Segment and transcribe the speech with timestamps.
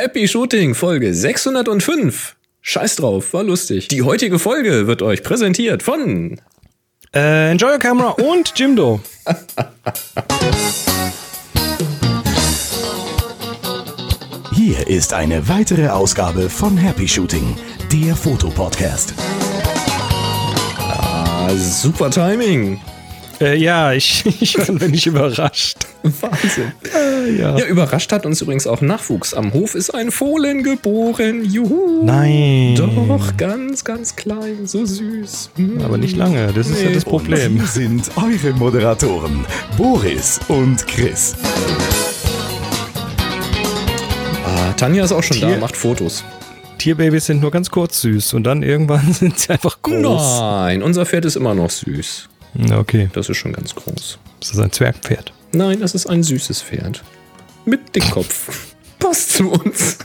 [0.00, 2.36] Happy Shooting Folge 605.
[2.60, 3.88] Scheiß drauf, war lustig.
[3.88, 6.40] Die heutige Folge wird euch präsentiert von
[7.12, 9.00] äh, Enjoy Your Camera und Jimdo.
[14.52, 17.56] Hier ist eine weitere Ausgabe von Happy Shooting,
[17.92, 19.14] der Fotopodcast.
[20.78, 22.80] Ah, super Timing.
[23.40, 25.87] Äh, ja, ich, ich bin nicht überrascht.
[26.20, 26.72] Wahnsinn.
[26.94, 27.58] Äh, ja.
[27.58, 27.66] ja.
[27.66, 29.34] überrascht hat uns übrigens auch Nachwuchs.
[29.34, 31.44] Am Hof ist ein Fohlen geboren.
[31.44, 32.04] Juhu.
[32.04, 32.74] Nein.
[32.76, 35.50] Doch, ganz, ganz klein, so süß.
[35.56, 35.80] Hm.
[35.82, 36.88] Aber nicht lange, das ist nee.
[36.88, 37.58] ja das Problem.
[37.58, 39.44] Wir sind eure Moderatoren,
[39.76, 41.34] Boris und Chris.
[44.44, 46.24] Ah, Tanja ist auch schon Tier da, macht Fotos.
[46.78, 50.40] Tierbabys sind nur ganz kurz süß und dann irgendwann sind sie einfach groß.
[50.40, 52.28] Nein, unser Pferd ist immer noch süß.
[52.72, 53.08] Okay.
[53.12, 54.18] Das ist schon ganz groß.
[54.40, 55.32] Ist das ein Zwergpferd?
[55.52, 57.02] Nein, das ist ein süßes Pferd.
[57.64, 58.74] Mit Dickkopf.
[58.98, 59.98] Passt zu uns.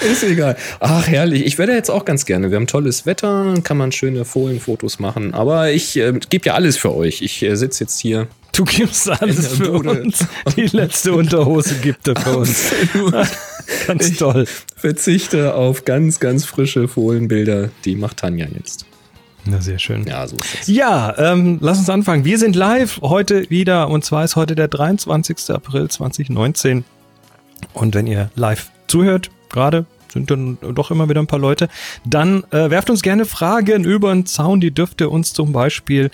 [0.00, 0.56] Ist egal.
[0.80, 1.44] Ach, herrlich.
[1.46, 2.50] Ich werde jetzt auch ganz gerne.
[2.50, 5.34] Wir haben tolles Wetter, kann man schöne Fohlenfotos machen.
[5.34, 7.22] Aber ich äh, gebe ja alles für euch.
[7.22, 8.28] Ich äh, sitze jetzt hier.
[8.52, 10.24] Du gibst alles für uns.
[10.56, 12.72] Die letzte Unterhose gibt er für uns.
[13.86, 14.46] ganz ich toll.
[14.76, 17.70] Verzichte auf ganz, ganz frische Fohlenbilder.
[17.84, 18.86] Die macht Tanja jetzt.
[19.46, 20.06] Na, sehr schön.
[20.06, 20.66] Ja, so ist es.
[20.68, 22.24] Ja, ähm, lass uns anfangen.
[22.24, 25.50] Wir sind live heute wieder und zwar ist heute der 23.
[25.50, 26.84] April 2019.
[27.72, 31.68] Und wenn ihr live zuhört, gerade sind dann doch immer wieder ein paar Leute,
[32.04, 34.60] dann äh, werft uns gerne Fragen über den Zaun.
[34.60, 36.10] Die dürft ihr uns zum Beispiel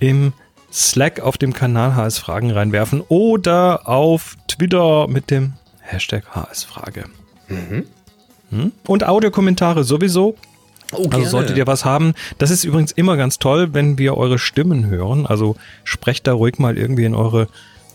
[0.00, 0.32] im
[0.72, 7.04] Slack auf dem Kanal HS Fragen reinwerfen oder auf Twitter mit dem Hashtag HS Frage.
[7.48, 7.86] Mhm.
[8.50, 8.72] Hm?
[8.86, 10.36] Und Audiokommentare sowieso
[10.96, 12.14] Oh, also solltet ihr was haben.
[12.38, 15.26] Das ist übrigens immer ganz toll, wenn wir eure Stimmen hören.
[15.26, 17.48] Also sprecht da ruhig mal irgendwie in eure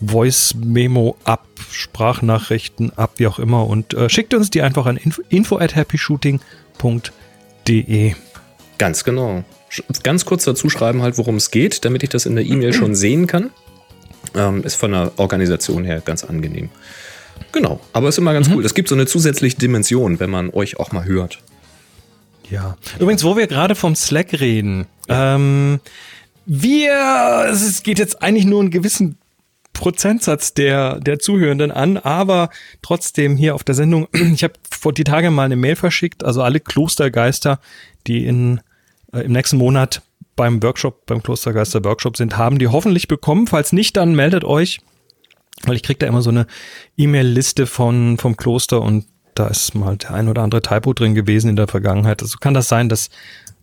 [0.04, 3.66] Voice-Memo ab, Sprachnachrichten ab, wie auch immer.
[3.66, 8.14] Und äh, schickt uns die einfach an info, info at happyshooting.de.
[8.78, 9.44] Ganz genau.
[10.02, 12.94] Ganz kurz dazu schreiben halt, worum es geht, damit ich das in der E-Mail schon
[12.94, 13.50] sehen kann.
[14.34, 16.70] Ähm, ist von der Organisation her ganz angenehm.
[17.52, 18.56] Genau, aber ist immer ganz mhm.
[18.56, 18.64] cool.
[18.64, 21.40] Es gibt so eine zusätzliche Dimension, wenn man euch auch mal hört.
[22.50, 22.76] Ja.
[22.98, 25.80] Übrigens, wo wir gerade vom Slack reden, ähm,
[26.46, 29.18] wir, es geht jetzt eigentlich nur einen gewissen
[29.72, 32.50] Prozentsatz der, der Zuhörenden an, aber
[32.82, 36.42] trotzdem hier auf der Sendung, ich habe vor die Tage mal eine Mail verschickt, also
[36.42, 37.60] alle Klostergeister,
[38.06, 38.60] die in,
[39.12, 40.02] äh, im nächsten Monat
[40.36, 43.46] beim Workshop, beim Klostergeister Workshop sind, haben die hoffentlich bekommen.
[43.46, 44.80] Falls nicht, dann meldet euch,
[45.64, 46.46] weil ich kriege da immer so eine
[46.96, 49.06] E-Mail-Liste von, vom Kloster und
[49.40, 52.20] da ist mal der ein oder andere Typo drin gewesen in der Vergangenheit.
[52.20, 53.08] Also kann das sein, dass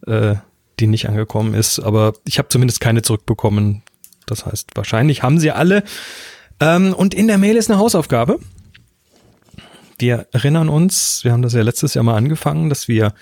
[0.08, 0.34] äh,
[0.80, 3.84] die nicht angekommen ist, aber ich habe zumindest keine zurückbekommen.
[4.26, 5.84] Das heißt, wahrscheinlich haben sie alle.
[6.60, 8.40] Ähm, und in der Mail ist eine Hausaufgabe.
[10.00, 13.14] Wir erinnern uns, wir haben das ja letztes Jahr mal angefangen, dass wir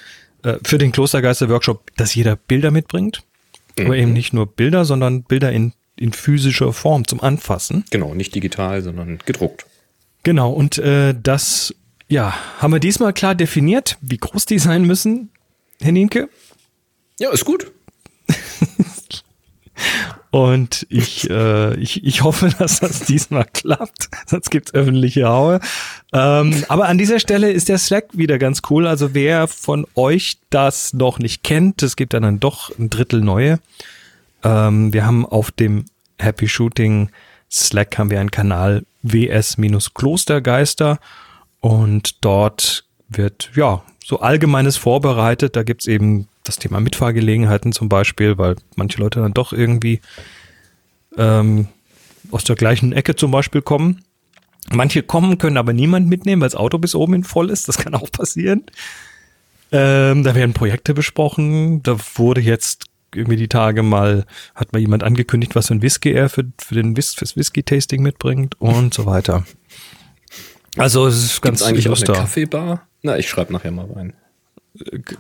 [0.44, 3.24] äh, für den Klostergeister-Workshop, dass jeder Bilder mitbringt.
[3.78, 3.86] Mhm.
[3.86, 7.84] Aber eben nicht nur Bilder, sondern Bilder in, in physischer Form zum Anfassen.
[7.92, 9.66] Genau, nicht digital, sondern gedruckt.
[10.24, 11.76] Genau, und äh, das
[12.08, 15.30] ja, haben wir diesmal klar definiert, wie groß die sein müssen,
[15.82, 16.30] Herr Nienke?
[17.20, 17.72] Ja, ist gut.
[20.32, 24.10] Und ich, äh, ich, ich hoffe, dass das diesmal klappt.
[24.26, 25.62] Sonst gibt's öffentliche Haue.
[26.12, 28.86] Ähm, aber an dieser Stelle ist der Slack wieder ganz cool.
[28.86, 33.60] Also wer von euch das noch nicht kennt, es gibt dann doch ein Drittel neue.
[34.44, 35.86] Ähm, wir haben auf dem
[36.20, 37.10] Happy Shooting
[37.52, 41.00] Slack haben wir einen Kanal WS-Klostergeister.
[41.66, 45.56] Und dort wird, ja, so allgemeines vorbereitet.
[45.56, 50.00] Da gibt's eben das Thema Mitfahrgelegenheiten zum Beispiel, weil manche Leute dann doch irgendwie
[51.18, 51.68] ähm,
[52.30, 54.04] aus der gleichen Ecke zum Beispiel kommen.
[54.70, 57.68] Manche kommen, können aber niemand mitnehmen, weil das Auto bis oben hin voll ist.
[57.68, 58.66] Das kann auch passieren.
[59.72, 61.82] Ähm, da werden Projekte besprochen.
[61.82, 66.12] Da wurde jetzt irgendwie die Tage mal, hat mal jemand angekündigt, was für ein Whisky
[66.12, 69.46] er für, für den Whis fürs Whisky-Tasting mitbringt und so weiter.
[70.78, 72.88] Also es ist ganz Gibt's eigentlich auch eine Kaffeebar?
[73.02, 74.14] Na, ich schreibe nachher mal rein.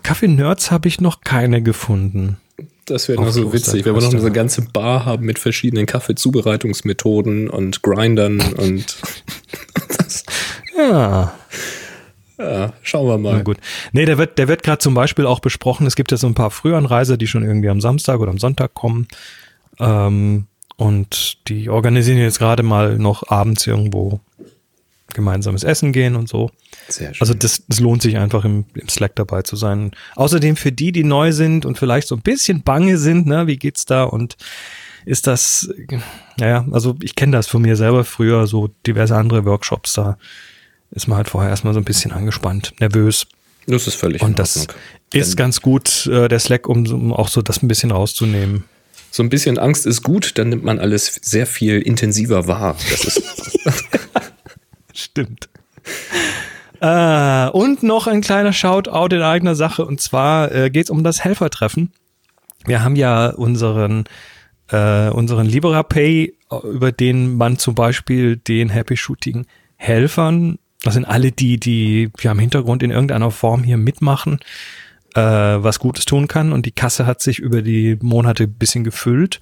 [0.03, 2.38] Kaffee-Nerds habe ich noch keine gefunden.
[2.85, 7.50] Das wäre noch so witzig, wenn wir noch eine ganze Bar haben mit verschiedenen Kaffeezubereitungsmethoden
[7.50, 8.97] und Grindern und.
[10.77, 11.33] Ja.
[12.38, 13.38] Ja, schauen wir mal.
[13.38, 13.57] Na gut.
[13.94, 15.88] Nee, der wird, der wird gerade zum Beispiel auch besprochen.
[15.88, 18.74] Es gibt ja so ein paar Frühanreiser, die schon irgendwie am Samstag oder am Sonntag
[18.74, 19.07] kommen.
[19.80, 24.19] Ähm, und die organisieren jetzt gerade mal noch abends irgendwo
[25.13, 26.50] gemeinsames Essen gehen und so.
[26.88, 27.22] Sehr schön.
[27.22, 29.92] Also das, das lohnt sich einfach im, im Slack dabei zu sein.
[30.16, 33.57] Außerdem für die, die neu sind und vielleicht so ein bisschen bange sind, ne, wie
[33.57, 34.36] geht's da und
[35.06, 35.69] ist das,
[36.38, 40.18] naja, also ich kenne das von mir selber früher, so diverse andere Workshops da.
[40.92, 43.28] ist man halt vorher erstmal so ein bisschen angespannt, nervös.
[43.68, 44.68] Das ist völlig Und das
[45.13, 48.63] ist ganz gut, äh, der Slack, um, um auch so das ein bisschen rauszunehmen.
[49.12, 52.75] so ein bisschen Angst ist gut, dann nimmt man alles sehr viel intensiver wahr.
[52.90, 53.24] Das ist
[54.95, 55.50] Stimmt.
[56.81, 59.86] Äh, und noch ein kleiner Shoutout in eigener Sache.
[59.86, 61.92] Und zwar äh, geht es um das Helfertreffen.
[62.65, 64.06] Wir haben ja unseren,
[64.69, 69.45] äh, unseren Libera Pay, äh, über den man zum Beispiel den Happy Shooting
[69.77, 74.39] Helfern, das sind alle die, die ja im Hintergrund in irgendeiner Form hier mitmachen,
[75.15, 75.21] äh,
[75.63, 76.51] was Gutes tun kann.
[76.51, 79.39] Und die Kasse hat sich über die Monate ein bisschen gefüllt.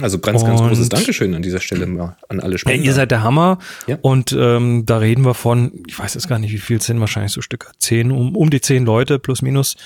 [0.00, 2.84] also ganz, ganz Und- großes Dankeschön an dieser Stelle mal an alle Ja, Spender.
[2.84, 3.58] ihr seid der Hammer.
[3.86, 3.98] Ja.
[4.02, 7.32] Und ähm, da reden wir von, ich weiß jetzt gar nicht, wie viel sind, wahrscheinlich
[7.32, 9.76] so Stücke, zehn, um, um die zehn Leute plus minus.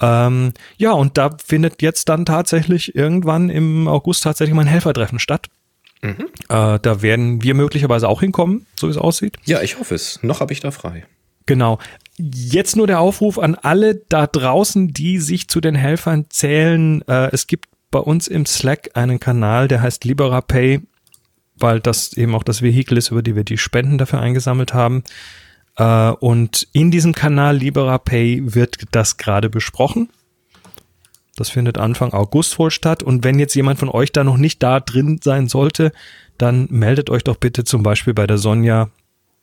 [0.00, 5.46] Ähm, ja, und da findet jetzt dann tatsächlich irgendwann im August tatsächlich mein Helfertreffen statt.
[6.02, 6.26] Mhm.
[6.50, 9.36] Äh, da werden wir möglicherweise auch hinkommen, so wie es aussieht.
[9.46, 10.22] ja, ich hoffe es.
[10.22, 11.04] Noch habe ich da frei.
[11.46, 11.78] Genau.
[12.18, 17.02] Jetzt nur der Aufruf an alle da draußen, die sich zu den Helfern zählen.
[17.08, 20.80] Äh, es gibt bei uns im Slack einen Kanal, der heißt LiberaPay,
[21.58, 25.04] weil das eben auch das Vehikel ist, über die wir die Spenden dafür eingesammelt haben.
[25.76, 30.08] Äh, und in diesem Kanal LiberaPay wird das gerade besprochen.
[31.36, 33.02] Das findet Anfang August wohl statt.
[33.02, 35.92] Und wenn jetzt jemand von euch da noch nicht da drin sein sollte,
[36.38, 38.88] dann meldet euch doch bitte zum Beispiel bei der Sonja.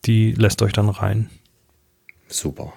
[0.05, 1.29] Die lässt euch dann rein.
[2.33, 2.73] Super.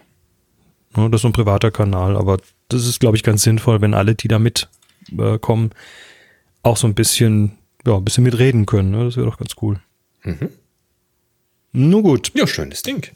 [0.96, 2.38] Ja, das ist so ein privater Kanal, aber
[2.68, 5.74] das ist, glaube ich, ganz sinnvoll, wenn alle, die da mitkommen, äh,
[6.62, 7.52] auch so ein bisschen,
[7.86, 8.90] ja, ein bisschen mitreden können.
[8.90, 9.04] Ne?
[9.04, 9.80] Das wäre doch ganz cool.
[10.24, 10.50] Mhm.
[11.72, 13.06] Nun gut, Ja, schönes Ding.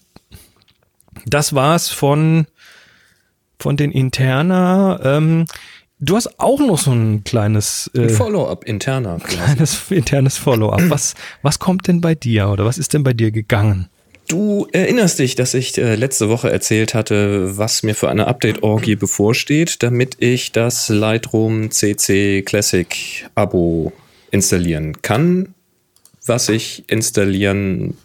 [1.27, 2.47] das war's von,
[3.59, 5.01] von den Interna.
[5.03, 5.47] Ähm,
[5.99, 9.19] du hast auch noch so ein kleines, äh, Follow-up interner.
[9.19, 10.83] kleines internes Follow-up.
[10.89, 13.89] Was, was kommt denn bei dir oder was ist denn bei dir gegangen?
[14.31, 18.95] Du erinnerst dich, dass ich äh, letzte Woche erzählt hatte, was mir für eine Update-Orgie
[18.95, 23.93] bevorsteht, damit ich das Lightroom CC Classic Abo
[24.31, 25.53] installieren kann,
[26.27, 27.97] was ich installieren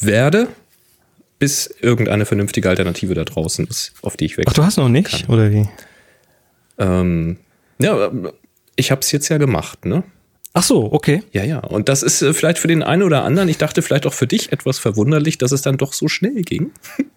[0.00, 0.46] werde,
[1.40, 4.54] bis irgendeine vernünftige Alternative da draußen ist, auf die ich Ach, wechsle.
[4.54, 5.68] du hast noch nicht, oder wie?
[6.78, 7.36] Ähm,
[7.80, 8.12] ja,
[8.76, 10.04] ich habe es jetzt ja gemacht, ne?
[10.52, 11.22] Ach so, okay.
[11.32, 11.58] Ja, ja.
[11.58, 14.26] Und das ist äh, vielleicht für den einen oder anderen, ich dachte vielleicht auch für
[14.26, 16.72] dich etwas verwunderlich, dass es dann doch so schnell ging.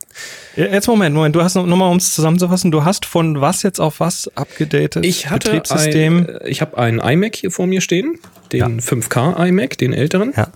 [0.56, 3.42] Ja, Jetzt Moment, Moment, du hast noch, noch mal, um es zusammenzufassen, du hast von
[3.42, 5.04] was jetzt auf was abgedatet?
[5.04, 6.18] Ich hatte Betriebssystem.
[6.18, 8.20] ein, äh, ich habe einen iMac hier vor mir stehen,
[8.52, 8.68] den Ja.
[8.68, 10.32] 5K iMac, den älteren.
[10.38, 10.50] ja.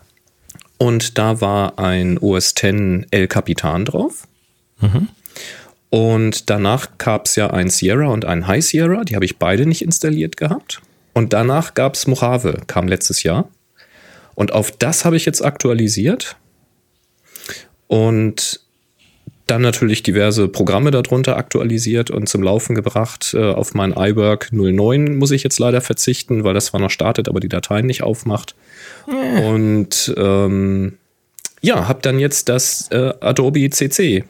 [0.77, 2.61] Und da war ein OS X
[3.09, 4.27] El Capitan drauf.
[4.79, 5.07] Mhm.
[5.89, 9.65] Und danach gab es ja ein Sierra und ein High Sierra, die habe ich beide
[9.65, 10.81] nicht installiert gehabt.
[11.17, 13.49] Und danach gab es Mojave, kam letztes Jahr.
[14.35, 16.37] Und auf das habe ich jetzt aktualisiert.
[17.87, 18.59] Und
[19.47, 23.33] dann natürlich diverse Programme darunter aktualisiert und zum Laufen gebracht.
[23.33, 27.29] Äh, auf mein iWork 09 muss ich jetzt leider verzichten, weil das zwar noch startet,
[27.29, 28.53] aber die Dateien nicht aufmacht.
[29.07, 30.99] Und ähm,
[31.61, 34.23] ja, habe dann jetzt das äh, Adobe CC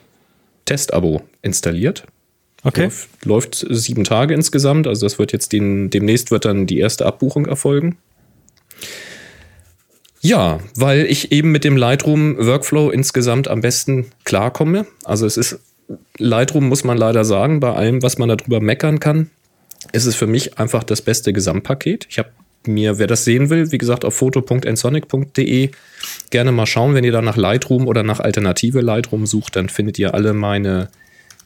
[0.64, 2.06] Testabo installiert.
[2.64, 2.84] Okay.
[2.84, 4.88] Läuft, läuft sieben Tage insgesamt.
[4.88, 7.98] Also das wird jetzt den, demnächst wird dann die erste Abbuchung erfolgen.
[10.22, 14.86] Ja, weil ich eben mit dem Lightroom Workflow insgesamt am besten klarkomme.
[15.04, 15.60] Also es ist,
[16.18, 19.30] Lightroom muss man leider sagen, bei allem, was man darüber meckern kann,
[19.94, 22.08] ist es für mich einfach das beste Gesamtpaket.
[22.10, 22.30] Ich habe
[22.66, 25.70] mir, wer das sehen will, wie gesagt, auf foto.ensonic.de
[26.30, 26.94] gerne mal schauen.
[26.94, 30.90] Wenn ihr da nach Lightroom oder nach Alternative Lightroom sucht, dann findet ihr alle meine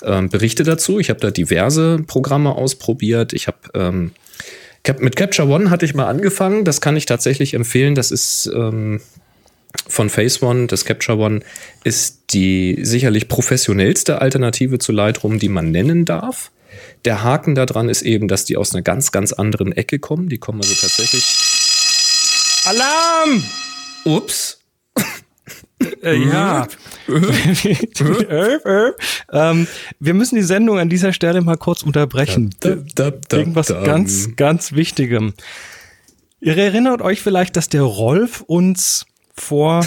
[0.03, 1.00] ähm, Berichte dazu.
[1.00, 3.34] Ich habe da diverse Programme ausprobiert.
[3.34, 4.12] Ich habe ähm,
[5.00, 6.65] mit Capture One hatte ich mal angefangen.
[6.65, 7.93] Das kann ich tatsächlich empfehlen.
[7.93, 9.01] Das ist ähm,
[9.88, 10.67] von Phase One.
[10.67, 11.41] Das Capture One
[11.84, 16.51] ist die sicherlich professionellste Alternative zu Lightroom, die man nennen darf.
[17.05, 20.29] Der Haken daran ist eben, dass die aus einer ganz, ganz anderen Ecke kommen.
[20.29, 21.25] Die kommen also tatsächlich.
[22.65, 23.43] Alarm!
[24.05, 24.61] Ups.
[26.03, 26.67] Äh, ja.
[27.07, 28.91] Äh, äh.
[29.31, 29.67] ähm,
[30.00, 32.55] wir müssen die Sendung an dieser Stelle mal kurz unterbrechen.
[32.59, 33.83] Da, da, da, Wegen was da.
[33.83, 35.33] ganz, ganz Wichtigem.
[36.39, 39.85] Ihr erinnert euch vielleicht, dass der Rolf uns vor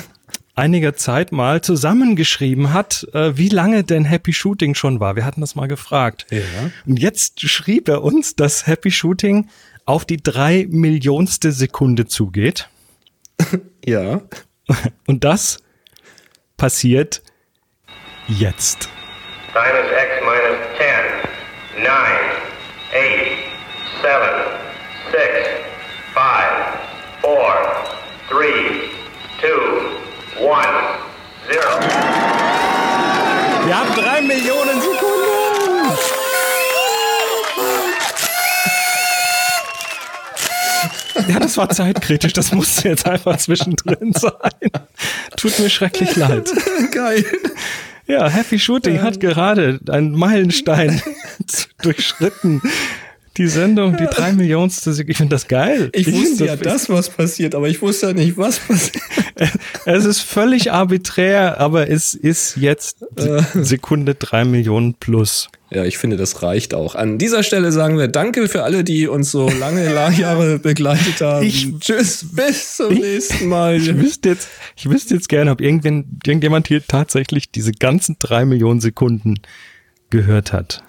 [0.55, 5.17] einiger Zeit mal zusammengeschrieben hat, äh, wie lange denn Happy Shooting schon war.
[5.17, 6.27] Wir hatten das mal gefragt.
[6.31, 6.39] Ja.
[6.87, 9.49] Und jetzt schrieb er uns, dass Happy Shooting
[9.85, 12.69] auf die drei Millionste Sekunde zugeht.
[13.87, 14.23] Ja.
[15.07, 15.59] Und das
[16.65, 17.21] passiert
[18.27, 18.89] jetzt.
[19.53, 21.93] Time is X minus 10, 9,
[22.91, 23.05] 8,
[24.01, 24.17] 7,
[25.13, 25.21] 6,
[26.15, 26.25] 5,
[27.21, 27.29] 4,
[28.31, 28.49] 3,
[29.41, 29.53] 2,
[30.41, 30.65] 1,
[31.51, 31.61] 0.
[33.67, 35.14] Wir haben drei Millionen Sekunden.
[41.29, 42.33] Ja, das war zeitkritisch.
[42.33, 44.33] Das musste jetzt einfach zwischendrin sein.
[45.37, 46.51] Tut mir schrecklich leid.
[46.93, 47.25] Geil.
[48.07, 51.01] Ja, Happy Shooting hat gerade einen Meilenstein
[51.83, 52.61] durchschritten.
[53.37, 55.91] Die Sendung, die drei Millionste, ich finde das geil.
[55.93, 59.03] Ich, find wusste ja das, was passiert, aber ich wusste ja nicht, was passiert.
[59.87, 63.05] Es ist völlig arbiträr, aber es ist jetzt
[63.55, 65.49] Sekunde drei Millionen plus.
[65.71, 66.95] Ja, ich finde, das reicht auch.
[66.95, 71.45] An dieser Stelle sagen wir Danke für alle, die uns so lange Jahre begleitet haben.
[71.45, 73.77] Ich- Tschüss, bis zum nächsten Mal.
[73.77, 78.45] Ich wüsste jetzt, ich wüsste jetzt gerne, ob irgendwen, irgendjemand hier tatsächlich diese ganzen drei
[78.45, 79.41] Millionen Sekunden
[80.11, 80.85] gehört hat.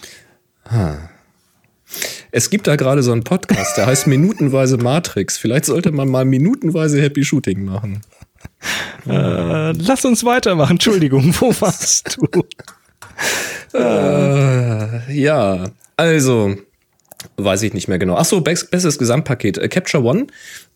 [2.32, 5.38] Es gibt da gerade so einen Podcast, der heißt Minutenweise Matrix.
[5.38, 8.02] Vielleicht sollte man mal minutenweise Happy Shooting machen.
[9.08, 10.74] Äh, lass uns weitermachen.
[10.74, 12.44] Entschuldigung, wo warst du?
[13.78, 16.56] Äh, ja, also,
[17.38, 18.16] weiß ich nicht mehr genau.
[18.16, 19.58] Ach so, best, bestes Gesamtpaket.
[19.58, 20.28] Äh, Capture One,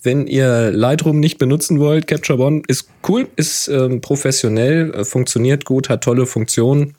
[0.03, 5.65] wenn ihr Lightroom nicht benutzen wollt, Capture One ist cool, ist ähm, professionell, äh, funktioniert
[5.65, 6.95] gut, hat tolle Funktionen.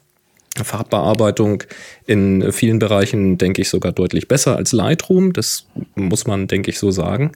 [0.63, 1.63] Farbbearbeitung
[2.05, 5.33] in vielen Bereichen, denke ich, sogar deutlich besser als Lightroom.
[5.33, 5.65] Das
[5.95, 7.31] muss man, denke ich, so sagen.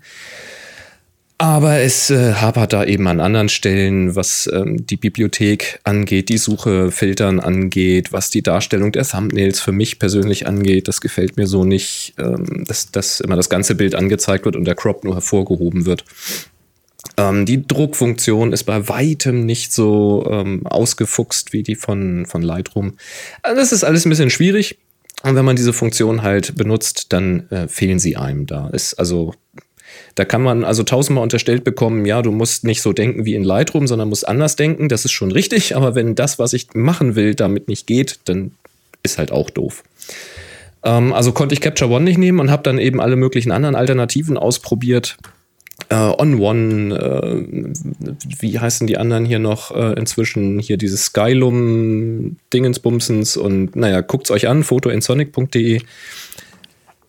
[1.37, 6.37] Aber es äh, hapert da eben an anderen Stellen, was ähm, die Bibliothek angeht, die
[6.37, 10.87] Suche, Filtern angeht, was die Darstellung der Thumbnails für mich persönlich angeht.
[10.87, 14.63] Das gefällt mir so nicht, ähm, dass, dass immer das ganze Bild angezeigt wird und
[14.63, 16.05] der Crop nur hervorgehoben wird.
[17.17, 22.97] Ähm, die Druckfunktion ist bei weitem nicht so ähm, ausgefuchst wie die von, von Lightroom.
[23.41, 24.77] Also das ist alles ein bisschen schwierig.
[25.23, 28.67] Und wenn man diese Funktion halt benutzt, dann äh, fehlen sie einem da.
[28.69, 29.33] Ist also
[30.15, 33.43] da kann man also tausendmal unterstellt bekommen, ja, du musst nicht so denken wie in
[33.43, 34.89] Lightroom, sondern musst anders denken.
[34.89, 38.51] Das ist schon richtig, aber wenn das, was ich machen will, damit nicht geht, dann
[39.03, 39.83] ist halt auch doof.
[40.83, 43.75] Ähm, also konnte ich Capture One nicht nehmen und habe dann eben alle möglichen anderen
[43.75, 45.17] Alternativen ausprobiert.
[45.89, 47.73] Äh, On One, äh,
[48.39, 50.59] wie heißen die anderen hier noch äh, inzwischen?
[50.59, 55.81] Hier dieses Skylum Dingensbumsens und naja, guckt's euch an, fotoinsonic.de.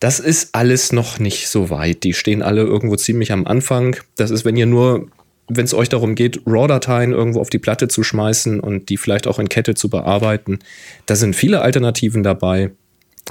[0.01, 2.05] Das ist alles noch nicht so weit.
[2.05, 3.97] Die stehen alle irgendwo ziemlich am Anfang.
[4.17, 5.09] Das ist, wenn ihr nur,
[5.49, 9.27] wenn es euch darum geht, RAW-Dateien irgendwo auf die Platte zu schmeißen und die vielleicht
[9.27, 10.59] auch in Kette zu bearbeiten.
[11.07, 12.73] Da sind viele Alternativen dabei.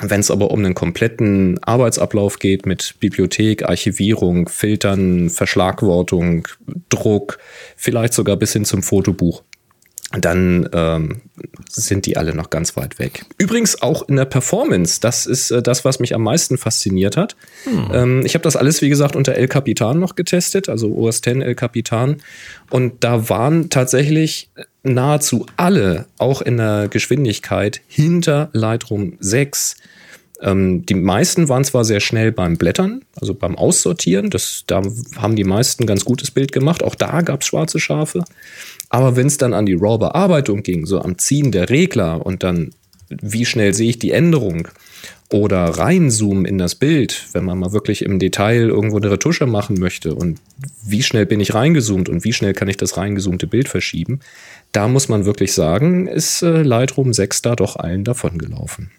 [0.01, 6.47] Wenn es aber um einen kompletten Arbeitsablauf geht mit Bibliothek, Archivierung, Filtern, Verschlagwortung,
[6.89, 7.39] Druck,
[7.77, 9.43] vielleicht sogar bis hin zum Fotobuch,
[10.11, 11.21] dann ähm,
[11.69, 13.25] sind die alle noch ganz weit weg.
[13.37, 17.35] Übrigens auch in der Performance, das ist äh, das, was mich am meisten fasziniert hat.
[17.93, 21.27] Ähm, ich habe das alles, wie gesagt, unter El Capitan noch getestet, also OS X
[21.27, 22.17] El Capitan.
[22.69, 24.49] Und da waren tatsächlich
[24.85, 29.75] nahezu alle, auch in der Geschwindigkeit, hinter Lightroom 6.
[30.41, 34.29] Ähm, die meisten waren zwar sehr schnell beim Blättern, also beim Aussortieren.
[34.29, 34.81] Das, da
[35.17, 36.83] haben die meisten ein ganz gutes Bild gemacht.
[36.83, 38.23] Auch da gab es schwarze Schafe.
[38.89, 42.71] Aber wenn es dann an die RAW-Bearbeitung ging, so am Ziehen der Regler und dann,
[43.09, 44.67] wie schnell sehe ich die Änderung
[45.31, 49.79] oder reinzoomen in das Bild, wenn man mal wirklich im Detail irgendwo eine Retusche machen
[49.79, 50.39] möchte und
[50.85, 54.19] wie schnell bin ich reingezoomt und wie schnell kann ich das reingezoomte Bild verschieben,
[54.75, 58.91] da muss man wirklich sagen, ist äh, Lightroom 6 da doch allen davongelaufen.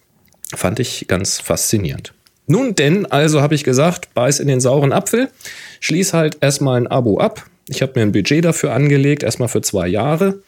[0.54, 2.14] Fand ich ganz faszinierend.
[2.47, 5.28] Nun denn, also habe ich gesagt, beiß in den sauren Apfel,
[5.80, 7.45] schließ halt erstmal ein Abo ab.
[7.68, 10.40] Ich habe mir ein Budget dafür angelegt, erstmal für zwei Jahre.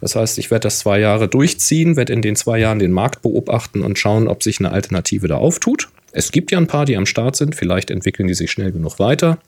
[0.00, 3.22] Das heißt, ich werde das zwei Jahre durchziehen, werde in den zwei Jahren den Markt
[3.22, 5.88] beobachten und schauen, ob sich eine Alternative da auftut.
[6.12, 8.98] Es gibt ja ein paar, die am Start sind, vielleicht entwickeln die sich schnell genug
[8.98, 9.38] weiter.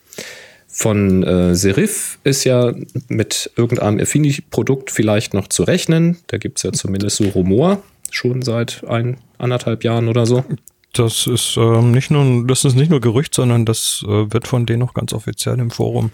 [0.72, 2.72] Von äh, Serif ist ja
[3.08, 6.18] mit irgendeinem Affinity-Produkt vielleicht noch zu rechnen.
[6.28, 10.44] Da gibt es ja zumindest so Rumor, schon seit ein, anderthalb Jahren oder so.
[10.92, 14.64] Das ist ähm, nicht nur, das ist nicht nur Gerücht, sondern das äh, wird von
[14.64, 16.12] denen auch ganz offiziell im Forum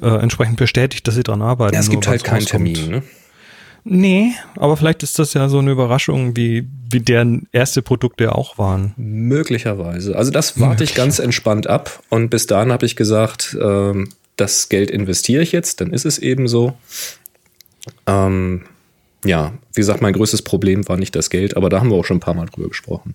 [0.00, 1.74] äh, entsprechend bestätigt, dass sie dran arbeiten.
[1.74, 2.74] Ja, es gibt halt keinen rauskommt.
[2.74, 2.90] Termin.
[2.90, 3.02] Ne?
[3.86, 8.56] Nee, aber vielleicht ist das ja so eine Überraschung, wie, wie deren erste Produkte auch
[8.56, 8.94] waren.
[8.96, 10.16] Möglicherweise.
[10.16, 12.02] Also das warte ich ganz entspannt ab.
[12.08, 16.18] Und bis dahin habe ich gesagt, ähm, das Geld investiere ich jetzt, dann ist es
[16.18, 16.72] eben so.
[18.06, 18.62] Ähm,
[19.24, 22.04] ja, wie gesagt, mein größtes Problem war nicht das Geld, aber da haben wir auch
[22.04, 23.14] schon ein paar Mal drüber gesprochen.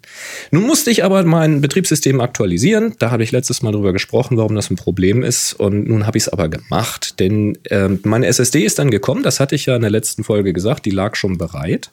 [0.51, 2.95] Nun musste ich aber mein Betriebssystem aktualisieren.
[2.99, 5.53] Da habe ich letztes Mal drüber gesprochen, warum das ein Problem ist.
[5.53, 9.23] Und nun habe ich es aber gemacht, denn ähm, meine SSD ist dann gekommen.
[9.23, 10.85] Das hatte ich ja in der letzten Folge gesagt.
[10.85, 11.91] Die lag schon bereit.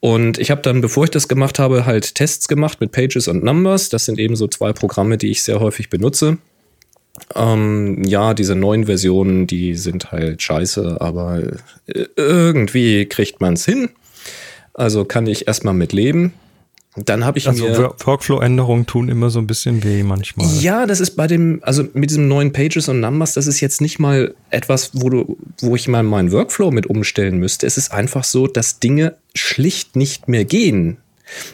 [0.00, 3.42] Und ich habe dann, bevor ich das gemacht habe, halt Tests gemacht mit Pages und
[3.42, 3.88] Numbers.
[3.88, 6.38] Das sind eben so zwei Programme, die ich sehr häufig benutze.
[7.34, 11.42] Ähm, ja, diese neuen Versionen, die sind halt scheiße, aber
[11.86, 13.90] äh, irgendwie kriegt man es hin.
[14.74, 16.32] Also kann ich erstmal mit leben.
[16.96, 20.48] Dann habe ich Also mir Work- Workflow-Änderungen tun immer so ein bisschen weh manchmal.
[20.60, 23.80] ja, das ist bei dem, also mit diesem neuen Pages und Numbers, das ist jetzt
[23.80, 27.66] nicht mal etwas, wo du, wo ich mal meinen Workflow mit umstellen müsste.
[27.66, 30.96] Es ist einfach so, dass Dinge schlicht nicht mehr gehen.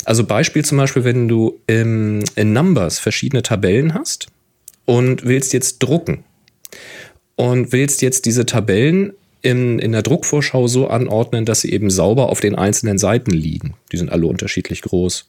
[0.04, 4.28] Also Beispiel zum Beispiel, wenn du im, in Numbers verschiedene Tabellen hast
[4.84, 6.24] und willst jetzt drucken
[7.36, 9.12] und willst jetzt diese Tabellen
[9.42, 13.74] in, in der Druckvorschau so anordnen, dass sie eben sauber auf den einzelnen Seiten liegen.
[13.92, 15.26] Die sind alle unterschiedlich groß.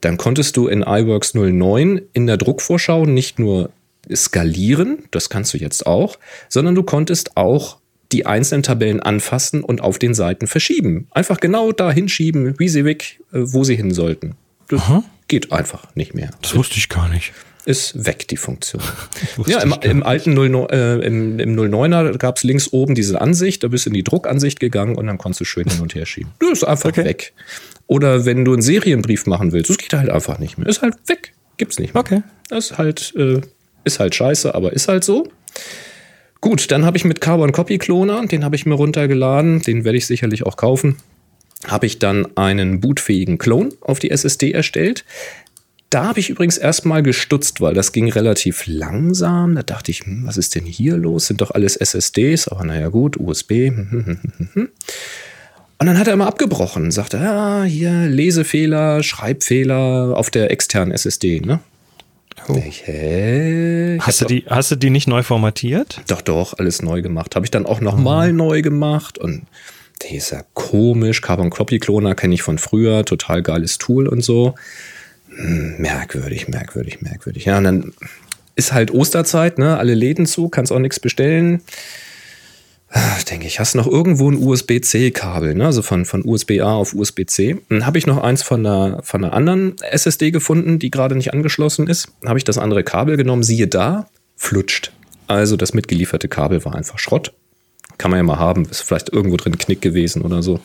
[0.00, 3.70] Dann konntest du in iWorks 09 in der Druckvorschau nicht nur
[4.14, 6.18] skalieren, das kannst du jetzt auch,
[6.48, 7.78] sondern du konntest auch
[8.12, 11.06] die einzelnen Tabellen anfassen und auf den Seiten verschieben.
[11.10, 14.36] Einfach genau da hinschieben, wie sie weg, äh, wo sie hin sollten.
[14.68, 14.82] Das
[15.28, 16.30] geht einfach nicht mehr.
[16.42, 17.32] Das wusste ich gar nicht.
[17.66, 18.82] Ist weg, die Funktion.
[19.46, 23.62] Ja, im, im alten 09, äh, im, im 09er gab es links oben diese Ansicht,
[23.62, 26.06] da bist du in die Druckansicht gegangen und dann konntest du schön hin und her
[26.06, 26.32] schieben.
[26.38, 27.04] Du ist einfach Okay.
[27.04, 27.32] weg.
[27.86, 30.68] Oder wenn du einen Serienbrief machen willst, das geht halt einfach nicht mehr.
[30.68, 31.32] Ist halt weg.
[31.56, 32.00] Gibt's nicht mehr.
[32.00, 32.22] Okay.
[32.48, 33.40] Das ist halt, äh,
[33.84, 35.28] ist halt scheiße, aber ist halt so.
[36.40, 39.98] Gut, dann habe ich mit Carbon Copy Cloner, den habe ich mir runtergeladen, den werde
[39.98, 40.96] ich sicherlich auch kaufen.
[41.66, 45.04] Habe ich dann einen bootfähigen Clone auf die SSD erstellt.
[45.90, 49.56] Da habe ich übrigens erstmal gestutzt, weil das ging relativ langsam.
[49.56, 51.26] Da dachte ich, hm, was ist denn hier los?
[51.26, 53.50] Sind doch alles SSDs, aber naja, gut, USB.
[53.50, 54.20] hm,
[54.54, 54.68] hm.
[55.78, 61.40] Und dann hat er immer abgebrochen, sagte, ja, hier Lesefehler, Schreibfehler auf der externen SSD,
[61.40, 61.58] ne?
[62.48, 63.96] Denk Ich, hä?
[63.96, 66.02] Ich Hast du, die, hast du die nicht neu formatiert?
[66.06, 67.34] doch, doch, alles neu gemacht.
[67.34, 69.46] Habe ich dann auch nochmal neu gemacht und
[70.02, 71.20] die ist ja komisch.
[71.20, 74.54] Carbon Copy Cloner kenne ich von früher, total geiles Tool und so.
[75.34, 77.44] Hm, merkwürdig, merkwürdig, merkwürdig.
[77.44, 77.92] Ja, und dann
[78.56, 79.78] ist halt Osterzeit, ne?
[79.78, 81.62] Alle Läden zu, kannst auch nichts bestellen.
[82.92, 85.66] Ah, Denke ich, hast noch irgendwo ein USB-C-Kabel, ne?
[85.66, 87.58] also von, von USB-A auf USB-C.
[87.68, 91.32] Dann habe ich noch eins von einer, von einer anderen SSD gefunden, die gerade nicht
[91.32, 92.08] angeschlossen ist.
[92.26, 94.92] Habe ich das andere Kabel genommen, siehe da, flutscht.
[95.28, 97.32] Also das mitgelieferte Kabel war einfach Schrott.
[97.96, 100.58] Kann man ja mal haben, ist vielleicht irgendwo drin Knick gewesen oder so.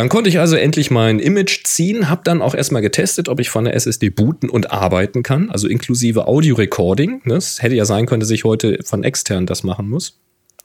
[0.00, 3.50] Dann konnte ich also endlich mein Image ziehen, habe dann auch erstmal getestet, ob ich
[3.50, 7.20] von der SSD booten und arbeiten kann, also inklusive Audio-Recording.
[7.24, 7.34] Ne?
[7.34, 10.18] Es hätte ja sein können, dass ich heute von extern das machen muss.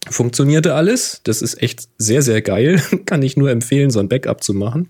[0.10, 1.20] Funktionierte alles.
[1.26, 2.82] Das ist echt sehr, sehr geil.
[3.06, 4.90] Kann ich nur empfehlen, so ein Backup zu machen.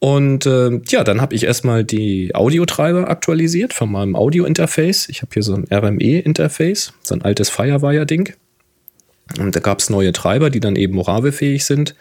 [0.00, 5.08] Und äh, ja, dann habe ich erstmal die Audiotreiber aktualisiert von meinem Audio-Interface.
[5.08, 8.32] Ich habe hier so ein RME-Interface, so ein altes Firewire-Ding.
[9.38, 11.94] Und da gab es neue Treiber, die dann eben Morave-fähig sind.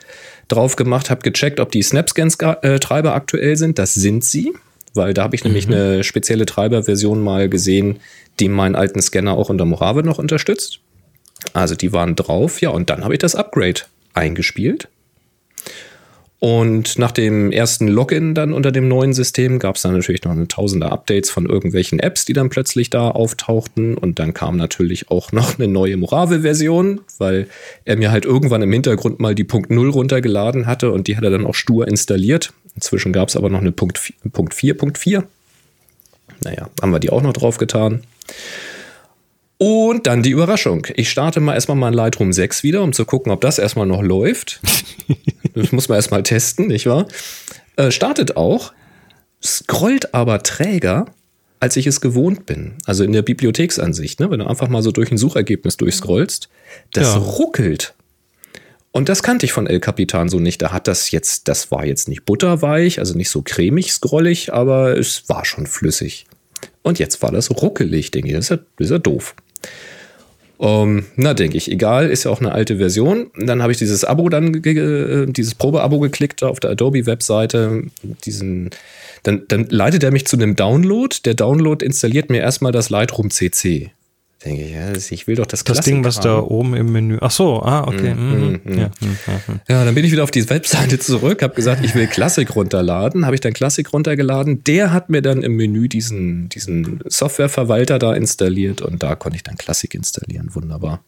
[0.47, 3.79] Drauf gemacht, habe gecheckt, ob die Snapscans-Treiber aktuell sind.
[3.79, 4.53] Das sind sie,
[4.93, 7.99] weil da habe ich nämlich eine spezielle Treiberversion mal gesehen,
[8.39, 10.79] die meinen alten Scanner auch unter Morave noch unterstützt.
[11.53, 13.81] Also die waren drauf, ja, und dann habe ich das Upgrade
[14.13, 14.89] eingespielt.
[16.43, 20.31] Und nach dem ersten Login dann unter dem neuen System gab es dann natürlich noch
[20.31, 23.95] eine tausende Updates von irgendwelchen Apps, die dann plötzlich da auftauchten.
[23.95, 27.45] Und dann kam natürlich auch noch eine neue Morave-Version, weil
[27.85, 31.23] er mir halt irgendwann im Hintergrund mal die Punkt 0 runtergeladen hatte und die hat
[31.23, 32.53] er dann auch stur installiert.
[32.73, 35.23] Inzwischen gab es aber noch eine Punkt 4, Punkt 4, Punkt 4.
[36.43, 38.01] Naja, haben wir die auch noch drauf getan.
[39.63, 40.87] Und dann die Überraschung.
[40.95, 44.01] Ich starte mal erstmal mein Lightroom 6 wieder, um zu gucken, ob das erstmal noch
[44.01, 44.59] läuft.
[45.53, 47.05] das muss man erstmal testen, nicht wahr?
[47.75, 48.73] Äh, startet auch,
[49.39, 51.05] scrollt aber träger,
[51.59, 52.73] als ich es gewohnt bin.
[52.87, 54.31] Also in der Bibliotheksansicht, ne?
[54.31, 56.49] wenn du einfach mal so durch ein Suchergebnis durchscrollst,
[56.93, 57.17] das Ja.
[57.17, 57.93] ruckelt.
[58.89, 60.59] Und das kannte ich von El Capitan so nicht.
[60.63, 64.97] Da hat das jetzt, das war jetzt nicht butterweich, also nicht so cremig scrollig, aber
[64.97, 66.25] es war schon flüssig.
[66.81, 68.33] Und jetzt war das ruckelig, denke ich.
[68.33, 69.35] Das ist ja, das ist ja doof.
[70.61, 73.31] Ähm, na, denke ich, egal, ist ja auch eine alte Version.
[73.35, 77.85] Dann habe ich dieses Abo dann, äh, dieses Probeabo geklickt auf der Adobe-Webseite.
[78.25, 78.69] Diesen,
[79.23, 81.15] dann, dann leitet er mich zu einem Download.
[81.25, 83.91] Der Download installiert mir erstmal das Lightroom CC.
[84.43, 86.47] Denke ich, ja, ich will doch das Das Ding, was Klassik da haben.
[86.47, 87.17] oben im Menü.
[87.21, 88.15] Ach so, ah, okay.
[88.15, 89.59] mhm, ja, mhm, mhm.
[89.69, 93.25] Ja, dann bin ich wieder auf die Webseite zurück, habe gesagt, ich will Classic runterladen,
[93.25, 94.63] habe ich dann Classic runtergeladen.
[94.63, 99.43] Der hat mir dann im Menü diesen, diesen Softwareverwalter da installiert und da konnte ich
[99.43, 100.49] dann Classic installieren.
[100.53, 101.03] Wunderbar.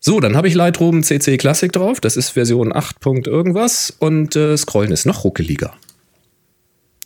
[0.00, 2.00] So, dann habe ich Lightroom CC Classic drauf.
[2.00, 3.00] Das ist Version 8.
[3.00, 5.74] Punkt irgendwas und äh, Scrollen ist noch ruckeliger.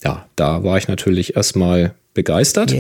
[0.03, 2.74] Ja, da war ich natürlich erstmal begeistert.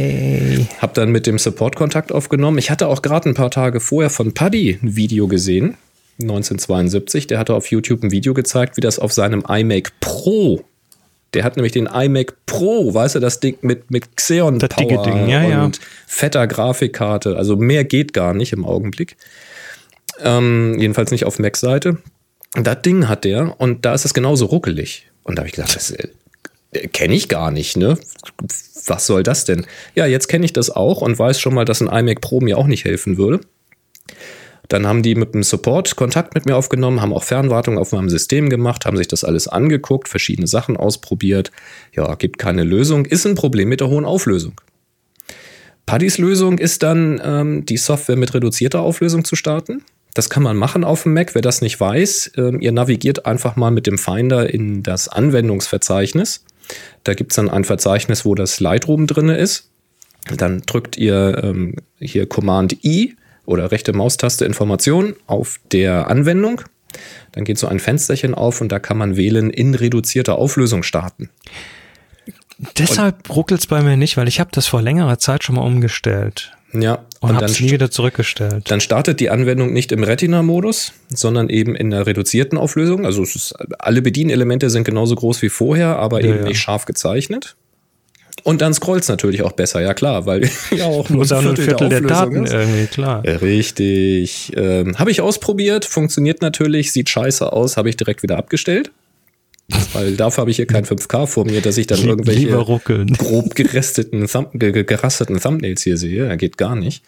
[0.80, 2.58] Hab dann mit dem Support Kontakt aufgenommen.
[2.58, 5.76] Ich hatte auch gerade ein paar Tage vorher von Paddy ein Video gesehen,
[6.20, 7.28] 1972.
[7.28, 10.64] Der hatte auf YouTube ein Video gezeigt, wie das auf seinem iMac Pro.
[11.34, 15.04] Der hat nämlich den iMac Pro, weißt du, das Ding mit, mit Xeon Das Power
[15.04, 15.64] Ding, ja, ja.
[15.64, 17.36] und fetter Grafikkarte.
[17.36, 19.16] Also mehr geht gar nicht im Augenblick.
[20.20, 21.98] Ähm, jedenfalls nicht auf Mac-Seite.
[22.54, 25.06] Das Ding hat der und da ist es genauso ruckelig.
[25.22, 26.08] Und da habe ich gedacht, das äh,
[26.92, 27.98] kenne ich gar nicht, ne?
[28.86, 29.66] Was soll das denn?
[29.94, 32.58] Ja, jetzt kenne ich das auch und weiß schon mal, dass ein iMac Pro mir
[32.58, 33.40] auch nicht helfen würde.
[34.68, 38.10] Dann haben die mit dem Support Kontakt mit mir aufgenommen, haben auch Fernwartung auf meinem
[38.10, 41.50] System gemacht, haben sich das alles angeguckt, verschiedene Sachen ausprobiert.
[41.94, 44.60] Ja, gibt keine Lösung, ist ein Problem mit der hohen Auflösung.
[45.86, 49.84] Paddys Lösung ist dann, ähm, die Software mit reduzierter Auflösung zu starten.
[50.12, 51.34] Das kann man machen auf dem Mac.
[51.34, 56.44] Wer das nicht weiß, ähm, ihr navigiert einfach mal mit dem Finder in das Anwendungsverzeichnis.
[57.04, 59.70] Da gibt es dann ein Verzeichnis, wo das Lightroom drin ist.
[60.36, 66.62] Dann drückt ihr ähm, hier Command I oder rechte Maustaste Information auf der Anwendung.
[67.32, 71.30] Dann geht so ein Fensterchen auf und da kann man wählen in reduzierter Auflösung starten.
[72.76, 75.62] Deshalb ruckelt es bei mir nicht, weil ich habe das vor längerer Zeit schon mal
[75.62, 76.52] umgestellt.
[76.72, 78.70] Ja, Und, und habe es nie wieder zurückgestellt.
[78.70, 83.06] dann startet die Anwendung nicht im Retina-Modus, sondern eben in der reduzierten Auflösung.
[83.06, 86.44] Also ist, alle Bedienelemente sind genauso groß wie vorher, aber Ja, eben ja.
[86.48, 87.56] nicht scharf gezeichnet.
[88.44, 91.52] Und dann scrollt es natürlich auch besser, ja klar, weil ja auch Muss auch nur
[91.52, 92.52] ein Viertel der, Auflösung Daten ist.
[92.52, 93.22] irgendwie, klar.
[93.24, 94.52] Richtig.
[94.56, 98.90] Ähm, habe ich ausprobiert, funktioniert natürlich, sieht scheiße aus, habe ich direkt wieder abgestellt.
[99.92, 102.48] Weil dafür habe ich hier kein 5K vor mir, dass ich dann irgendwelche
[103.18, 104.26] grob geresteten,
[104.60, 106.26] gerasteten Thumbnails hier sehe.
[106.26, 107.02] Er geht gar nicht.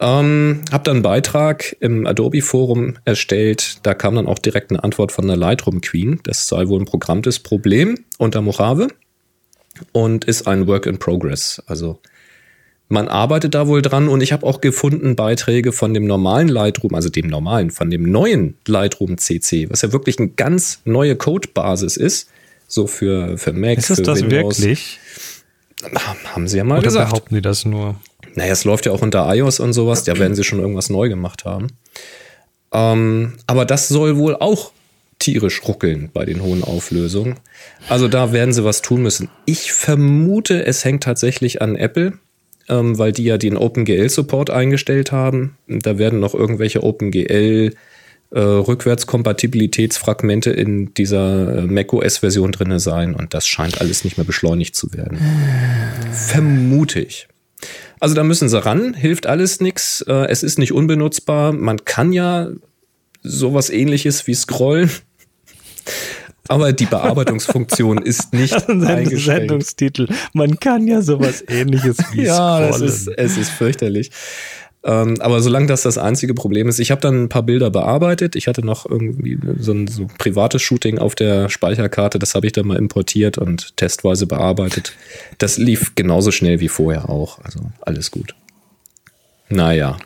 [0.00, 3.78] Ähm, hab dann einen Beitrag im Adobe Forum erstellt.
[3.82, 6.20] Da kam dann auch direkt eine Antwort von der Lightroom Queen.
[6.22, 8.88] Das sei wohl ein programmtes Problem unter Mojave
[9.92, 11.62] und ist ein Work in Progress.
[11.66, 12.00] Also
[12.88, 16.94] man arbeitet da wohl dran und ich habe auch gefunden Beiträge von dem normalen Lightroom,
[16.94, 21.96] also dem normalen, von dem neuen Lightroom CC, was ja wirklich eine ganz neue Codebasis
[21.96, 22.28] ist.
[22.66, 24.60] So für, für Mac, Ist es für das Windows.
[24.60, 24.98] wirklich?
[26.34, 27.10] Haben sie ja mal Oder gesagt.
[27.10, 27.96] behaupten die das nur?
[28.34, 31.08] Naja, es läuft ja auch unter iOS und sowas, da werden sie schon irgendwas neu
[31.08, 31.68] gemacht haben.
[32.72, 34.72] Ähm, aber das soll wohl auch
[35.18, 37.36] tierisch ruckeln bei den hohen Auflösungen.
[37.88, 39.28] Also da werden sie was tun müssen.
[39.46, 42.12] Ich vermute, es hängt tatsächlich an Apple,
[42.68, 45.56] ähm, weil die ja den OpenGL-Support eingestellt haben.
[45.66, 47.72] Da werden noch irgendwelche OpenGL
[48.30, 54.76] äh, Rückwärtskompatibilitätsfragmente in dieser äh, macOS-Version drin sein und das scheint alles nicht mehr beschleunigt
[54.76, 55.18] zu werden.
[56.12, 57.28] Vermute ich.
[58.00, 60.02] Also da müssen sie ran, hilft alles nix.
[60.02, 61.52] Äh, es ist nicht unbenutzbar.
[61.52, 62.48] Man kann ja
[63.22, 64.90] sowas ähnliches wie scrollen.
[66.48, 69.48] Aber die Bearbeitungsfunktion ist nicht eingeschränkt.
[69.48, 70.08] Sendungstitel.
[70.32, 72.92] Man kann ja sowas ähnliches wie Ja, das scrollen.
[72.92, 74.10] ist, es ist fürchterlich.
[74.84, 78.36] Ähm, aber solange das das einzige Problem ist, ich habe dann ein paar Bilder bearbeitet.
[78.36, 82.18] Ich hatte noch irgendwie so ein so privates Shooting auf der Speicherkarte.
[82.18, 84.92] Das habe ich dann mal importiert und testweise bearbeitet.
[85.38, 87.40] Das lief genauso schnell wie vorher auch.
[87.44, 88.34] Also alles gut.
[89.50, 89.96] Naja.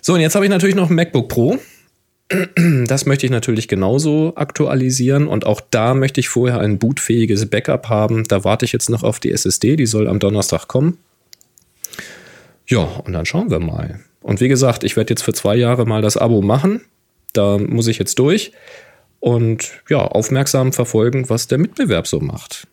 [0.00, 1.58] So, und jetzt habe ich natürlich noch ein MacBook Pro.
[2.86, 7.88] Das möchte ich natürlich genauso aktualisieren und auch da möchte ich vorher ein bootfähiges Backup
[7.88, 8.24] haben.
[8.24, 10.98] Da warte ich jetzt noch auf die SSD, die soll am Donnerstag kommen.
[12.66, 14.00] Ja, und dann schauen wir mal.
[14.22, 16.80] Und wie gesagt, ich werde jetzt für zwei Jahre mal das Abo machen.
[17.34, 18.52] Da muss ich jetzt durch
[19.20, 22.66] und ja, aufmerksam verfolgen, was der Mitbewerb so macht.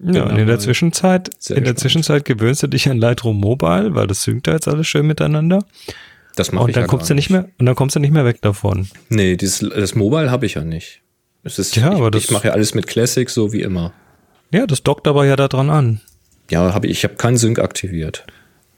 [0.00, 1.74] Ja, und in der Zwischenzeit, in der.
[1.74, 5.64] Zwischenzeit gewöhnst du dich an Lightroom Mobile, weil das synkt da jetzt alles schön miteinander.
[6.38, 8.12] Das mache ich Und dann ja kommst du nicht mehr, und dann kommst du nicht
[8.12, 8.88] mehr weg davon.
[9.08, 11.02] Nee, dieses, das Mobile habe ich ja nicht.
[11.44, 13.92] Es ist, Ja, ich, aber das- ich mache ja alles mit Classic, so wie immer.
[14.52, 16.00] Ja, das dockt aber ja da dran an.
[16.50, 18.24] Ja, hab ich, ich habe keinen Sync aktiviert.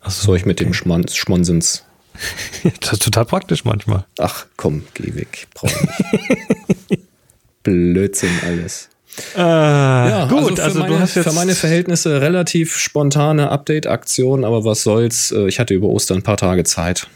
[0.02, 1.84] Was soll ich mit dem Schmon Schmonsens?
[2.80, 4.04] Das ist total praktisch manchmal.
[4.18, 5.46] Ach komm, geh weg.
[5.54, 7.00] Brauch nicht.
[7.62, 8.88] Blödsinn alles.
[9.36, 14.64] ja, gut, für also, meine, du hast jetzt für meine Verhältnisse relativ spontane Update-Aktion, aber
[14.64, 15.30] was soll's.
[15.32, 17.06] Äh, Ich hatte über Ostern ein paar Tage Zeit.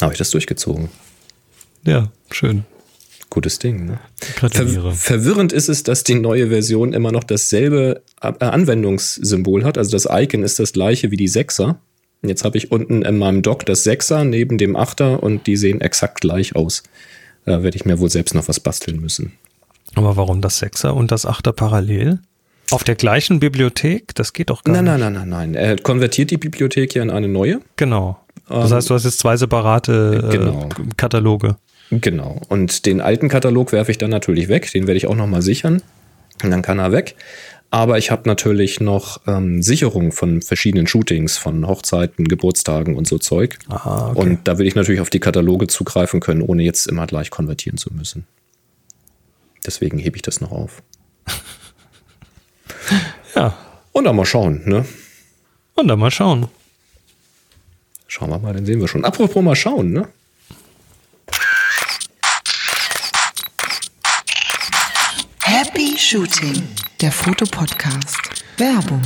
[0.00, 0.88] Habe ich das durchgezogen.
[1.84, 2.64] Ja, schön.
[3.30, 3.98] Gutes Ding, ne?
[4.36, 4.92] Gratuliere.
[4.92, 9.76] Ver verwirrend ist es, dass die neue Version immer noch dasselbe äh, Anwendungssymbol hat.
[9.76, 11.76] Also das Icon ist das gleiche wie die 6er.
[12.22, 15.56] Und Jetzt habe ich unten in meinem Dock das 6er neben dem 8er und die
[15.56, 16.82] sehen exakt gleich aus.
[17.44, 19.32] Da werde ich mir wohl selbst noch was basteln müssen.
[19.94, 22.20] Aber warum das Sechser und das Achter parallel?
[22.70, 24.14] Auf der gleichen Bibliothek?
[24.14, 25.00] Das geht doch gar Nein, nicht.
[25.00, 25.54] nein, nein, nein, nein.
[25.54, 27.60] Er konvertiert die Bibliothek hier in eine neue.
[27.76, 28.18] Genau.
[28.48, 30.68] Das heißt, du hast jetzt zwei separate äh, genau.
[30.96, 31.56] Kataloge.
[31.90, 32.40] Genau.
[32.48, 34.70] Und den alten Katalog werfe ich dann natürlich weg.
[34.72, 35.82] Den werde ich auch nochmal sichern.
[36.42, 37.16] Und dann kann er weg.
[37.70, 43.18] Aber ich habe natürlich noch ähm, Sicherung von verschiedenen Shootings, von Hochzeiten, Geburtstagen und so
[43.18, 43.58] Zeug.
[43.68, 44.20] Aha, okay.
[44.20, 47.76] Und da will ich natürlich auf die Kataloge zugreifen können, ohne jetzt immer gleich konvertieren
[47.76, 48.26] zu müssen.
[49.66, 50.82] Deswegen hebe ich das noch auf.
[53.34, 53.56] Ja.
[53.90, 54.84] Und dann mal schauen, ne?
[55.74, 56.46] Und dann mal schauen.
[58.14, 59.04] Schauen wir mal, dann sehen wir schon.
[59.04, 60.06] Apropos mal schauen, ne?
[65.42, 66.62] Happy Shooting,
[67.00, 68.44] der Fotopodcast.
[68.56, 69.02] Werbung.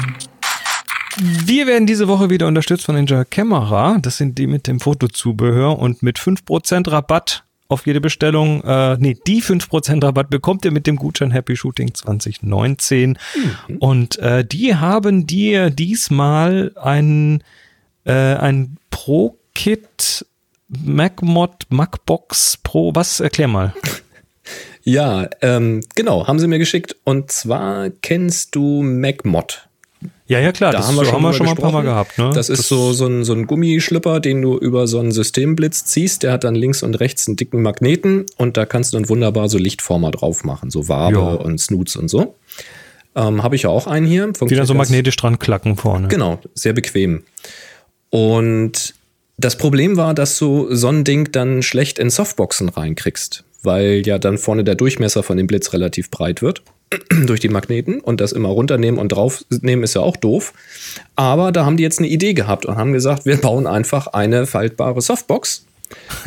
[1.16, 3.96] Wir werden diese Woche wieder unterstützt von Ninja Camera.
[4.02, 9.16] Das sind die mit dem Fotozubehör und mit 5% Rabatt auf jede Bestellung, äh, nee,
[9.26, 13.16] die 5% Rabatt bekommt ihr mit dem Gutschein Happy Shooting 2019.
[13.68, 13.76] Mhm.
[13.78, 17.42] Und äh, die haben dir diesmal ein,
[18.04, 18.12] äh,
[19.08, 20.26] ein Pro-Kit
[20.68, 23.20] MacMod MacBox Pro, was?
[23.20, 23.74] Erklär mal.
[24.84, 26.96] Ja, ähm, genau, haben sie mir geschickt.
[27.04, 29.68] Und zwar kennst du MacMod.
[30.26, 31.72] Ja, ja, klar, Da das haben wir schon, haben wir mal schon mal ein paar
[31.72, 32.16] Mal gehabt.
[32.16, 32.30] Ne?
[32.34, 36.22] Das ist so, so, ein, so ein Gummischlipper, den du über so einen Systemblitz ziehst.
[36.22, 39.50] Der hat dann links und rechts einen dicken Magneten und da kannst du dann wunderbar
[39.50, 41.22] so Lichtformer drauf machen, so Wabe Ja.
[41.34, 42.36] und Snoots und so.
[43.14, 44.32] Ähm, Habe ich ja auch einen hier.
[44.32, 46.08] die dann so magnetisch dran klacken vorne.
[46.08, 47.24] Genau, sehr bequem.
[48.08, 48.94] Und
[49.38, 54.18] das Problem war, dass du so ein Ding dann schlecht in Softboxen reinkriegst, weil ja
[54.18, 56.62] dann vorne der Durchmesser von dem Blitz relativ breit wird
[57.26, 60.52] durch die Magneten und das immer runternehmen und draufnehmen ist ja auch doof.
[61.14, 64.44] Aber da haben die jetzt eine Idee gehabt und haben gesagt, wir bauen einfach eine
[64.46, 65.64] faltbare Softbox,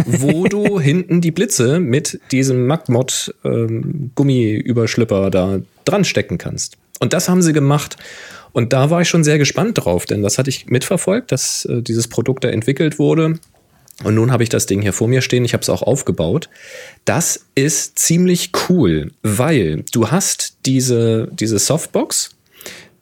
[0.06, 6.78] wo du hinten die Blitze mit diesem MacMod ähm, Gummiüberschlipper da dran stecken kannst.
[7.02, 7.98] Und das haben sie gemacht.
[8.54, 11.82] Und da war ich schon sehr gespannt drauf, denn das hatte ich mitverfolgt, dass äh,
[11.82, 13.40] dieses Produkt da entwickelt wurde.
[14.04, 16.50] Und nun habe ich das Ding hier vor mir stehen, ich habe es auch aufgebaut.
[17.06, 22.32] Das ist ziemlich cool, weil du hast diese, diese Softbox,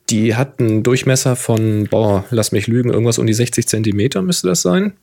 [0.09, 4.47] die hat einen Durchmesser von, boah, lass mich lügen, irgendwas um die 60 Zentimeter müsste
[4.47, 4.93] das sein.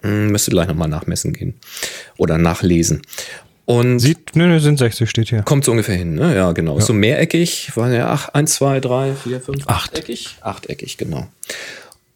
[0.00, 1.54] Hm, müsste gleich nochmal nachmessen gehen
[2.16, 3.02] oder nachlesen.
[3.66, 5.42] Und Sieht, nö, nö, sind 60 steht hier.
[5.42, 6.34] kommt so ungefähr hin, ne?
[6.34, 6.78] Ja, genau.
[6.80, 9.70] So mehreckig, war ja ach, 1, 2, 3, 4, 5, Acht.
[9.94, 10.36] achteckig.
[10.42, 11.26] Achteckig, genau.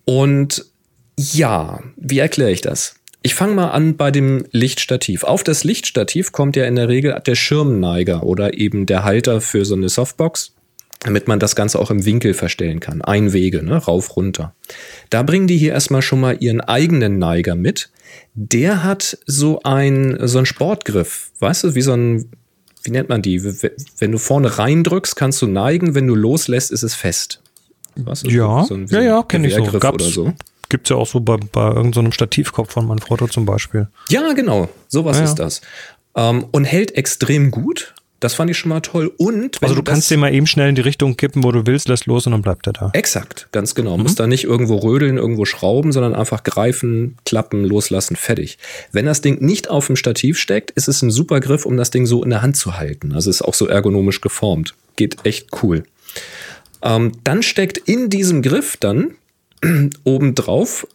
[0.05, 0.67] Und
[1.17, 2.95] ja, wie erkläre ich das?
[3.23, 5.25] Ich fange mal an bei dem Lichtstativ.
[5.25, 9.65] Auf das Lichtstativ kommt ja in der Regel der Schirmneiger oder eben der Halter für
[9.65, 10.53] so eine Softbox,
[11.01, 13.03] damit man das Ganze auch im Winkel verstellen kann.
[13.03, 13.77] Einwege, ne?
[13.77, 14.55] rauf, runter.
[15.11, 17.91] Da bringen die hier erstmal schon mal ihren eigenen Neiger mit.
[18.35, 22.31] Der hat so ein, so ein Sportgriff, weißt du, wie so ein,
[22.83, 23.43] wie nennt man die?
[23.99, 27.43] Wenn du vorne reindrückst, kannst du neigen, wenn du loslässt, ist es fest.
[27.97, 29.65] Weißt du, Ja, so ein- ja, ein ja, kenne ich so.
[29.65, 30.33] Gab's, oder so.
[30.69, 33.89] Gibt's ja auch so bei, bei irgendeinem Stativkopf von Manfrotto zum Beispiel.
[34.11, 34.69] Ja, genau.
[34.89, 35.29] Sowas Ja, ja.
[35.31, 35.61] ist das.
[36.15, 37.95] Ähm, und hält extrem gut.
[38.21, 39.13] Das fand ich schon mal toll.
[39.17, 41.89] Und Also du kannst den mal eben schnell in die Richtung kippen, wo du willst,
[41.89, 42.91] lässt los und dann bleibt er da.
[42.93, 43.97] Exakt, ganz genau.
[43.97, 44.03] Mhm.
[44.03, 48.59] Muss da nicht irgendwo rödeln, irgendwo schrauben, sondern einfach greifen, klappen, loslassen, fertig.
[48.91, 51.91] Wenn das Ding nicht auf dem Stativ steckt, ist es ein super Griff, um das
[51.91, 53.13] Ding so in der Hand zu halten.
[53.13, 54.75] Also ist auch so ergonomisch geformt.
[54.97, 55.85] Geht echt cool.
[56.83, 59.13] Ähm, dann steckt in diesem Griff dann
[60.05, 60.89] obendrauf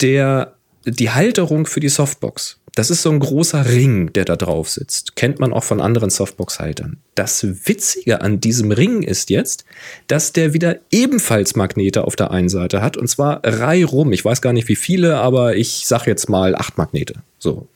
[0.00, 0.54] der,
[0.84, 2.59] die Halterung für die Softbox.
[2.74, 5.16] Das ist so ein großer Ring, der da drauf sitzt.
[5.16, 6.98] Kennt man auch von anderen Softbox-Haltern.
[7.14, 9.64] Das Witzige an diesem Ring ist jetzt,
[10.06, 12.96] dass der wieder ebenfalls Magnete auf der einen Seite hat.
[12.96, 14.12] Und zwar reihrum.
[14.12, 17.14] Ich weiß gar nicht wie viele, aber ich sag jetzt mal acht Magnete.
[17.38, 17.68] So.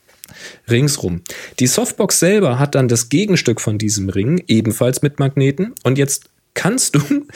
[0.70, 1.22] Ringsrum.
[1.59, 5.74] Die Softbox selber hat dann das Gegenstück von diesem Ring, ebenfalls mit Magneten.
[5.83, 7.00] Und jetzt kannst du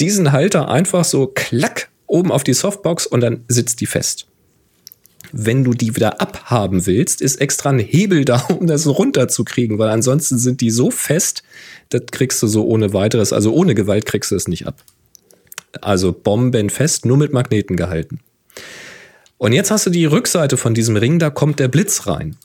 [0.00, 4.26] diesen Halter einfach so klack oben auf die Softbox und dann sitzt die fest.
[5.36, 9.90] Wenn du die wieder abhaben willst, ist extra ein Hebel da, um das runterzukriegen, weil
[9.90, 11.42] ansonsten sind die so fest,
[11.88, 14.82] das kriegst du so ohne weiteres, also ohne Gewalt kriegst du es nicht ab.
[15.80, 18.20] Also bombenfest, nur mit Magneten gehalten.
[19.36, 22.36] Und jetzt hast du die Rückseite von diesem Ring, da kommt der Blitz rein.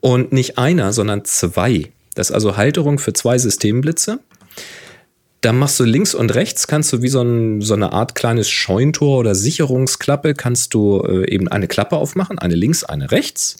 [0.00, 1.92] Und nicht einer, sondern zwei.
[2.16, 4.18] Das ist also Halterung für zwei Systemblitze.
[5.44, 8.48] Da machst du links und rechts, kannst du wie so, ein, so eine Art kleines
[8.48, 13.58] Scheuntor oder Sicherungsklappe, kannst du äh, eben eine Klappe aufmachen, eine links, eine rechts.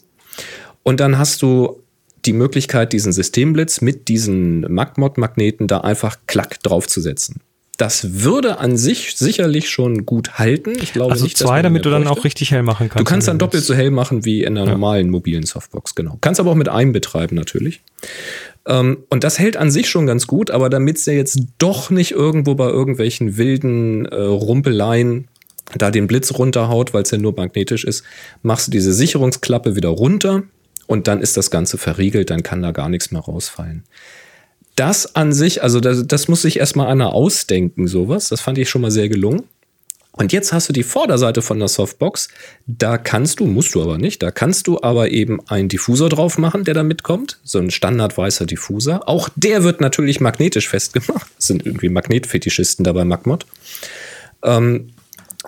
[0.81, 1.83] Und dann hast du
[2.25, 7.41] die Möglichkeit, diesen Systemblitz mit diesen MagMod-Magneten da einfach klack draufzusetzen.
[7.77, 10.73] Das würde an sich sicherlich schon gut halten.
[10.81, 12.99] Ich glaube Also nicht, zwei, damit du dann auch richtig hell machen kannst.
[12.99, 16.17] Du kannst dann doppelt so hell machen wie in einer normalen mobilen Softbox, genau.
[16.21, 17.81] Kannst aber auch mit einem betreiben, natürlich.
[18.67, 21.89] Ähm, und das hält an sich schon ganz gut, aber damit es ja jetzt doch
[21.89, 25.27] nicht irgendwo bei irgendwelchen wilden äh, Rumpeleien
[25.77, 28.03] da den Blitz runterhaut, weil es ja nur magnetisch ist,
[28.43, 30.43] machst du diese Sicherungsklappe wieder runter
[30.87, 33.83] und dann ist das Ganze verriegelt, dann kann da gar nichts mehr rausfallen.
[34.75, 38.29] Das an sich, also das, das muss sich erstmal einer ausdenken, sowas.
[38.29, 39.43] Das fand ich schon mal sehr gelungen.
[40.17, 42.29] Und jetzt hast du die Vorderseite von der Softbox.
[42.67, 46.37] Da kannst du, musst du aber nicht, da kannst du aber eben einen Diffusor drauf
[46.37, 47.39] machen, der da mitkommt.
[47.43, 49.09] So ein standardweißer Diffusor.
[49.09, 51.27] Auch der wird natürlich magnetisch festgemacht.
[51.35, 53.45] Das sind irgendwie Magnetfetischisten dabei, Magmod.
[54.43, 54.91] Ähm,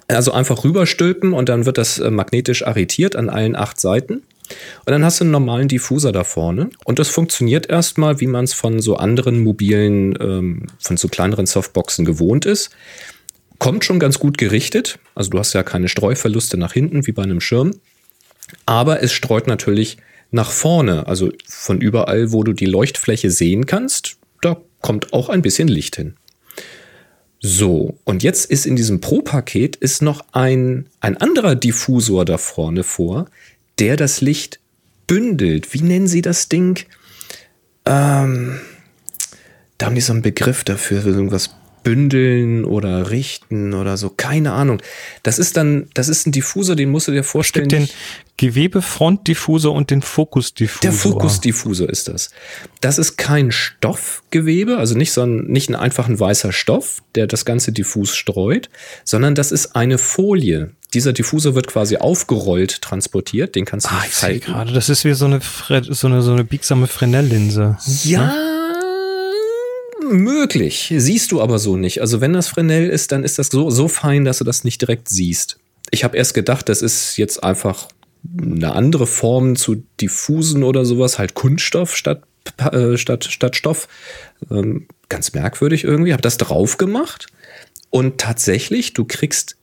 [0.10, 4.16] also einfach rüberstülpen und dann wird das äh, magnetisch arretiert an allen acht Seiten.
[4.86, 6.70] Und dann hast du einen normalen Diffuser da vorne.
[6.86, 11.46] Und das funktioniert erstmal, wie man es von so anderen mobilen, ähm, von so kleineren
[11.46, 12.70] Softboxen gewohnt ist.
[13.60, 15.00] Kommt schon ganz gut gerichtet.
[15.16, 17.72] Also du hast ja keine Streuverluste nach hinten wie bei einem Schirm.
[18.66, 19.98] Aber es streut natürlich
[20.32, 21.08] nach vorne.
[21.08, 25.96] Also von überall, wo du die Leuchtfläche sehen kannst, da kommt auch ein bisschen Licht
[25.96, 26.16] hin.
[27.40, 33.28] So, und jetzt ist in diesem Pro-Paket noch ein, ein anderer Diffusor da vorne vor,
[33.80, 34.60] der das Licht
[35.06, 35.74] bündelt.
[35.74, 36.80] Wie nennen Sie das Ding?
[37.86, 38.60] Ähm,
[39.78, 41.56] da haben die so einen Begriff dafür, irgendwas
[41.88, 44.82] bündeln oder richten oder so, keine Ahnung.
[45.24, 47.70] Das ist dann, das ist ein Diffusor, den musst du dir vorstellen.
[47.70, 47.88] Den
[48.36, 50.82] Gewebefrontdiffusor und den Fokusdiffusor.
[50.82, 52.30] Der Fokusdiffusor ist das.
[52.82, 57.46] Das ist kein Stoffgewebe, also nicht so ein, nicht ein einfachen weißer Stoff, der das
[57.46, 58.70] ganze diffus streut,
[59.06, 60.72] sondern das ist eine Folie.
[60.94, 64.46] Dieser Diffusor wird quasi aufgerollt transportiert, den kannst du Ah, nicht ich sehe falten.
[64.52, 65.40] gerade, das ist wie so eine,
[65.90, 67.78] so eine, so eine biegsame Fresnel-Linse.
[68.04, 68.34] Ja,
[70.12, 70.94] möglich.
[70.96, 72.02] Siehst du aber so nicht.
[72.02, 74.82] Also wenn das Fresnel ist, dann ist das so, so fein, dass du das nicht
[74.82, 75.58] direkt siehst.
[75.92, 77.88] Ich habe erst gedacht, das ist jetzt einfach
[78.42, 82.24] eine andere Form zu diffusen oder sowas, halt Kunststoff statt,
[82.72, 83.88] äh, statt, statt Stoff.
[84.52, 86.14] Ähm, ganz merkwürdig irgendwie.
[86.14, 87.28] Habe das drauf gemacht
[87.90, 89.56] und tatsächlich, du kriegst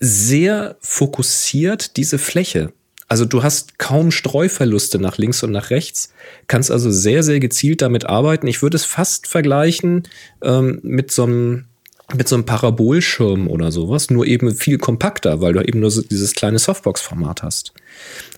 [0.00, 2.72] sehr fokussiert diese Fläche.
[3.12, 6.14] Also du hast kaum Streuverluste nach links und nach rechts,
[6.46, 8.46] kannst also sehr, sehr gezielt damit arbeiten.
[8.46, 10.04] Ich würde es fast vergleichen
[10.42, 11.66] ähm, mit so einem
[12.14, 16.00] mit so einem Parabolschirm oder sowas, nur eben viel kompakter, weil du eben nur so
[16.00, 17.74] dieses kleine Softbox-Format hast.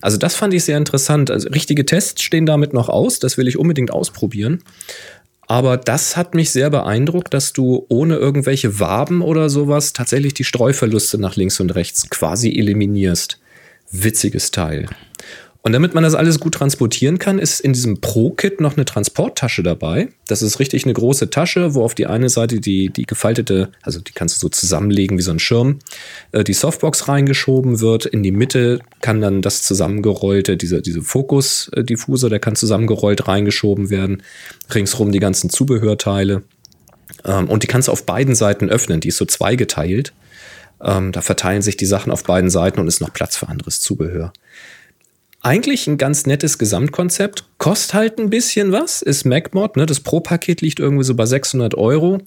[0.01, 1.31] Also das fand ich sehr interessant.
[1.31, 4.61] Also richtige Tests stehen damit noch aus, das will ich unbedingt ausprobieren.
[5.47, 10.43] Aber das hat mich sehr beeindruckt, dass du ohne irgendwelche Waben oder sowas tatsächlich die
[10.43, 13.39] Streuverluste nach links und rechts quasi eliminierst.
[13.91, 14.87] Witziges Teil.
[15.65, 19.63] Und damit man das alles gut transportieren kann, ist in diesem Pro-Kit noch eine Transporttasche
[19.63, 20.09] dabei.
[20.27, 23.99] Das ist richtig eine große Tasche, wo auf die eine Seite die, die gefaltete, also
[23.99, 25.79] die kannst du so zusammenlegen wie so ein Schirm,
[26.33, 28.05] äh, die Softbox reingeschoben wird.
[28.05, 34.21] In die Mitte kann dann das zusammengerollte, diese, diese Fokus-Diffusor, der kann zusammengerollt reingeschoben werden.
[34.71, 36.43] Ringsrum die ganzen Zubehörteile.
[37.25, 38.99] Ähm, und die kannst du auf beiden Seiten öffnen.
[38.99, 40.13] Die ist so zweigeteilt.
[40.81, 43.79] Ähm, da verteilen sich die Sachen auf beiden Seiten und ist noch Platz für anderes
[43.79, 44.33] Zubehör
[45.45, 47.45] eigentlich ein ganz nettes Gesamtkonzept.
[47.59, 49.77] Kostet halt ein bisschen was, ist MacMod.
[49.77, 49.85] Ne?
[49.85, 52.17] Das Pro-Paket liegt irgendwie so bei 600 Euro.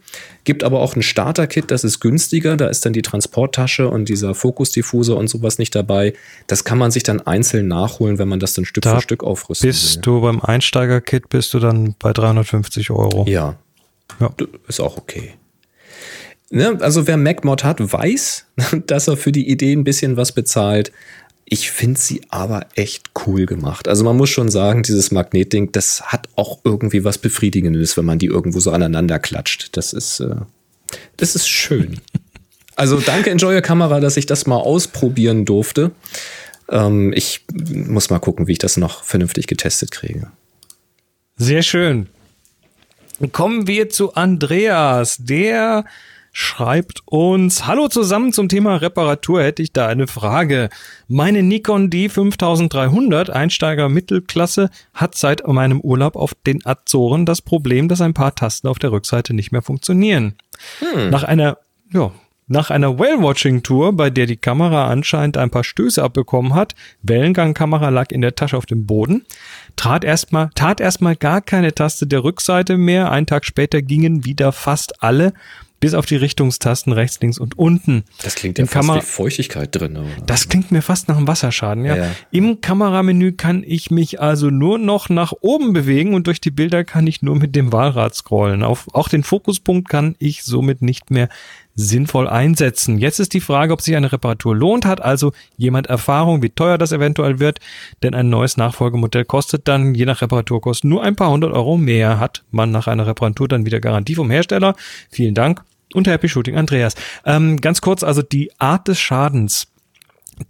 [0.44, 2.56] Gibt aber auch ein Starter-Kit, das ist günstiger.
[2.56, 6.14] Da ist dann die Transporttasche und dieser Fokusdiffusor und sowas nicht dabei.
[6.46, 9.24] Das kann man sich dann einzeln nachholen, wenn man das dann Stück Da für Stück
[9.24, 10.02] aufrüsten Bist will.
[10.02, 13.24] du beim Einsteiger-Kit bist du dann bei 350 Euro.
[13.28, 13.56] Ja.
[14.20, 14.30] Ja.
[14.68, 15.34] Ist auch okay.
[16.50, 16.78] Ne?
[16.80, 18.46] Also wer MacMod hat, weiß,
[18.86, 20.92] dass er für die Idee ein bisschen was bezahlt.
[21.50, 23.88] Ich finde sie aber echt cool gemacht.
[23.88, 28.18] Also man muss schon sagen, dieses Magnetding, das hat auch irgendwie was Befriedigendes, wenn man
[28.18, 29.76] die irgendwo so aneinander klatscht.
[29.76, 30.36] Das ist, äh,
[31.16, 32.00] das ist schön.
[32.76, 35.90] Also danke Enjoyer Kamera, dass ich das mal ausprobieren durfte.
[36.68, 40.30] Ähm, ich muss mal gucken, wie ich das noch vernünftig getestet kriege.
[41.36, 42.06] Sehr schön.
[43.32, 45.16] Kommen wir zu Andreas.
[45.18, 45.86] Der
[46.40, 50.68] schreibt uns, hallo zusammen zum Thema Reparatur hätte ich da eine Frage.
[51.08, 58.00] Meine Nikon D5300 Einsteiger Mittelklasse hat seit meinem Urlaub auf den Azoren das Problem, dass
[58.00, 60.36] ein paar Tasten auf der Rückseite nicht mehr funktionieren.
[61.10, 61.58] Nach einer,
[61.92, 62.12] ja,
[62.46, 68.12] nach einer Whale-Watching-Tour, bei der die Kamera anscheinend ein paar Stöße abbekommen hat, Wellengangkamera lag
[68.12, 69.26] in der Tasche auf dem Boden,
[69.74, 73.10] trat erstmal, tat erstmal gar keine Taste der Rückseite mehr.
[73.10, 75.34] Einen Tag später gingen wieder fast alle,
[75.80, 78.04] bis auf die Richtungstasten rechts, links und unten.
[78.22, 79.96] Das klingt ja Im fast Kamera- wie Feuchtigkeit drin.
[79.96, 80.06] Oder?
[80.26, 81.96] Das klingt mir fast nach einem Wasserschaden, ja.
[81.96, 82.10] Ja, ja.
[82.30, 86.84] Im Kameramenü kann ich mich also nur noch nach oben bewegen und durch die Bilder
[86.84, 88.62] kann ich nur mit dem Wahlrad scrollen.
[88.62, 91.28] Auf, auch den Fokuspunkt kann ich somit nicht mehr
[91.74, 92.98] sinnvoll einsetzen.
[92.98, 94.84] Jetzt ist die Frage, ob sich eine Reparatur lohnt.
[94.84, 97.60] Hat also jemand Erfahrung, wie teuer das eventuell wird?
[98.02, 102.18] Denn ein neues Nachfolgemodell kostet dann je nach Reparaturkosten nur ein paar hundert Euro mehr.
[102.18, 104.74] Hat man nach einer Reparatur dann wieder Garantie vom Hersteller?
[105.08, 105.62] Vielen Dank.
[105.94, 106.94] Und Happy Shooting Andreas.
[107.24, 109.68] Ähm, ganz kurz, also die Art des Schadens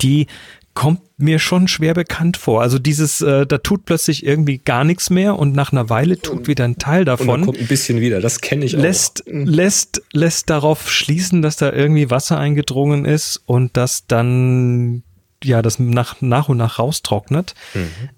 [0.00, 0.26] die
[0.74, 2.62] kommt mir schon schwer bekannt vor.
[2.62, 6.46] Also dieses, äh, da tut plötzlich irgendwie gar nichts mehr und nach einer Weile tut
[6.46, 7.44] wieder ein Teil Und dann davon.
[7.44, 12.10] kommt ein bisschen wieder, das kenne ich Lässt, lässt, lässt darauf schließen, dass da irgendwie
[12.10, 15.02] Wasser eingedrungen ist und das dann
[15.42, 17.54] ja, das nach, nach und nach raustrocknet.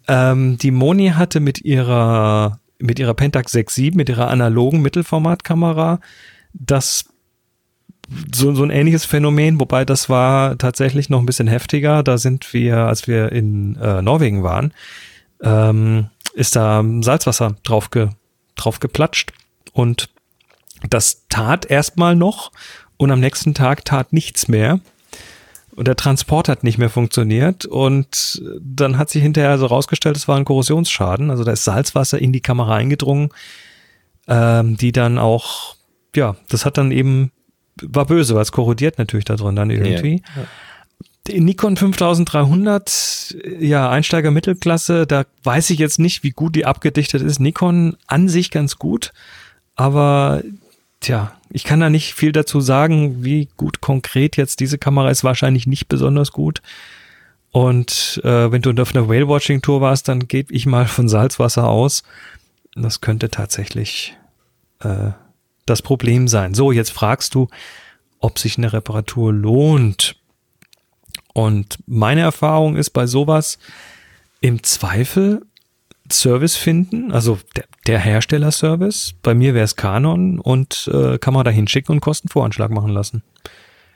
[0.09, 6.01] Ähm, die Moni hatte mit ihrer, mit ihrer Pentax 6.7, mit ihrer analogen Mittelformatkamera
[6.53, 7.05] das
[8.35, 12.03] so, so ein ähnliches Phänomen, wobei das war tatsächlich noch ein bisschen heftiger.
[12.03, 14.75] Da sind wir, als wir in äh, Norwegen waren,
[15.43, 18.09] ähm, ist da Salzwasser drauf, ge,
[18.57, 19.33] drauf geplatscht
[19.73, 20.11] und
[20.89, 22.53] das tat erstmal noch
[22.97, 24.81] und am nächsten Tag tat nichts mehr.
[25.77, 27.65] Und der Transport hat nicht mehr funktioniert.
[27.65, 31.31] Und dann hat sich hinterher so rausgestellt, es war ein Korrosionsschaden.
[31.31, 33.31] Also da ist Salzwasser in die Kamera eingedrungen,
[34.29, 35.77] ähm, die dann auch,
[36.15, 37.33] ja, das hat dann eben,
[37.83, 40.23] war böse, weil es korrodiert natürlich da drin dann irgendwie.
[41.27, 47.23] Die Nikon 5300, ja, Einsteiger Mittelklasse, da weiß ich jetzt nicht, wie gut die abgedichtet
[47.23, 47.39] ist.
[47.41, 49.13] Nikon an sich ganz gut,
[49.77, 50.43] aber
[51.01, 55.25] tja, ich kann da nicht viel dazu sagen, wie gut konkret jetzt diese Kamera ist.
[55.25, 56.63] Wahrscheinlich nicht besonders gut.
[57.51, 62.05] Und äh, wenn du auf einer Whale-Watching-Tour warst, dann gebe ich mal von Salzwasser aus.
[62.75, 64.17] Das könnte tatsächlich
[64.81, 65.11] äh,
[65.71, 66.55] das Problem sein.
[66.55, 67.49] So, jetzt fragst du,
[68.19, 70.17] ob sich eine Reparatur lohnt.
[71.33, 73.59] Und meine Erfahrung ist bei sowas
[74.41, 75.43] im Zweifel
[76.13, 79.15] Service finden, also der, der Herstellerservice.
[79.23, 83.23] Bei mir wäre es Canon und äh, kann man da hinschicken und Kostenvoranschlag machen lassen.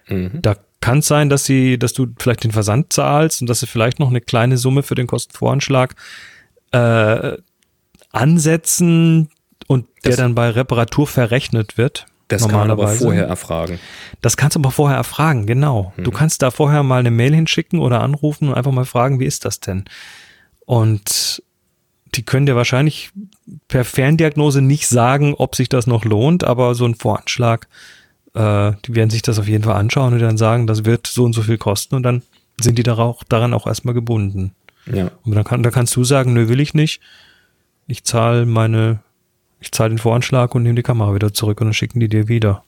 [0.08, 0.40] Mhm.
[0.40, 3.66] Da kann es sein, dass sie, dass du vielleicht den Versand zahlst und dass sie
[3.66, 5.94] vielleicht noch eine kleine Summe für den Kostenvoranschlag
[6.72, 7.36] äh,
[8.12, 9.28] ansetzen
[9.66, 12.06] und der Das- dann bei Reparatur verrechnet wird.
[12.28, 13.04] Das kann man aber normalerweise.
[13.04, 13.78] vorher erfragen.
[14.22, 15.92] Das kannst du aber vorher erfragen, genau.
[15.98, 19.26] Du kannst da vorher mal eine Mail hinschicken oder anrufen und einfach mal fragen, wie
[19.26, 19.84] ist das denn?
[20.64, 21.42] Und
[22.14, 23.10] die können dir wahrscheinlich
[23.68, 27.68] per Ferndiagnose nicht sagen, ob sich das noch lohnt, aber so ein Voranschlag,
[28.34, 31.24] äh, die werden sich das auf jeden Fall anschauen und dann sagen, das wird so
[31.24, 32.22] und so viel kosten und dann
[32.60, 34.52] sind die darauf, daran auch erstmal gebunden.
[34.90, 35.10] Ja.
[35.24, 37.00] Und dann, kann, da kannst du sagen, nö, will ich nicht.
[37.86, 39.00] Ich zahle meine,
[39.64, 42.28] ich zahle den Voranschlag und nehme die Kamera wieder zurück und dann schicken die dir
[42.28, 42.62] wieder.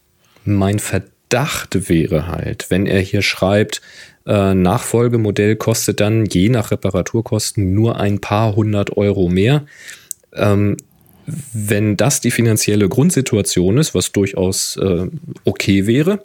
[0.44, 3.82] Mein Verdacht wäre halt, wenn er hier schreibt,
[4.26, 9.66] äh, Nachfolgemodell kostet dann je nach Reparaturkosten nur ein paar hundert Euro mehr.
[10.32, 10.78] Ähm,
[11.26, 15.07] wenn das die finanzielle Grundsituation ist, was durchaus äh,
[15.44, 16.20] okay wäre,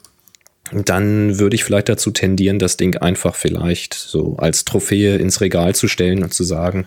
[0.72, 5.76] dann würde ich vielleicht dazu tendieren, das Ding einfach vielleicht so als Trophäe ins Regal
[5.76, 6.86] zu stellen und zu sagen,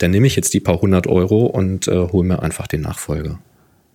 [0.00, 3.38] dann nehme ich jetzt die paar hundert Euro und äh, hole mir einfach den Nachfolger.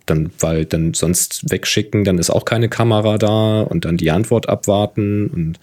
[0.05, 4.47] Dann, weil dann sonst wegschicken, dann ist auch keine Kamera da und dann die Antwort
[4.47, 5.59] abwarten und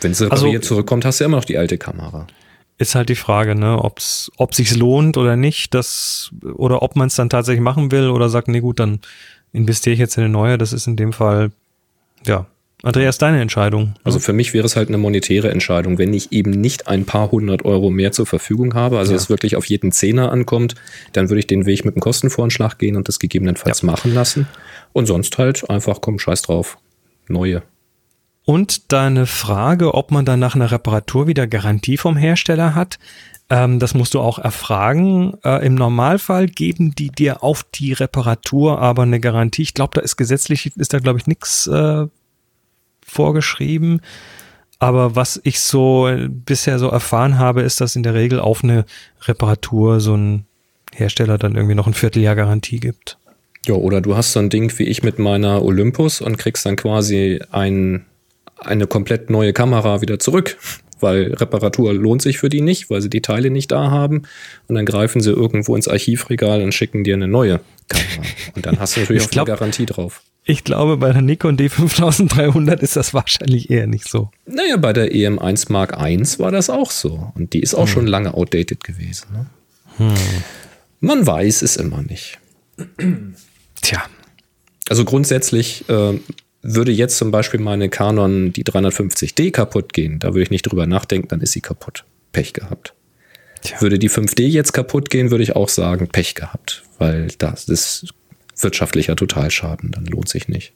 [0.00, 2.26] wenn sie Also- repariert zurückkommt, hast du immer noch die alte Kamera.
[2.78, 7.06] ist halt die Frage, ne, ob's, ob sich's lohnt oder nicht, das, oder ob man
[7.08, 8.98] es dann tatsächlich machen will oder sagt, nee gut, dann
[9.52, 10.58] investiere ich jetzt in eine neue.
[10.58, 11.52] Das ist in dem Fall,
[12.26, 12.46] ja.
[12.84, 13.94] Andreas, deine Entscheidung.
[14.02, 17.30] Also für mich wäre es halt eine monetäre Entscheidung, wenn ich eben nicht ein paar
[17.30, 19.16] hundert Euro mehr zur Verfügung habe, also Ja.
[19.16, 20.74] es wirklich auf jeden Zehner ankommt,
[21.12, 24.48] dann würde ich den Weg mit dem Kostenvoranschlag gehen und das gegebenenfalls machen lassen.
[24.92, 26.76] Und sonst halt einfach, komm, scheiß drauf.
[27.28, 27.62] Neue.
[28.44, 32.98] Und deine Frage, ob man dann nach einer Reparatur wieder Garantie vom Hersteller hat,
[33.48, 35.34] ähm, das musst du auch erfragen.
[35.44, 39.62] Äh, Im Normalfall geben die dir auf die Reparatur aber eine Garantie.
[39.62, 42.06] Ich glaube, da ist gesetzlich, ist da glaube ich nichts äh,
[43.12, 44.00] vorgeschrieben.
[44.78, 48.84] Aber was ich so bisher so erfahren habe, ist, dass in der Regel auf eine
[49.22, 50.44] Reparatur so ein
[50.92, 53.16] Hersteller dann irgendwie noch ein Vierteljahr Garantie gibt.
[53.66, 56.74] Ja, oder du hast so ein Ding wie ich mit meiner Olympus und kriegst dann
[56.74, 58.04] quasi ein,
[58.58, 60.58] eine komplett neue Kamera wieder zurück,
[60.98, 64.22] weil Reparatur lohnt sich für die nicht, weil sie die Teile nicht da haben.
[64.66, 67.60] Und dann greifen sie irgendwo ins Archivregal und schicken dir eine neue
[67.92, 68.22] Kamera.
[68.54, 70.22] Und dann hast du natürlich Ich auch glaub- eine Garantie drauf.
[70.44, 74.30] Ich glaube, bei der Nikon D5300 ist das wahrscheinlich eher nicht so.
[74.46, 77.30] Naja, bei der EM1 Mark I war das auch so.
[77.36, 79.28] Und die ist auch schon lange outdated gewesen.
[79.98, 80.14] Ne?
[81.00, 82.38] Man weiß es immer nicht.
[83.82, 84.02] Tja,
[84.88, 86.18] Also grundsätzlich äh,
[86.62, 90.18] würde jetzt zum Beispiel meine Canon die 350D kaputt gehen.
[90.18, 92.04] Da würde ich nicht drüber nachdenken, dann ist sie kaputt.
[92.32, 92.94] Pech gehabt.
[93.62, 93.80] Tja.
[93.80, 96.82] Würde die 5D jetzt kaputt gehen, würde ich auch sagen, Pech gehabt.
[97.02, 98.14] Weil das ist
[98.60, 100.72] wirtschaftlicher Totalschaden, dann lohnt sich nicht.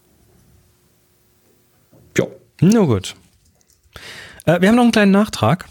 [2.19, 2.27] Ja.
[2.61, 3.15] Nur gut.
[4.45, 5.67] Äh, wir haben noch einen kleinen Nachtrag.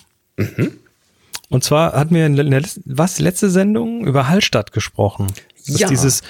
[1.49, 5.27] Und zwar hatten wir in der was letzte Sendung über Hallstatt gesprochen.
[5.57, 5.89] Das ist Ja.
[5.89, 6.21] dieses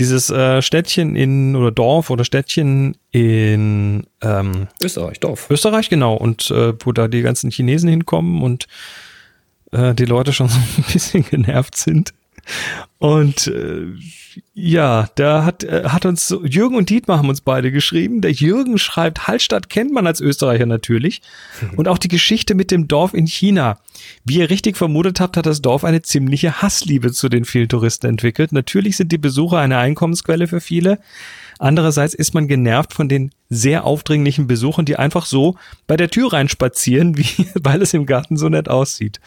[0.00, 5.48] dieses äh, Städtchen in oder Dorf oder Städtchen in ähm, Österreich, Dorf.
[5.50, 8.66] Österreich genau und äh, wo da die ganzen Chinesen hinkommen und
[9.72, 12.12] äh, die Leute schon so ein bisschen genervt sind.
[12.98, 13.86] Und äh,
[14.54, 18.20] ja, da hat, äh, hat uns Jürgen und Dietmar haben uns beide geschrieben.
[18.20, 21.22] Der Jürgen schreibt, Hallstatt kennt man als Österreicher natürlich.
[21.76, 23.78] Und auch die Geschichte mit dem Dorf in China.
[24.24, 28.06] Wie ihr richtig vermutet habt, hat das Dorf eine ziemliche Hassliebe zu den vielen Touristen
[28.06, 28.52] entwickelt.
[28.52, 30.98] Natürlich sind die Besucher eine Einkommensquelle für viele.
[31.58, 35.56] Andererseits ist man genervt von den sehr aufdringlichen Besuchern, die einfach so
[35.86, 39.20] bei der Tür reinspazieren, wie, weil es im Garten so nett aussieht.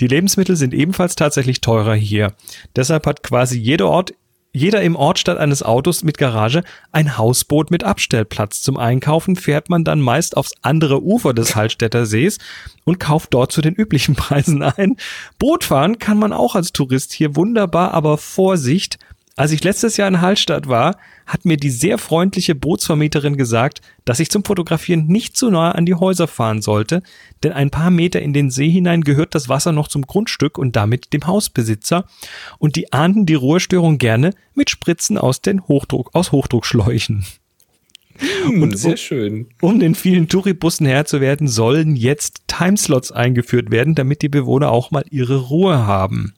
[0.00, 2.34] Die Lebensmittel sind ebenfalls tatsächlich teurer hier.
[2.76, 4.12] Deshalb hat quasi jeder Ort
[4.52, 8.62] jeder im Ort statt eines Autos mit Garage ein Hausboot mit Abstellplatz.
[8.62, 12.38] Zum Einkaufen fährt man dann meist aufs andere Ufer des Hallstätter Sees
[12.84, 14.96] und kauft dort zu den üblichen Preisen ein.
[15.38, 18.98] Bootfahren kann man auch als Tourist hier wunderbar, aber Vorsicht,
[19.38, 24.18] als ich letztes Jahr in Hallstatt war, hat mir die sehr freundliche Bootsvermieterin gesagt, dass
[24.18, 27.02] ich zum Fotografieren nicht zu nahe an die Häuser fahren sollte,
[27.42, 30.74] denn ein paar Meter in den See hinein gehört das Wasser noch zum Grundstück und
[30.74, 32.04] damit dem Hausbesitzer
[32.58, 37.24] und die ahnden die Ruhestörung gerne mit Spritzen aus den Hochdruck, aus Hochdruckschläuchen.
[38.46, 39.46] Und Und sehr um- schön.
[39.60, 44.70] Um den vielen Touribussen Herr zu werden, sollen jetzt Timeslots eingeführt werden, damit die Bewohner
[44.72, 46.34] auch mal ihre Ruhe haben.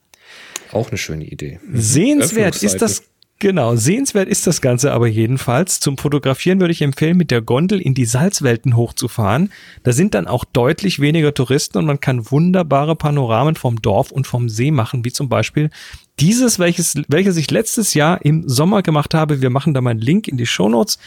[0.72, 1.58] Auch eine schöne Idee.
[1.72, 3.02] Sehenswert ist das,
[3.38, 5.80] genau, sehenswert ist das Ganze aber jedenfalls.
[5.80, 9.50] Zum Fotografieren würde ich empfehlen, mit der Gondel in die Salzwelten hochzufahren.
[9.82, 14.26] Da sind dann auch deutlich weniger Touristen und man kann wunderbare Panoramen vom Dorf und
[14.26, 15.70] vom See machen, wie zum Beispiel
[16.20, 19.42] dieses, welches, welches ich letztes Jahr im Sommer gemacht habe.
[19.42, 20.98] Wir machen da mal einen Link in die Shownotes,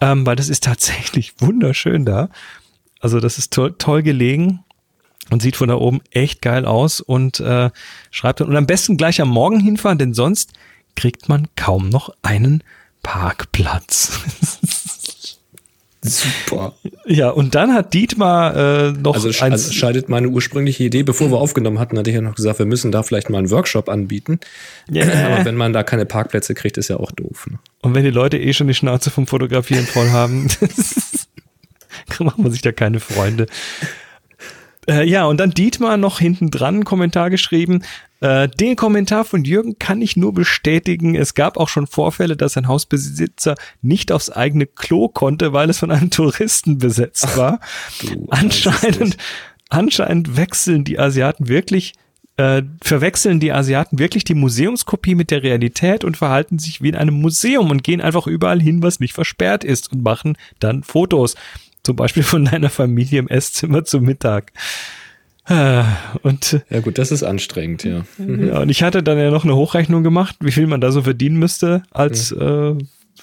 [0.00, 2.28] ähm, weil das ist tatsächlich wunderschön da.
[3.00, 4.60] Also das ist toll, toll gelegen
[5.30, 7.70] und sieht von da oben echt geil aus und äh,
[8.10, 10.52] schreibt dann und am besten gleich am Morgen hinfahren, denn sonst
[10.96, 12.62] kriegt man kaum noch einen
[13.02, 14.18] Parkplatz.
[16.00, 16.74] Super.
[17.06, 21.30] ja, und dann hat Dietmar äh, noch Also, sch- also scheidet meine ursprüngliche Idee, bevor
[21.32, 23.88] wir aufgenommen hatten, hatte ich ja noch gesagt, wir müssen da vielleicht mal einen Workshop
[23.88, 24.38] anbieten.
[24.88, 25.04] Ja.
[25.26, 27.48] Aber wenn man da keine Parkplätze kriegt, ist ja auch doof.
[27.50, 27.58] Ne?
[27.82, 30.46] und wenn die Leute eh schon die Schnauze vom Fotografieren voll haben,
[32.20, 33.46] macht man sich da keine Freunde.
[34.88, 37.82] Äh, ja, und dann Dietmar noch hinten dran einen Kommentar geschrieben.
[38.20, 41.14] Äh, den Kommentar von Jürgen kann ich nur bestätigen.
[41.14, 45.78] Es gab auch schon Vorfälle, dass ein Hausbesitzer nicht aufs eigene Klo konnte, weil es
[45.78, 47.60] von einem Touristen besetzt war.
[48.00, 49.18] Du anscheinend,
[49.68, 51.92] anscheinend wechseln die Asiaten wirklich,
[52.38, 56.96] äh, verwechseln die Asiaten wirklich die Museumskopie mit der Realität und verhalten sich wie in
[56.96, 61.34] einem Museum und gehen einfach überall hin, was nicht versperrt ist und machen dann Fotos.
[61.88, 64.52] Zum Beispiel von deiner Familie im Esszimmer zum Mittag.
[65.46, 65.84] Äh,
[66.20, 68.04] Und, Ja gut, das ist anstrengend, ja.
[68.18, 68.48] Mhm.
[68.48, 71.00] ja, und ich hatte dann ja noch eine Hochrechnung gemacht, wie viel man da so
[71.00, 72.74] verdienen müsste als, äh,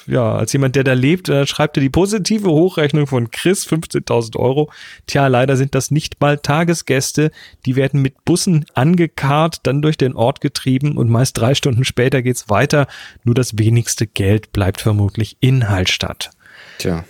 [0.07, 1.30] ja, als jemand, der da lebt.
[1.30, 4.72] Da schreibt er die positive Hochrechnung von Chris, 15.000 Euro.
[5.05, 7.30] Tja, leider sind das nicht mal Tagesgäste.
[7.68, 12.24] Die werden mit Bussen angekarrt, dann durch den Ort getrieben und meist drei Stunden später
[12.24, 12.88] geht's weiter.
[13.24, 16.32] Nur das wenigste Geld bleibt vermutlich in Hallstatt.
[16.80, 17.05] Tja,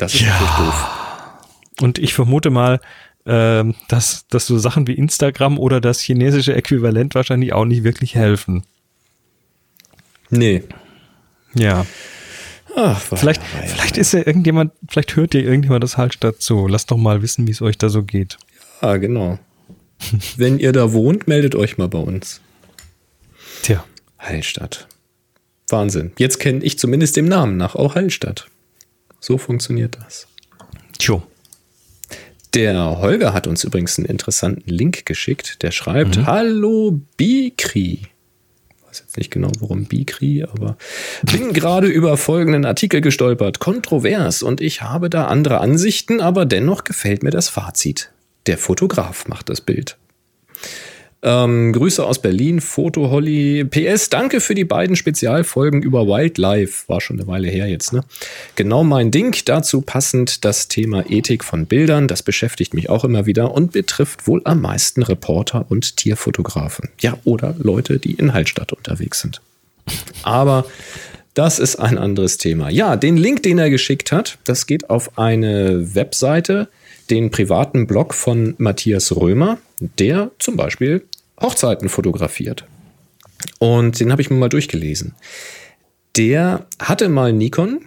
[0.00, 0.86] das ist natürlich doof.
[1.80, 2.80] Und ich vermute mal,
[3.26, 8.14] ähm, dass, dass so Sachen wie Instagram oder das chinesische Äquivalent wahrscheinlich auch nicht wirklich
[8.14, 8.64] helfen.
[10.30, 10.62] Nee.
[11.54, 11.86] Ja.
[12.76, 16.68] Ach, Vielleicht, vielleicht ist ja irgendjemand, vielleicht hört ihr irgendjemand das Hallstatt zu.
[16.68, 18.38] Lasst doch mal wissen, wie es euch da so geht.
[18.80, 19.38] Ja, genau.
[20.36, 22.40] Wenn ihr da wohnt, meldet euch mal bei uns.
[23.62, 23.84] Tja.
[24.18, 24.86] Hallstatt.
[25.68, 26.12] Wahnsinn.
[26.18, 28.46] Jetzt kenne ich zumindest dem Namen nach auch Hallstatt.
[29.20, 30.26] So funktioniert das.
[30.98, 31.22] Tjo.
[32.54, 35.62] Der Holger hat uns übrigens einen interessanten Link geschickt.
[35.62, 38.00] Der schreibt: Hallo Bikri.
[38.02, 40.76] Ich weiß jetzt nicht genau, warum Bikri, aber
[41.22, 43.60] bin gerade über folgenden Artikel gestolpert.
[43.60, 48.10] Kontrovers und ich habe da andere Ansichten, aber dennoch gefällt mir das Fazit.
[48.46, 49.96] Der Fotograf macht das Bild.
[51.22, 53.64] Ähm, Grüße aus Berlin, Foto Holly.
[53.64, 56.84] PS, danke für die beiden Spezialfolgen über Wildlife.
[56.88, 58.02] War schon eine Weile her jetzt, ne?
[58.56, 59.36] Genau mein Ding.
[59.44, 62.08] Dazu passend das Thema Ethik von Bildern.
[62.08, 66.88] Das beschäftigt mich auch immer wieder und betrifft wohl am meisten Reporter und Tierfotografen.
[67.00, 69.42] Ja, oder Leute, die in Hallstatt unterwegs sind.
[70.22, 70.64] Aber
[71.34, 72.70] das ist ein anderes Thema.
[72.70, 76.68] Ja, den Link, den er geschickt hat, das geht auf eine Webseite,
[77.10, 81.04] den privaten Blog von Matthias Römer, der zum Beispiel
[81.40, 82.64] Hochzeiten fotografiert.
[83.58, 85.14] Und den habe ich mir mal durchgelesen.
[86.16, 87.80] Der hatte mal Nikon,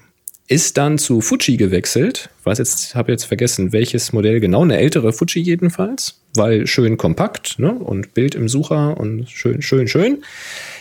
[0.47, 2.29] ist dann zu Fuji gewechselt.
[2.43, 7.59] Weiß jetzt, habe jetzt vergessen, welches Modell genau, eine ältere Fuji jedenfalls, weil schön kompakt
[7.59, 7.73] ne?
[7.73, 10.23] und Bild im Sucher und schön, schön, schön.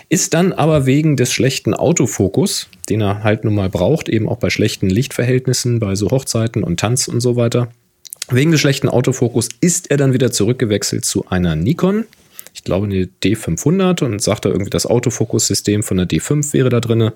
[0.09, 4.39] Ist dann aber wegen des schlechten Autofokus, den er halt nun mal braucht, eben auch
[4.39, 7.69] bei schlechten Lichtverhältnissen, bei so Hochzeiten und Tanz und so weiter.
[8.33, 12.07] Wegen des schlechten Autofokus ist er dann wieder zurückgewechselt zu einer Nikon.
[12.55, 16.81] Ich glaube, eine D500 und sagt da irgendwie, das Autofokussystem von der D5 wäre da
[16.81, 17.13] drinne.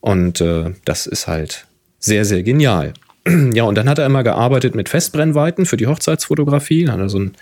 [0.00, 1.66] Und äh, das ist halt
[1.98, 2.94] sehr, sehr genial.
[3.52, 6.84] Ja, und dann hat er immer gearbeitet mit Festbrennweiten für die Hochzeitsfotografie.
[6.86, 7.32] Dann hat er so, ein,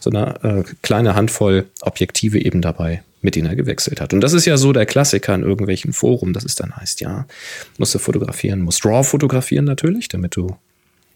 [0.00, 4.12] so eine äh, kleine Handvoll Objektive eben dabei, mit denen er gewechselt hat.
[4.12, 7.26] Und das ist ja so der Klassiker in irgendwelchen Foren, dass es dann heißt, ja,
[7.78, 10.56] musst du fotografieren, musst RAW fotografieren natürlich, damit du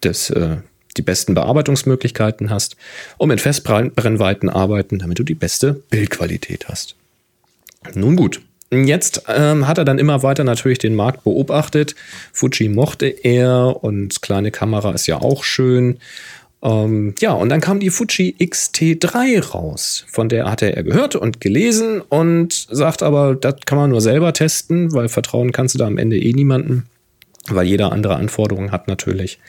[0.01, 0.59] das, äh,
[0.97, 2.77] die besten Bearbeitungsmöglichkeiten hast
[3.19, 6.97] und mit Festbrennweiten arbeiten, damit du die beste Bildqualität hast.
[7.95, 8.41] Nun gut,
[8.73, 11.97] Jetzt ähm, hat er dann immer weiter natürlich den Markt beobachtet.
[12.33, 15.99] Fuji mochte er und kleine Kamera ist ja auch schön.
[16.63, 20.05] Ähm, ja, und dann kam die Fuji X-T3 raus.
[20.09, 24.33] Von der hatte er gehört und gelesen und sagt aber, das kann man nur selber
[24.33, 26.87] testen, weil vertrauen kannst du da am Ende eh niemanden,
[27.49, 29.41] weil jeder andere Anforderungen hat natürlich.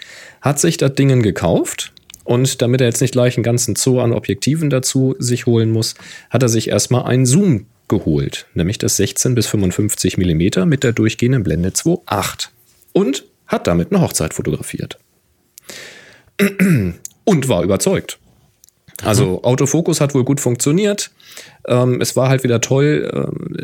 [0.41, 4.13] Hat sich das Ding gekauft und damit er jetzt nicht gleich einen ganzen Zoo an
[4.13, 5.95] Objektiven dazu sich holen muss,
[6.29, 10.93] hat er sich erstmal einen Zoom geholt, nämlich das 16 bis 55 mm mit der
[10.93, 12.49] durchgehenden Blende 2.8
[12.93, 14.97] und hat damit eine Hochzeit fotografiert.
[17.23, 18.17] Und war überzeugt.
[19.03, 21.11] Also Autofokus hat wohl gut funktioniert.
[21.67, 23.09] Ähm, es war halt wieder toll,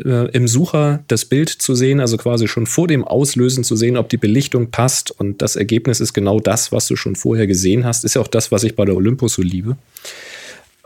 [0.04, 3.96] äh, im Sucher das Bild zu sehen, also quasi schon vor dem Auslösen zu sehen,
[3.96, 5.10] ob die Belichtung passt.
[5.10, 8.04] Und das Ergebnis ist genau das, was du schon vorher gesehen hast.
[8.04, 9.76] Ist ja auch das, was ich bei der Olympus so liebe.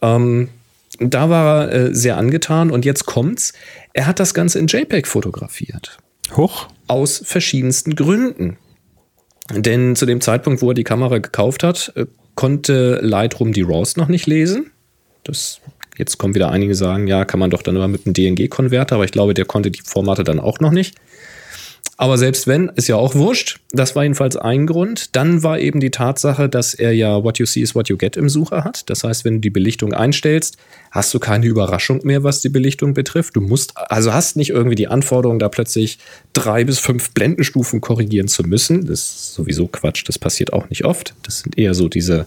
[0.00, 0.48] Ähm,
[0.98, 3.52] da war er äh, sehr angetan und jetzt kommt's.
[3.92, 5.98] Er hat das Ganze in JPEG fotografiert.
[6.36, 6.68] Hoch.
[6.86, 8.56] Aus verschiedensten Gründen.
[9.50, 13.96] Denn zu dem Zeitpunkt, wo er die Kamera gekauft hat, äh, konnte Lightroom die RAWs
[13.96, 14.70] noch nicht lesen.
[15.24, 15.60] Das,
[15.96, 19.04] jetzt kommen wieder einige sagen, ja, kann man doch dann immer mit einem DNG-Konverter, aber
[19.04, 20.96] ich glaube, der konnte die Formate dann auch noch nicht.
[22.02, 23.60] Aber selbst wenn, ist ja auch wurscht.
[23.70, 25.14] Das war jedenfalls ein Grund.
[25.14, 28.16] Dann war eben die Tatsache, dass er ja What You See is What You Get
[28.16, 28.90] im Sucher hat.
[28.90, 30.56] Das heißt, wenn du die Belichtung einstellst,
[30.90, 33.36] hast du keine Überraschung mehr, was die Belichtung betrifft.
[33.36, 35.98] Du musst, also hast nicht irgendwie die Anforderung, da plötzlich
[36.32, 38.86] drei bis fünf Blendenstufen korrigieren zu müssen.
[38.86, 40.02] Das ist sowieso Quatsch.
[40.08, 41.14] Das passiert auch nicht oft.
[41.22, 42.26] Das sind eher so diese,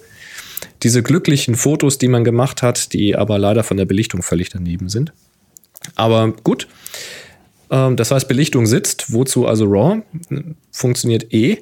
[0.84, 4.90] diese glücklichen Fotos, die man gemacht hat, die aber leider von der Belichtung völlig daneben
[4.90, 5.14] sind.
[5.96, 6.68] Aber gut.
[7.70, 10.02] Ähm, das heißt, Belichtung sitzt, wozu also RAW
[10.72, 11.58] funktioniert eh.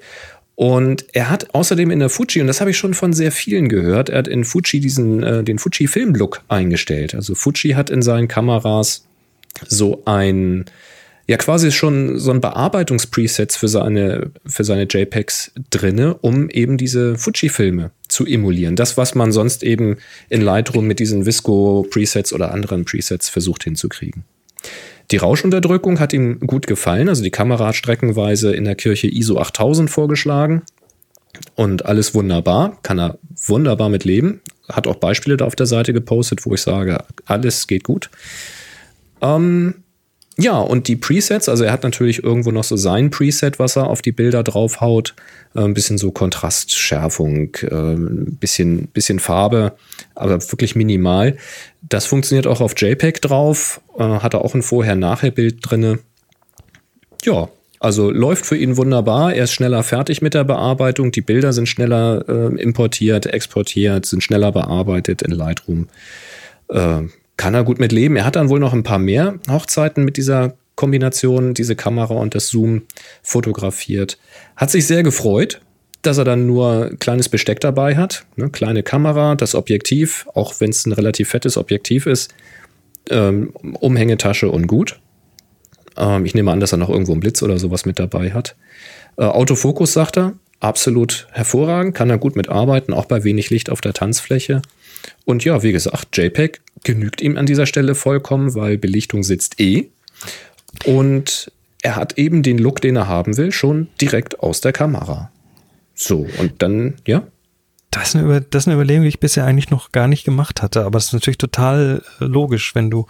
[0.55, 3.69] Und er hat außerdem in der Fuji, und das habe ich schon von sehr vielen
[3.69, 7.15] gehört, er hat in Fuji diesen, äh, den Fuji Film-Look eingestellt.
[7.15, 9.05] Also Fuji hat in seinen Kameras
[9.67, 10.65] so ein,
[11.27, 17.17] ja quasi schon so ein Bearbeitungspreset für seine, für seine JPEGs drinne, um eben diese
[17.17, 18.75] Fuji-Filme zu emulieren.
[18.75, 19.97] Das, was man sonst eben
[20.29, 24.25] in Lightroom mit diesen Visco-Presets oder anderen Presets versucht hinzukriegen.
[25.11, 27.09] Die Rauschunterdrückung hat ihm gut gefallen.
[27.09, 30.63] Also die Kamera hat streckenweise in der Kirche ISO 8000 vorgeschlagen.
[31.55, 33.17] Und alles wunderbar, kann er
[33.47, 34.41] wunderbar mit leben.
[34.69, 38.09] Hat auch Beispiele da auf der Seite gepostet, wo ich sage, alles geht gut.
[39.21, 39.82] Ähm,
[40.37, 43.87] ja, und die Presets, also er hat natürlich irgendwo noch so sein Preset, was er
[43.87, 45.13] auf die Bilder draufhaut.
[45.55, 47.95] Äh, ein bisschen so Kontrastschärfung, äh,
[48.39, 49.73] bisschen, bisschen Farbe,
[50.15, 51.37] aber wirklich minimal.
[51.81, 55.99] Das funktioniert auch auf JPEG drauf, äh, hat er auch ein Vorher-Nachher-Bild drinne.
[57.23, 59.33] Ja, also läuft für ihn wunderbar.
[59.35, 61.11] Er ist schneller fertig mit der Bearbeitung.
[61.11, 65.89] Die Bilder sind schneller äh, importiert, exportiert, sind schneller bearbeitet in Lightroom.
[66.69, 67.03] Äh,
[67.37, 68.15] kann er gut mit leben.
[68.15, 72.35] Er hat dann wohl noch ein paar mehr Hochzeiten mit dieser Kombination, diese Kamera und
[72.35, 72.83] das Zoom
[73.21, 74.17] fotografiert.
[74.55, 75.61] Hat sich sehr gefreut,
[76.01, 78.25] dass er dann nur kleines Besteck dabei hat.
[78.35, 78.49] Ne?
[78.49, 82.33] Kleine Kamera, das Objektiv, auch wenn es ein relativ fettes Objektiv ist,
[83.09, 84.99] ähm, Umhängetasche und gut.
[85.97, 88.55] Ähm, ich nehme an, dass er noch irgendwo einen Blitz oder sowas mit dabei hat.
[89.17, 93.81] Äh, Autofokus, sagt er, absolut hervorragend, kann er gut mitarbeiten, auch bei wenig Licht auf
[93.81, 94.61] der Tanzfläche.
[95.25, 99.89] Und ja, wie gesagt, JPEG genügt ihm an dieser Stelle vollkommen, weil Belichtung sitzt eh.
[100.85, 105.31] Und er hat eben den Look, den er haben will, schon direkt aus der Kamera.
[105.93, 107.23] So, und dann, ja.
[107.91, 110.63] Das ist, eine, das ist eine Überlegung, die ich bisher eigentlich noch gar nicht gemacht
[110.63, 113.05] hatte, aber es ist natürlich total äh, logisch, wenn du,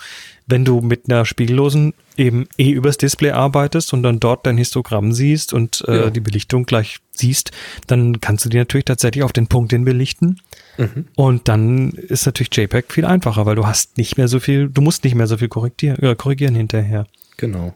[0.46, 5.14] wenn du mit einer spiegellosen eben eh übers Display arbeitest und dann dort dein Histogramm
[5.14, 6.10] siehst und äh, ja.
[6.10, 7.52] die Belichtung gleich siehst,
[7.88, 10.42] dann kannst du die natürlich tatsächlich auf den Punkt hin belichten.
[10.78, 11.06] Mhm.
[11.16, 14.82] Und dann ist natürlich JPEG viel einfacher, weil du hast nicht mehr so viel, du
[14.82, 17.06] musst nicht mehr so viel korrigieren, äh, korrigieren hinterher.
[17.38, 17.74] Genau.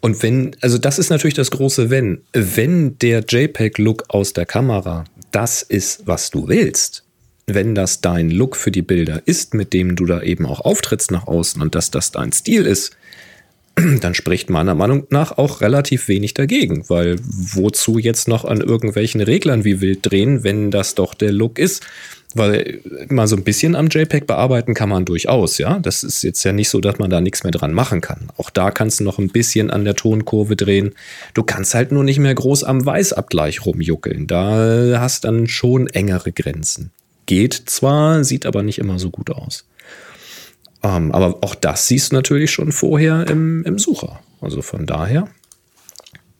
[0.00, 2.20] Und wenn, also das ist natürlich das große Wenn.
[2.32, 7.04] Wenn der JPEG-Look aus der Kamera das ist, was du willst,
[7.46, 11.10] wenn das dein Look für die Bilder ist, mit dem du da eben auch auftrittst
[11.10, 12.96] nach außen und dass das dein Stil ist,
[14.00, 19.20] dann spricht meiner Meinung nach auch relativ wenig dagegen, weil wozu jetzt noch an irgendwelchen
[19.20, 21.82] Reglern wie wild drehen, wenn das doch der Look ist?
[22.36, 25.78] Weil mal so ein bisschen am JPEG bearbeiten kann man durchaus, ja.
[25.78, 28.28] Das ist jetzt ja nicht so, dass man da nichts mehr dran machen kann.
[28.36, 30.94] Auch da kannst du noch ein bisschen an der Tonkurve drehen.
[31.34, 34.26] Du kannst halt nur nicht mehr groß am Weißabgleich rumjuckeln.
[34.26, 36.90] Da hast dann schon engere Grenzen.
[37.26, 39.64] Geht zwar, sieht aber nicht immer so gut aus.
[40.84, 44.20] Ähm, aber auch das siehst du natürlich schon vorher im, im Sucher.
[44.40, 45.28] Also von daher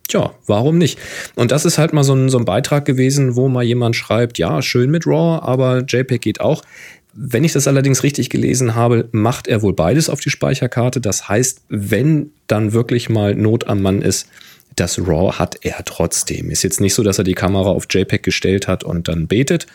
[0.06, 0.98] Tja, warum nicht?
[1.34, 4.38] Und das ist halt mal so ein, so ein Beitrag gewesen, wo mal jemand schreibt,
[4.38, 6.62] ja, schön mit RAW, aber JPEG geht auch.
[7.14, 11.00] Wenn ich das allerdings richtig gelesen habe, macht er wohl beides auf die Speicherkarte.
[11.00, 14.28] Das heißt, wenn dann wirklich mal Not am Mann ist,
[14.76, 16.50] das RAW hat er trotzdem.
[16.50, 19.66] Ist jetzt nicht so, dass er die Kamera auf JPEG gestellt hat und dann betet,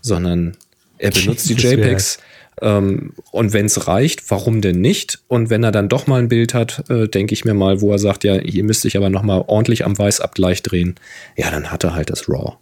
[0.00, 0.56] sondern
[0.98, 2.18] er benutzt die JPEGs
[2.60, 5.20] ähm, und wenn es reicht, warum denn nicht?
[5.28, 7.92] Und wenn er dann doch mal ein Bild hat, äh, denke ich mir mal, wo
[7.92, 10.96] er sagt, ja, hier müsste ich aber noch mal ordentlich am Weißabgleich drehen,
[11.36, 12.56] ja, dann hat er halt das RAW.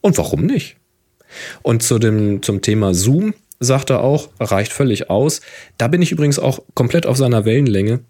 [0.00, 0.76] Und warum nicht?
[1.62, 5.40] Und zu dem, zum Thema Zoom sagt er auch, reicht völlig aus.
[5.76, 8.00] Da bin ich übrigens auch komplett auf seiner Wellenlänge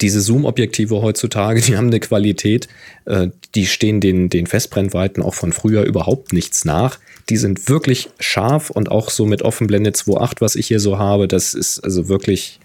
[0.00, 2.68] diese Zoom-Objektive heutzutage, die haben eine Qualität,
[3.04, 6.98] äh, die stehen den, den Festbrennweiten auch von früher überhaupt nichts nach.
[7.28, 11.28] Die sind wirklich scharf und auch so mit Offenblende 2.8, was ich hier so habe,
[11.28, 12.58] das ist also wirklich,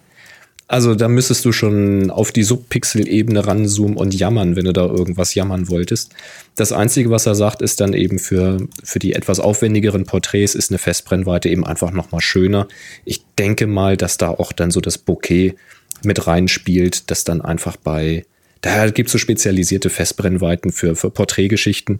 [0.67, 5.35] also da müsstest du schon auf die Subpixel-Ebene ranzoomen und jammern, wenn du da irgendwas
[5.35, 6.13] jammern wolltest.
[6.55, 10.71] Das Einzige, was er sagt, ist dann eben für, für die etwas aufwendigeren Porträts ist
[10.71, 12.67] eine Festbrennweite eben einfach nochmal schöner.
[13.05, 15.55] Ich denke mal, dass da auch dann so das Bouquet
[16.03, 18.25] mit reinspielt, das dann einfach bei,
[18.61, 21.99] da gibt es so spezialisierte Festbrennweiten für, für Porträtgeschichten,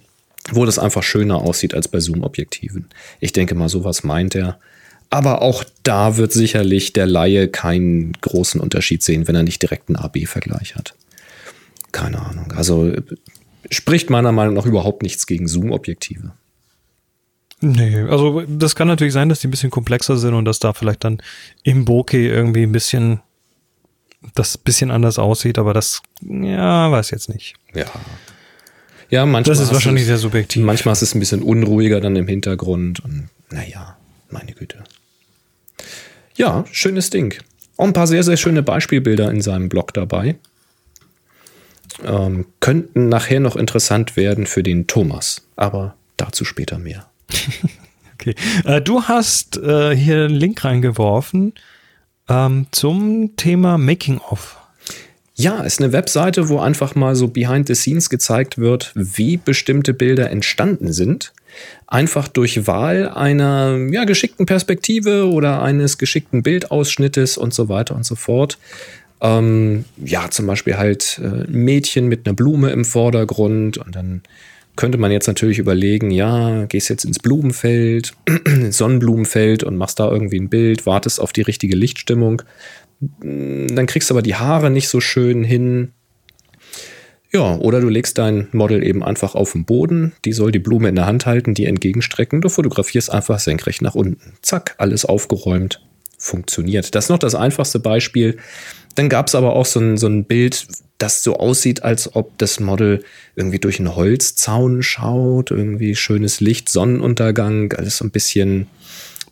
[0.52, 2.90] wo das einfach schöner aussieht als bei Zoom-Objektiven.
[3.20, 4.60] Ich denke mal, sowas meint er.
[5.10, 9.90] Aber auch da wird sicherlich der Laie keinen großen Unterschied sehen, wenn er nicht direkt
[9.90, 10.94] einen AB-Vergleich hat.
[11.92, 12.54] Keine Ahnung.
[12.54, 12.94] Also
[13.70, 16.32] spricht meiner Meinung nach überhaupt nichts gegen Zoom-Objektive.
[17.60, 20.74] Nee, also das kann natürlich sein, dass die ein bisschen komplexer sind und dass da
[20.74, 21.22] vielleicht dann
[21.64, 23.22] im Bokeh irgendwie ein bisschen
[24.36, 27.56] das bisschen anders aussieht, aber das, ja, weiß jetzt nicht.
[27.74, 27.86] Ja.
[29.10, 29.56] Ja, manchmal.
[29.56, 30.64] Das ist wahrscheinlich es, sehr subjektiv.
[30.64, 33.98] Manchmal ist es ein bisschen unruhiger dann im Hintergrund und naja,
[34.30, 34.84] meine Güte.
[36.36, 37.34] Ja, schönes Ding.
[37.76, 40.36] Auch ein paar sehr, sehr schöne Beispielbilder in seinem Blog dabei.
[42.06, 47.10] Ähm, könnten nachher noch interessant werden für den Thomas, aber dazu später mehr.
[48.14, 48.34] okay.
[48.64, 51.54] Äh, du hast äh, hier einen Link reingeworfen
[52.32, 54.58] ähm, zum Thema Making of.
[55.36, 59.94] Ja, ist eine Webseite, wo einfach mal so behind the scenes gezeigt wird, wie bestimmte
[59.94, 61.34] Bilder entstanden sind.
[61.88, 68.06] Einfach durch Wahl einer ja, geschickten Perspektive oder eines geschickten Bildausschnittes und so weiter und
[68.06, 68.58] so fort.
[69.20, 74.22] Ähm, ja, zum Beispiel halt äh, ein Mädchen mit einer Blume im Vordergrund und dann
[74.76, 78.14] könnte man jetzt natürlich überlegen, ja, gehst jetzt ins Blumenfeld,
[78.70, 82.42] Sonnenblumenfeld und machst da irgendwie ein Bild, wartest auf die richtige Lichtstimmung.
[83.00, 85.92] Dann kriegst du aber die Haare nicht so schön hin.
[87.34, 90.90] Ja, oder du legst dein Model eben einfach auf den Boden, die soll die Blume
[90.90, 94.34] in der Hand halten, die entgegenstrecken, du fotografierst einfach senkrecht nach unten.
[94.42, 95.82] Zack, alles aufgeräumt,
[96.18, 96.94] funktioniert.
[96.94, 98.38] Das ist noch das einfachste Beispiel.
[98.96, 100.68] Dann gab es aber auch so ein, so ein Bild,
[101.02, 103.04] das so aussieht, als ob das Model
[103.36, 108.68] irgendwie durch einen Holzzaun schaut, irgendwie schönes Licht, Sonnenuntergang, alles so ein bisschen,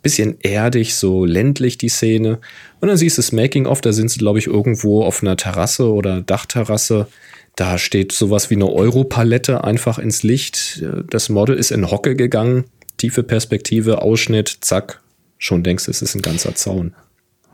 [0.02, 2.40] bisschen erdig, so ländlich die Szene.
[2.80, 5.92] Und dann siehst du das Making-of, da sind sie, glaube ich, irgendwo auf einer Terrasse
[5.92, 7.08] oder Dachterrasse.
[7.56, 10.84] Da steht sowas wie eine Europalette einfach ins Licht.
[11.10, 12.66] Das Model ist in Hocke gegangen,
[12.98, 15.02] tiefe Perspektive, Ausschnitt, zack,
[15.38, 16.96] schon denkst du, es ist ein ganzer Zaun.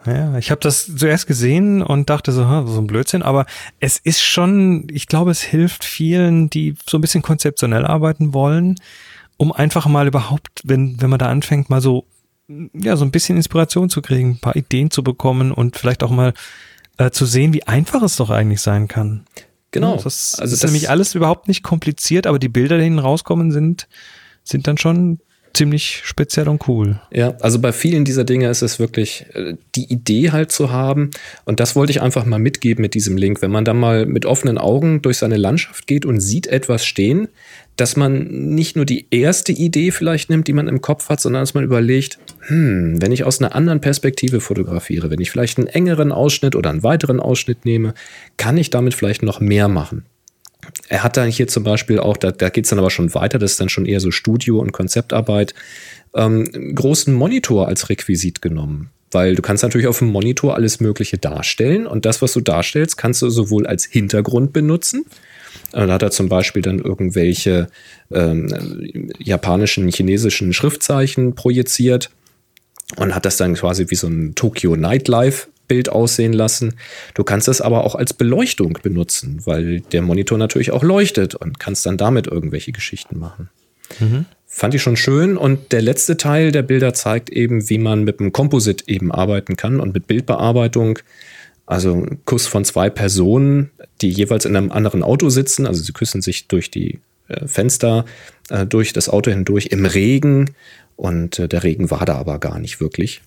[0.06, 3.45] Ja, ich habe das zuerst gesehen und dachte so, so ein Blödsinn, aber
[3.80, 8.76] es ist schon, ich glaube, es hilft vielen, die so ein bisschen konzeptionell arbeiten wollen,
[9.38, 12.06] um einfach mal überhaupt, wenn, wenn man da anfängt, mal so,
[12.74, 16.12] ja, so ein bisschen Inspiration zu kriegen, ein paar Ideen zu bekommen und vielleicht auch
[16.12, 16.34] mal
[16.97, 19.26] äh, zu sehen, wie einfach es doch eigentlich sein kann.
[19.72, 19.97] Genau.
[19.97, 22.99] Ja, das also ist das nämlich alles überhaupt nicht kompliziert, aber die Bilder, die hinten
[22.99, 23.88] rauskommen, sind,
[24.43, 25.20] sind dann schon
[25.56, 26.99] ziemlich speziell und cool.
[27.12, 31.12] Ja, also bei vielen dieser Dinge ist es wirklich äh, die Idee halt zu haben.
[31.45, 33.41] Und das wollte ich einfach mal mitgeben mit diesem Link.
[33.41, 37.28] Wenn man da mal mit offenen Augen durch seine Landschaft geht und sieht etwas stehen,
[37.76, 41.41] dass man nicht nur die erste Idee vielleicht nimmt, die man im Kopf hat, sondern
[41.41, 45.68] dass man überlegt, hm, wenn ich aus einer anderen Perspektive fotografiere, wenn ich vielleicht einen
[45.68, 47.93] engeren Ausschnitt oder einen weiteren Ausschnitt nehme,
[48.38, 50.06] kann ich damit vielleicht noch mehr machen.
[50.89, 53.39] Er hat dann hier zum Beispiel auch, da, da geht es dann aber schon weiter,
[53.39, 55.53] das ist dann schon eher so Studio- und Konzeptarbeit,
[56.13, 58.89] ähm, großen Monitor als Requisit genommen.
[59.11, 62.97] Weil du kannst natürlich auf dem Monitor alles Mögliche darstellen und das, was du darstellst,
[62.97, 65.05] kannst du sowohl als Hintergrund benutzen,
[65.74, 67.68] Äh, Da hat er zum Beispiel dann irgendwelche
[68.11, 72.09] ähm, japanischen, chinesischen Schriftzeichen projiziert
[72.97, 76.76] und hat das dann quasi wie so ein Tokyo Nightlife Bild aussehen lassen.
[77.13, 81.59] Du kannst es aber auch als Beleuchtung benutzen, weil der Monitor natürlich auch leuchtet und
[81.59, 83.49] kannst dann damit irgendwelche Geschichten machen.
[84.47, 85.38] Fand ich schon schön.
[85.38, 89.57] Und der letzte Teil der Bilder zeigt eben, wie man mit dem Composite eben arbeiten
[89.57, 90.99] kann und mit Bildbearbeitung.
[91.66, 95.66] Also ein Kuss von zwei Personen, die jeweils in einem anderen Auto sitzen.
[95.68, 98.05] Also sie küssen sich durch die äh, Fenster,
[98.49, 100.51] äh, durch das Auto hindurch im Regen.
[100.95, 103.22] Und äh, der Regen war da aber gar nicht wirklich.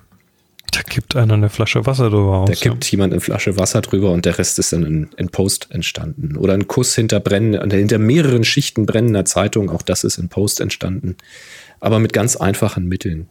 [0.71, 2.49] Da kippt einer eine Flasche Wasser drüber aus.
[2.49, 5.69] Da kippt jemand eine Flasche Wasser drüber und der Rest ist dann in, in Post
[5.71, 6.37] entstanden.
[6.37, 10.61] Oder ein Kuss hinter, brennen, hinter mehreren Schichten brennender Zeitung, auch das ist in Post
[10.61, 11.17] entstanden.
[11.81, 13.29] Aber mit ganz einfachen Mitteln.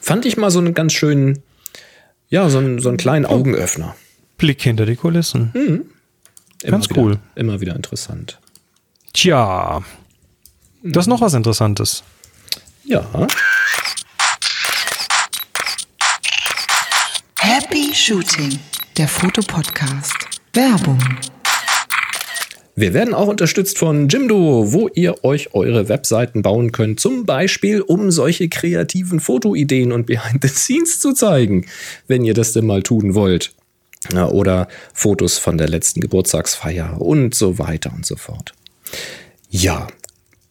[0.00, 1.42] Fand ich mal so einen ganz schönen,
[2.28, 3.94] ja, so einen, so einen kleinen Augenöffner.
[4.38, 5.52] Blick hinter die Kulissen.
[6.62, 7.18] Immer Ganz wieder, cool.
[7.34, 8.40] Immer wieder interessant.
[9.12, 9.82] Tja.
[10.82, 12.02] Das ist noch was Interessantes.
[12.84, 13.06] Ja,
[17.94, 18.58] Shooting,
[18.96, 20.40] der Fotopodcast.
[20.54, 20.98] Werbung.
[22.74, 27.82] Wir werden auch unterstützt von Jimdo, wo ihr euch eure Webseiten bauen könnt, zum Beispiel
[27.82, 31.66] um solche kreativen Fotoideen und Behind the Scenes zu zeigen,
[32.08, 33.52] wenn ihr das denn mal tun wollt.
[34.10, 38.54] Oder Fotos von der letzten Geburtstagsfeier und so weiter und so fort.
[39.50, 39.86] Ja,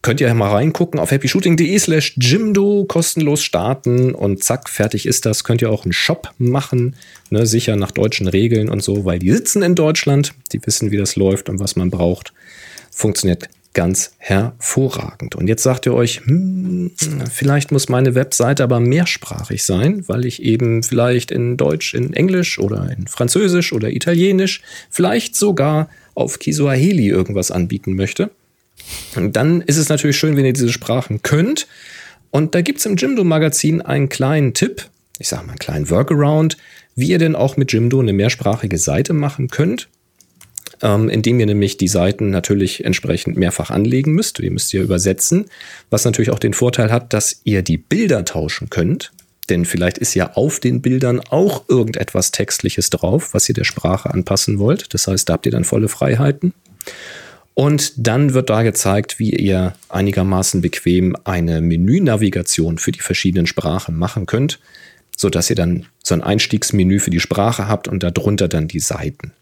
[0.02, 5.44] könnt ihr mal reingucken auf happyshooting.de slash Jimdo, kostenlos starten und zack, fertig ist das.
[5.44, 6.96] Könnt ihr auch einen Shop machen,
[7.30, 10.98] ne, sicher nach deutschen Regeln und so, weil die sitzen in Deutschland, die wissen, wie
[10.98, 12.34] das läuft und was man braucht.
[12.92, 15.36] Funktioniert ganz hervorragend.
[15.36, 16.92] Und jetzt sagt ihr euch, hm,
[17.32, 22.60] vielleicht muss meine Webseite aber mehrsprachig sein, weil ich eben vielleicht in Deutsch, in Englisch
[22.60, 28.32] oder in Französisch oder Italienisch, vielleicht sogar auf Kiswahili irgendwas anbieten möchte.
[29.16, 31.68] Und dann ist es natürlich schön, wenn ihr diese Sprachen könnt.
[32.30, 34.88] Und da gibt's im Jimdo-Magazin einen kleinen Tipp,
[35.20, 36.58] ich sage mal einen kleinen Workaround,
[36.96, 39.90] wie ihr denn auch mit Jimdo eine mehrsprachige Seite machen könnt,
[40.82, 44.40] ähm, indem ihr nämlich die Seiten natürlich entsprechend mehrfach anlegen müsst.
[44.40, 45.46] Ihr müsst ihr übersetzen,
[45.90, 49.12] was natürlich auch den Vorteil hat, dass ihr die Bilder tauschen könnt.
[49.50, 54.10] Denn vielleicht ist ja auf den Bildern auch irgendetwas Textliches drauf, was ihr der Sprache
[54.10, 54.94] anpassen wollt.
[54.94, 56.54] Das heißt, da habt ihr dann volle Freiheiten.
[57.54, 63.98] Und dann wird da gezeigt, wie ihr einigermaßen bequem eine Menünavigation für die verschiedenen Sprachen
[63.98, 64.60] machen könnt,
[65.18, 69.34] sodass ihr dann so ein Einstiegsmenü für die Sprache habt und darunter dann die Seiten.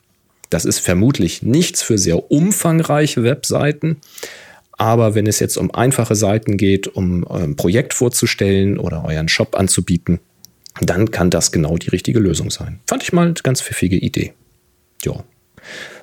[0.50, 3.98] Das ist vermutlich nichts für sehr umfangreiche Webseiten,
[4.72, 9.56] aber wenn es jetzt um einfache Seiten geht, um ein Projekt vorzustellen oder euren Shop
[9.56, 10.20] anzubieten,
[10.82, 12.80] dann kann das genau die richtige Lösung sein.
[12.88, 14.34] Fand ich mal eine ganz pfiffige Idee.
[15.04, 15.24] Ja.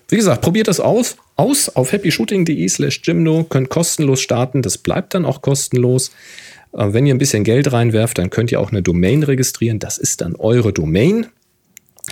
[0.09, 5.15] Wie gesagt, probiert das aus, aus auf happyshooting.de slash Jimdo, könnt kostenlos starten, das bleibt
[5.15, 6.11] dann auch kostenlos.
[6.73, 9.99] Äh, Wenn ihr ein bisschen Geld reinwerft, dann könnt ihr auch eine Domain registrieren, das
[9.99, 11.27] ist dann eure Domain.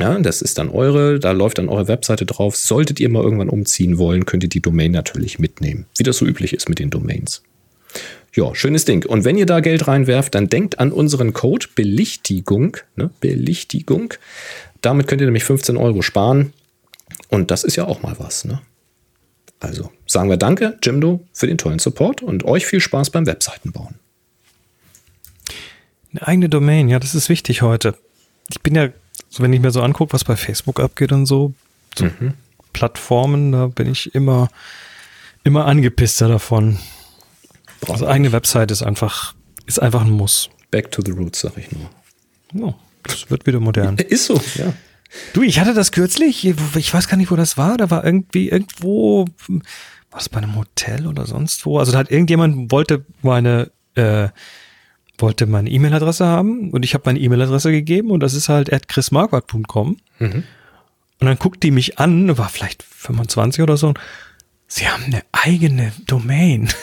[0.00, 2.56] Ja, das ist dann eure, da läuft dann eure Webseite drauf.
[2.56, 6.26] Solltet ihr mal irgendwann umziehen wollen, könnt ihr die Domain natürlich mitnehmen, wie das so
[6.26, 7.42] üblich ist mit den Domains.
[8.34, 9.06] Ja, schönes Ding.
[9.06, 12.76] Und wenn ihr da Geld reinwerft, dann denkt an unseren Code Belichtigung.
[12.96, 13.10] Ne?
[13.20, 14.14] Belichtigung.
[14.80, 16.52] Damit könnt ihr nämlich 15 Euro sparen.
[17.34, 18.44] Und das ist ja auch mal was.
[18.44, 18.60] Ne?
[19.60, 23.96] Also sagen wir Danke, Jimdo, für den tollen Support und euch viel Spaß beim Webseitenbauen.
[26.12, 27.96] Eine eigene Domain, ja, das ist wichtig heute.
[28.50, 28.90] Ich bin ja,
[29.38, 31.54] wenn ich mir so angucke, was bei Facebook abgeht und so,
[31.98, 32.08] so
[32.72, 34.48] Plattformen, da bin ich immer,
[35.42, 36.78] immer angepisster davon.
[37.88, 39.34] Also eigene Website ist einfach,
[39.66, 40.50] ist einfach ein Muss.
[40.70, 41.90] Back to the roots, sag ich nur.
[42.52, 43.96] Ja, das wird wieder modern.
[43.96, 44.72] Ist so, ja.
[45.32, 48.48] Du, ich hatte das kürzlich, ich weiß gar nicht, wo das war, da war irgendwie
[48.48, 49.60] irgendwo, war
[50.18, 51.78] das bei einem Hotel oder sonst wo?
[51.78, 54.28] Also da hat irgendjemand wollte meine, äh,
[55.18, 58.88] wollte meine E-Mail-Adresse haben und ich habe meine E-Mail-Adresse gegeben und das ist halt at
[58.88, 59.96] chrismarquardt.com.
[61.20, 63.88] Und dann guckt die mich an, war vielleicht 25 oder so.
[63.88, 63.98] und
[64.66, 66.68] Sie haben eine eigene Domain.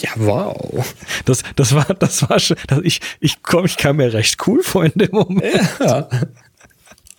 [0.00, 0.92] Ja, wow.
[1.24, 4.84] Das, das war, das war schon, ich, ich, komm, ich kam mir recht cool vor
[4.84, 5.54] in dem Moment.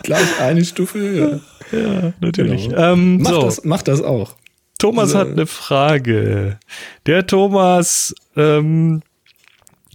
[0.03, 1.39] Gleich eine Stufe höher.
[1.71, 2.69] Ja, natürlich.
[2.69, 2.93] Genau.
[2.93, 3.41] Ähm, Mach, so.
[3.43, 4.35] das, mach das auch.
[4.79, 6.59] Thomas Also- hat eine Frage.
[7.05, 9.01] Der Thomas ähm,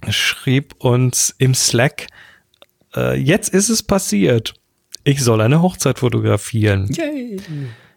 [0.09, 2.07] schrieb uns im Slack,
[2.95, 4.55] äh, jetzt ist es passiert.
[5.05, 6.89] Ich soll eine Hochzeit fotografieren.
[6.93, 7.39] Yay.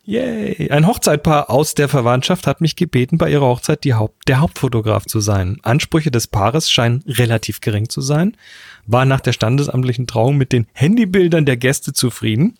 [0.07, 0.71] Yay.
[0.71, 5.05] Ein Hochzeitpaar aus der Verwandtschaft hat mich gebeten, bei ihrer Hochzeit die Haupt der Hauptfotograf
[5.05, 5.57] zu sein.
[5.63, 8.37] Ansprüche des Paares scheinen relativ gering zu sein,
[8.85, 12.57] war nach der standesamtlichen Trauung mit den Handybildern der Gäste zufrieden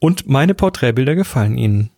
[0.00, 1.90] und meine Porträtbilder gefallen ihnen.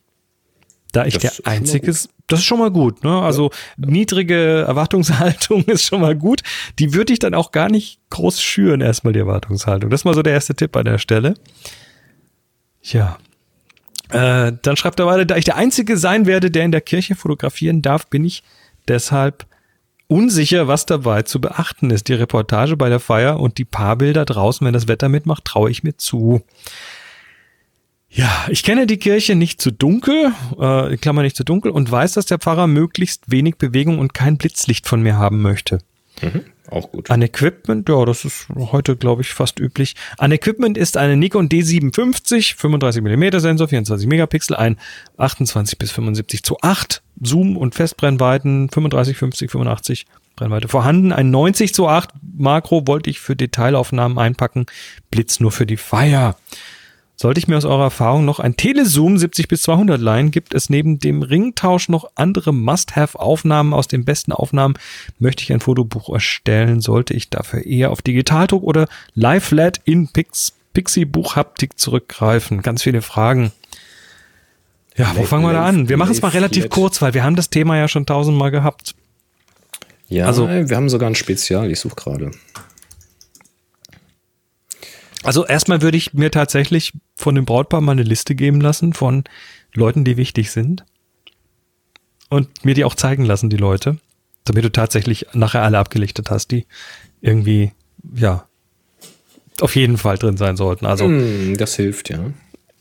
[0.93, 3.05] da ich Das der Einzige, das ist schon mal gut.
[3.05, 3.23] Ne?
[3.23, 6.43] Also niedrige Erwartungshaltung ist schon mal gut.
[6.79, 9.89] Die würde ich dann auch gar nicht groß schüren, erstmal die Erwartungshaltung.
[9.89, 11.37] Das ist mal so der erste Tipp an der Stelle.
[12.83, 13.17] Ja.
[14.15, 17.17] Äh, dann schreibt er weiter, da ich der Einzige sein werde, der in der Kirche
[17.17, 18.45] fotografieren darf, bin ich
[18.87, 19.45] deshalb
[20.07, 22.07] unsicher, was dabei zu beachten ist.
[22.07, 25.83] Die Reportage bei der Feier und die Paarbilder draußen, wenn das Wetter mitmacht, traue ich
[25.83, 26.43] mir zu.
[28.09, 32.13] Ja, ich kenne die Kirche nicht zu dunkel, äh, Klammer nicht zu dunkel, und weiß,
[32.13, 35.81] dass der Pfarrer möglichst wenig Bewegung und kein Blitzlicht von mir haben möchte.
[36.75, 37.09] Auch gut.
[37.09, 39.95] An Equipment, ja, das ist heute, glaube ich, fast üblich.
[40.19, 44.77] An Equipment ist eine Nikon D750, 35 mm Sensor, 24 Megapixel, ein
[45.17, 51.13] 28 bis 75 zu 8 Zoom und Festbrennweiten, 35, 50, 85 Brennweite vorhanden.
[51.13, 54.67] Ein 90 zu 8 Makro wollte ich für Detailaufnahmen einpacken,
[55.13, 56.37] Blitz nur für die Feier.
[57.17, 60.69] Sollte ich mir aus eurer Erfahrung noch ein Telezoom 70 bis 200 leihen, gibt es
[60.69, 64.75] neben dem Ringtausch noch andere Must-Have-Aufnahmen aus den besten Aufnahmen.
[65.21, 70.55] Möchte ich ein Fotobuch erstellen, sollte ich dafür eher auf Digitaldruck oder Live-Flat in Pix
[70.75, 72.61] Pixie-Buch-Haptik zurückgreifen.
[72.63, 73.53] Ganz viele Fragen.
[74.97, 75.89] Ja, wo fangen wir da an?
[75.89, 78.97] Wir machen es mal relativ kurz, weil wir haben das Thema ja schon tausendmal gehabt.
[80.09, 82.31] Ja, also- wir haben sogar ein Spezial, ich suche gerade.
[85.25, 89.25] Also erstmal würde ich mir tatsächlich von dem Brautpaar mal eine Liste geben lassen von
[89.73, 90.85] Leuten, die wichtig sind.
[92.29, 93.99] Und mir die auch zeigen lassen, die Leute.
[94.45, 96.67] Damit du tatsächlich nachher alle abgelichtet hast, die
[97.23, 97.73] irgendwie,
[98.15, 98.47] ja,
[99.61, 100.85] auf jeden Fall drin sein sollten.
[100.85, 102.19] Also Hm, das hilft, ja.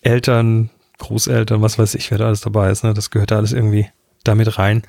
[0.01, 2.83] Eltern, Großeltern, was weiß ich, wer da alles dabei ist.
[2.83, 2.93] Ne?
[2.93, 3.87] Das gehört da alles irgendwie
[4.23, 4.83] damit rein.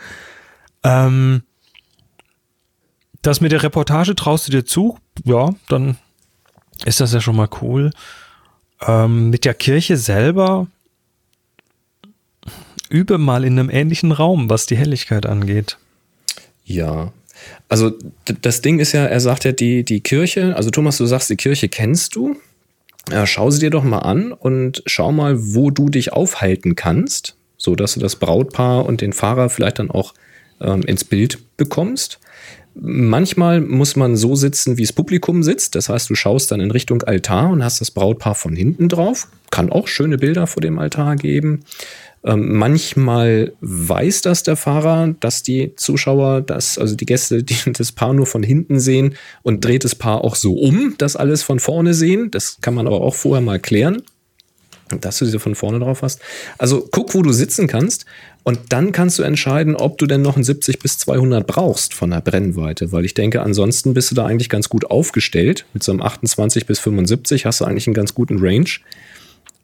[0.82, 1.42] Ähm,
[3.22, 4.98] das mit der Reportage traust du dir zu?
[5.24, 5.96] Ja, dann
[6.84, 7.90] ist das ja schon mal cool.
[8.86, 10.66] Ähm, mit der Kirche selber
[12.88, 15.78] übe mal in einem ähnlichen Raum, was die Helligkeit angeht.
[16.64, 17.12] Ja.
[17.68, 17.92] Also
[18.42, 21.36] das Ding ist ja, er sagt ja, die, die Kirche, also Thomas, du sagst, die
[21.36, 22.36] Kirche kennst du.
[23.10, 27.36] Ja, schau sie dir doch mal an und schau mal, wo du dich aufhalten kannst,
[27.58, 30.14] so dass du das Brautpaar und den Fahrer vielleicht dann auch
[30.60, 32.18] ähm, ins Bild bekommst.
[32.74, 35.76] Manchmal muss man so sitzen, wie das Publikum sitzt.
[35.76, 39.28] Das heißt, du schaust dann in Richtung Altar und hast das Brautpaar von hinten drauf.
[39.50, 41.64] Kann auch schöne Bilder vor dem Altar geben.
[42.24, 47.92] Ähm, manchmal weiß das der Fahrer, dass die Zuschauer, dass, also die Gäste, die das
[47.92, 51.60] Paar nur von hinten sehen und dreht das Paar auch so um, dass alles von
[51.60, 52.30] vorne sehen.
[52.30, 54.02] Das kann man aber auch vorher mal klären,
[55.00, 56.20] dass du sie von vorne drauf hast.
[56.56, 58.06] Also guck, wo du sitzen kannst
[58.44, 62.10] und dann kannst du entscheiden, ob du denn noch ein 70 bis 200 brauchst von
[62.10, 65.64] der Brennweite, weil ich denke, ansonsten bist du da eigentlich ganz gut aufgestellt.
[65.72, 68.68] Mit so einem 28 bis 75 hast du eigentlich einen ganz guten Range.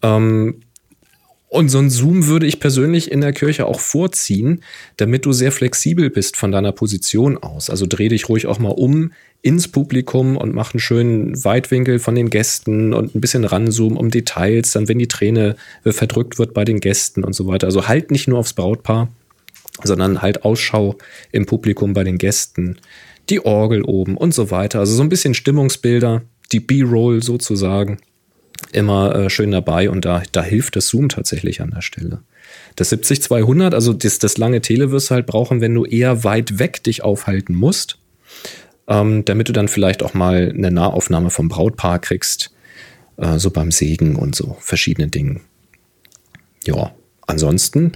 [0.03, 0.62] Ähm,
[1.51, 4.62] und so ein Zoom würde ich persönlich in der Kirche auch vorziehen,
[4.96, 7.70] damit du sehr flexibel bist von deiner Position aus.
[7.70, 9.11] Also dreh dich ruhig auch mal um
[9.42, 14.12] ins Publikum und mach einen schönen Weitwinkel von den Gästen und ein bisschen ranzoomen um
[14.12, 17.66] Details, dann wenn die Träne äh, verdrückt wird bei den Gästen und so weiter.
[17.66, 19.09] Also halt nicht nur aufs Brautpaar,
[19.82, 20.98] sondern halt Ausschau
[21.32, 22.76] im Publikum bei den Gästen,
[23.28, 24.78] die Orgel oben und so weiter.
[24.78, 26.22] Also so ein bisschen Stimmungsbilder,
[26.53, 27.98] die B-Roll sozusagen
[28.73, 32.23] immer äh, schön dabei und da, da hilft das Zoom tatsächlich an der Stelle.
[32.77, 36.59] Das 70-200, also das, das lange Tele wirst du halt brauchen, wenn du eher weit
[36.59, 37.99] weg dich aufhalten musst,
[38.89, 42.53] ähm, damit du dann vielleicht auch mal eine Nahaufnahme vom Brautpaar kriegst,
[43.17, 45.41] äh, so beim Segen und so verschiedene Dinge.
[46.65, 46.93] Ja,
[47.27, 47.93] ansonsten,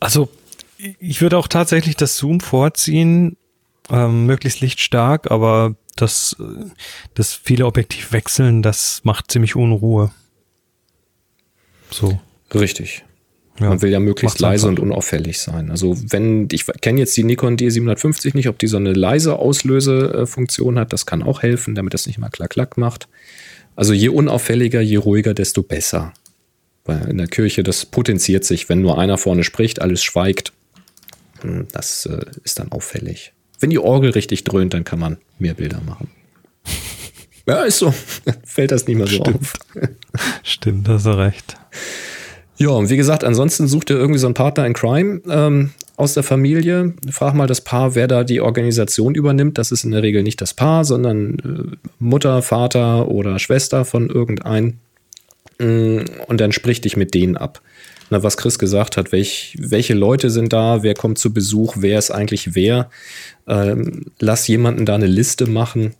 [0.00, 0.28] Also
[0.98, 3.36] ich würde auch tatsächlich das Zoom vorziehen,
[3.90, 6.64] ähm, möglichst lichtstark, aber das, äh,
[7.14, 10.10] das viele Objektiv wechseln, das macht ziemlich Unruhe.
[11.90, 12.20] So.
[12.54, 13.04] richtig.
[13.60, 14.82] Ja, Man will ja möglichst leise einfach.
[14.82, 15.70] und unauffällig sein.
[15.70, 20.76] Also wenn, ich kenne jetzt die Nikon D750 nicht, ob die so eine leise Auslösefunktion
[20.76, 23.06] hat, das kann auch helfen, damit das nicht mal klack klack macht.
[23.76, 26.12] Also je unauffälliger, je ruhiger, desto besser.
[26.84, 30.52] Weil in der Kirche, das potenziert sich, wenn nur einer vorne spricht, alles schweigt.
[31.42, 33.32] Hm, Das äh, ist dann auffällig.
[33.60, 36.10] Wenn die Orgel richtig dröhnt, dann kann man mehr Bilder machen.
[37.46, 37.92] Ja, ist so.
[38.46, 39.52] Fällt das nicht mehr so auf.
[40.42, 41.56] Stimmt, hast du recht.
[42.56, 46.14] Ja, und wie gesagt, ansonsten sucht ihr irgendwie so einen Partner in Crime ähm, aus
[46.14, 46.94] der Familie.
[47.10, 49.58] Frag mal das Paar, wer da die Organisation übernimmt.
[49.58, 51.38] Das ist in der Regel nicht das Paar, sondern
[51.72, 54.78] äh, Mutter, Vater oder Schwester von irgendeinem.
[55.58, 57.60] Mm, Und dann sprich dich mit denen ab.
[58.14, 61.98] Na, was Chris gesagt hat, welch, welche Leute sind da, wer kommt zu Besuch, wer
[61.98, 62.88] ist eigentlich wer.
[63.48, 65.96] Ähm, lass jemanden da eine Liste machen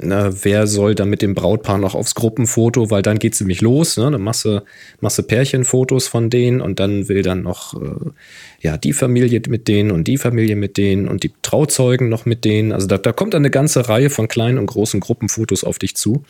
[0.00, 3.98] Na, wer soll dann mit dem Brautpaar noch aufs Gruppenfoto, weil dann geht's nämlich los,
[3.98, 4.10] ne?
[4.10, 8.10] Dann machst du, Pärchenfotos von denen und dann will dann noch äh,
[8.62, 12.46] ja die Familie mit denen und die Familie mit denen und die Trauzeugen noch mit
[12.46, 12.72] denen.
[12.72, 16.24] Also da, da kommt eine ganze Reihe von kleinen und großen Gruppenfotos auf dich zu.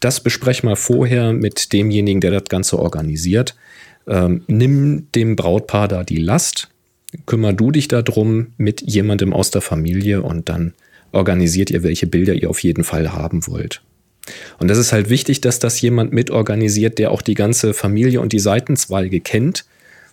[0.00, 3.54] Das besprech mal vorher mit demjenigen, der das Ganze organisiert.
[4.08, 6.68] Ähm, nimm dem Brautpaar da die Last,
[7.26, 10.74] kümmer du dich darum mit jemandem aus der Familie und dann
[11.12, 13.82] organisiert ihr, welche Bilder ihr auf jeden Fall haben wollt.
[14.58, 18.32] Und das ist halt wichtig, dass das jemand mitorganisiert, der auch die ganze Familie und
[18.32, 19.64] die Seitenzweige kennt,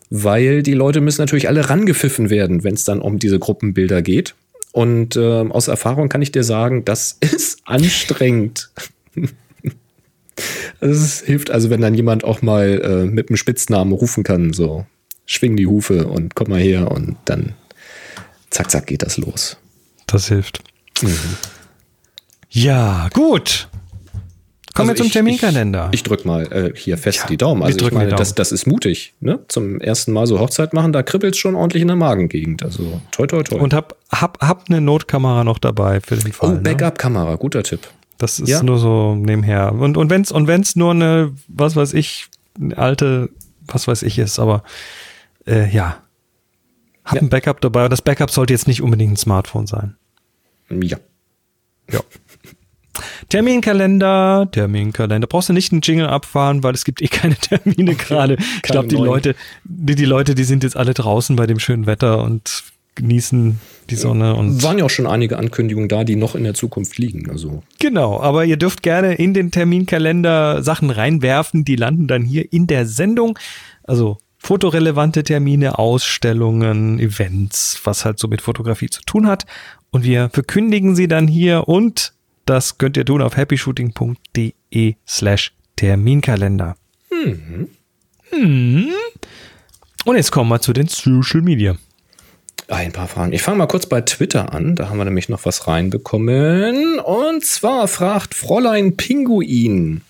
[0.09, 4.35] weil die Leute müssen natürlich alle rangepfiffen werden, wenn es dann um diese Gruppenbilder geht.
[4.71, 8.69] Und äh, aus Erfahrung kann ich dir sagen, das ist anstrengend.
[10.91, 14.85] Es hilft also, wenn dann jemand auch mal äh, mit einem Spitznamen rufen kann, so
[15.25, 17.53] schwing die Hufe und komm mal her und dann
[18.49, 19.57] zack, zack geht das los.
[20.07, 20.59] Das hilft.
[22.49, 23.67] Ja, gut.
[24.73, 25.89] Kommen Also wir zum ich- Terminkalender.
[25.91, 27.61] Ich, ich drück mal äh, hier fest Ja, die Daumen.
[27.61, 29.13] Also ich meine, das, das ist mutig.
[29.19, 29.39] Ne?
[29.47, 32.63] Zum ersten Mal so Hochzeit machen, da kribbelt schon ordentlich in der Magengegend.
[32.63, 33.59] Also toi, toi, toi.
[33.59, 36.53] Und hab, hab, hab eine Notkamera noch dabei für den oh, Fall.
[36.55, 36.61] ne?
[36.61, 37.81] Backup-Kamera, guter Tipp.
[38.17, 38.63] Das ist Ja.
[38.63, 39.73] nur so nebenher.
[39.73, 42.27] Und, und wenn's, und wenn's nur eine, was weiß ich,
[42.59, 43.29] eine alte,
[43.65, 44.63] was weiß ich ist, aber
[45.47, 45.97] äh, ja.
[47.05, 47.21] Hab Ja.
[47.21, 47.83] ein Backup dabei.
[47.85, 49.95] Und das Backup sollte jetzt nicht unbedingt ein Smartphone sein.
[50.69, 50.97] Ja.
[51.91, 51.99] Ja.
[53.29, 55.27] Terminkalender, Terminkalender.
[55.27, 58.37] Brauchst du nicht einen Jingle abfahren, weil es gibt eh keine Termine gerade.
[58.57, 59.05] Ich glaube, die neuen.
[59.07, 62.63] Leute, die, die Leute, die sind jetzt alle draußen bei dem schönen Wetter und
[62.95, 66.53] genießen die Sonne und Waren ja auch schon einige Ankündigungen da, die noch in der
[66.53, 67.29] Zukunft liegen.
[67.29, 72.51] Also Genau, aber ihr dürft gerne in den Terminkalender Sachen reinwerfen, die landen dann hier
[72.51, 73.37] in der Sendung.
[73.83, 79.45] Also fotorelevante Termine, Ausstellungen, Events, was halt so mit Fotografie zu tun hat.
[79.91, 82.13] Und wir verkündigen sie dann hier und
[82.45, 86.75] das könnt ihr tun auf happyshooting.de slash Terminkalender.
[87.11, 87.69] Mhm.
[90.05, 91.77] Und jetzt kommen wir zu den Social Media.
[92.67, 93.33] Ein paar Fragen.
[93.33, 94.75] Ich fange mal kurz bei Twitter an.
[94.75, 96.99] Da haben wir nämlich noch was reinbekommen.
[96.99, 100.01] Und zwar fragt Fräulein Pinguin.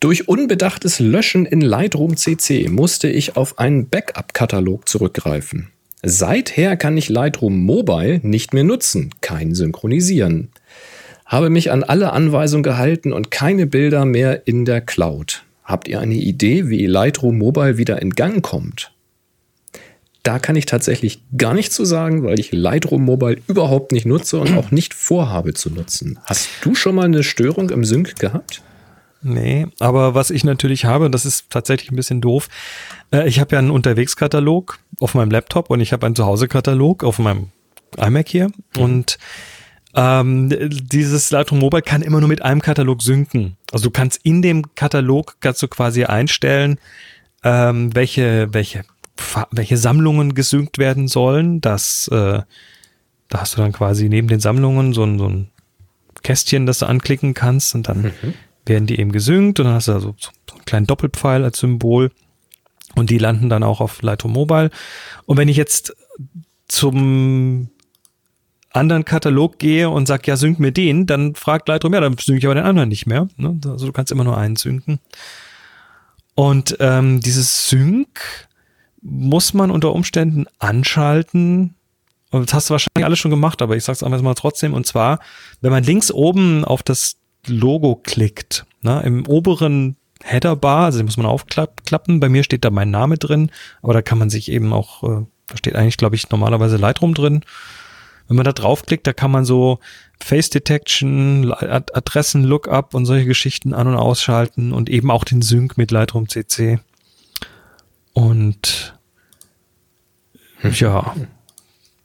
[0.00, 5.68] Durch unbedachtes Löschen in Lightroom CC musste ich auf einen Backup-Katalog zurückgreifen.
[6.02, 10.50] Seither kann ich Lightroom Mobile nicht mehr nutzen, kein Synchronisieren.
[11.24, 15.42] Habe mich an alle Anweisungen gehalten und keine Bilder mehr in der Cloud.
[15.64, 18.92] Habt ihr eine Idee, wie Lightroom Mobile wieder in Gang kommt?
[20.26, 24.40] Da kann ich tatsächlich gar nichts zu sagen, weil ich Lightroom Mobile überhaupt nicht nutze
[24.40, 26.18] und auch nicht vorhabe zu nutzen.
[26.24, 28.60] Hast du schon mal eine Störung im Sync gehabt?
[29.22, 32.48] Nee, aber was ich natürlich habe, das ist tatsächlich ein bisschen doof.
[33.12, 37.20] Äh, ich habe ja einen Unterwegskatalog auf meinem Laptop und ich habe einen Zuhause-Katalog auf
[37.20, 37.50] meinem
[37.96, 38.50] iMac hier.
[38.76, 39.18] Und
[39.94, 43.56] ähm, dieses Lightroom Mobile kann immer nur mit einem Katalog synken.
[43.70, 46.80] Also du kannst in dem Katalog kannst du quasi einstellen,
[47.44, 48.82] ähm, welche, welche,
[49.50, 51.60] welche Sammlungen gesynkt werden sollen.
[51.60, 52.42] Das, äh,
[53.28, 55.48] da hast du dann quasi neben den Sammlungen so ein, so ein
[56.22, 58.12] Kästchen, das du anklicken kannst und dann
[58.66, 61.58] werden die eben gesynkt und dann hast du also so so einen kleinen Doppelpfeil als
[61.58, 62.10] Symbol
[62.94, 64.70] und die landen dann auch auf Lightroom Mobile.
[65.26, 65.94] Und wenn ich jetzt
[66.68, 67.70] zum
[68.72, 72.38] anderen Katalog gehe und sag, ja, sync mir den, dann fragt Lightroom, ja, dann sync
[72.38, 73.28] ich aber den anderen nicht mehr.
[73.36, 73.58] Ne?
[73.66, 74.98] Also du kannst immer nur einen synken.
[76.34, 78.08] Und ähm, dieses Sync
[79.08, 81.74] muss man unter Umständen anschalten.
[82.30, 84.74] Und das hast du wahrscheinlich alles schon gemacht, aber ich sag's einfach mal trotzdem.
[84.74, 85.20] Und zwar,
[85.60, 91.16] wenn man links oben auf das Logo klickt, ne, im oberen Headerbar, also den muss
[91.16, 92.20] man aufklappen.
[92.20, 93.50] Bei mir steht da mein Name drin,
[93.82, 97.14] aber da kann man sich eben auch, äh, da steht eigentlich, glaube ich, normalerweise Lightroom
[97.14, 97.42] drin.
[98.26, 99.78] Wenn man da draufklickt, da kann man so
[100.18, 105.42] Face Detection, Ad Adressen Lookup und solche Geschichten an- und ausschalten und eben auch den
[105.42, 106.80] Sync mit Lightroom CC.
[108.14, 108.95] Und
[110.72, 111.14] ja,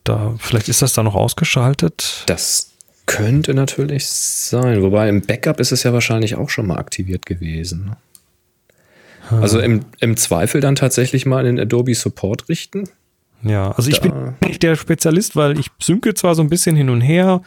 [0.03, 2.23] da vielleicht ist das da noch ausgeschaltet.
[2.27, 2.71] Das
[3.05, 4.81] könnte natürlich sein.
[4.81, 7.85] Wobei im Backup ist es ja wahrscheinlich auch schon mal aktiviert gewesen.
[7.85, 7.97] ne?
[9.41, 12.89] Also im, im Zweifel dann tatsächlich mal in den Adobe Support richten.
[13.43, 16.75] Ja, also ich Da- bin nicht der Spezialist, weil ich synke zwar so ein bisschen
[16.75, 17.41] hin und her,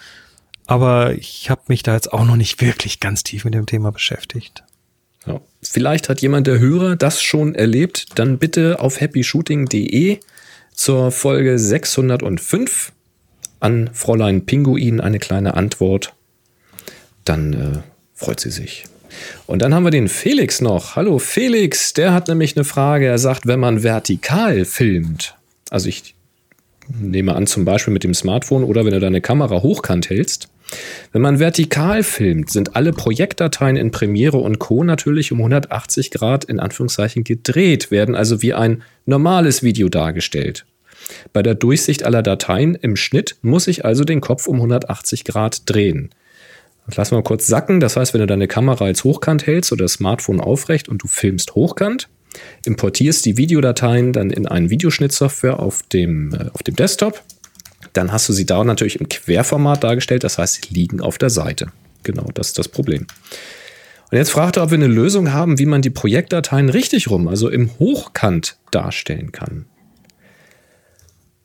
[0.66, 3.92] aber ich habe mich da jetzt auch noch nicht wirklich ganz tief mit dem Thema
[3.92, 4.64] beschäftigt.
[5.26, 5.40] Ja.
[5.62, 8.06] Vielleicht hat jemand der Hörer das schon erlebt.
[8.18, 10.18] Dann bitte auf happyshooting.de
[10.74, 12.92] zur Folge 605
[13.60, 16.12] an Fräulein Pinguin eine kleine Antwort.
[17.24, 17.78] Dann äh,
[18.14, 18.84] freut sie sich.
[19.46, 20.96] Und dann haben wir den Felix noch.
[20.96, 23.06] Hallo Felix, der hat nämlich eine Frage.
[23.06, 25.36] Er sagt, wenn man vertikal filmt,
[25.70, 26.14] also ich
[26.88, 30.48] nehme an, zum Beispiel mit dem Smartphone oder wenn du deine Kamera hochkant hältst.
[31.12, 34.84] Wenn man vertikal filmt, sind alle Projektdateien in Premiere und Co.
[34.84, 40.66] natürlich um 180 Grad in Anführungszeichen gedreht, werden also wie ein normales Video dargestellt.
[41.32, 45.62] Bei der Durchsicht aller Dateien im Schnitt muss ich also den Kopf um 180 Grad
[45.66, 46.10] drehen.
[46.94, 47.80] Lassen wir kurz sacken.
[47.80, 51.06] Das heißt, wenn du deine Kamera als hochkant hältst oder das Smartphone aufrecht und du
[51.06, 52.08] filmst hochkant,
[52.64, 57.22] importierst die Videodateien dann in einen Videoschnittsoftware auf dem, äh, auf dem Desktop,
[57.94, 60.24] dann hast du sie da natürlich im Querformat dargestellt.
[60.24, 61.68] Das heißt, sie liegen auf der Seite.
[62.02, 63.06] Genau, das ist das Problem.
[64.10, 67.26] Und jetzt fragt er, ob wir eine Lösung haben, wie man die Projektdateien richtig rum,
[67.26, 69.64] also im Hochkant darstellen kann.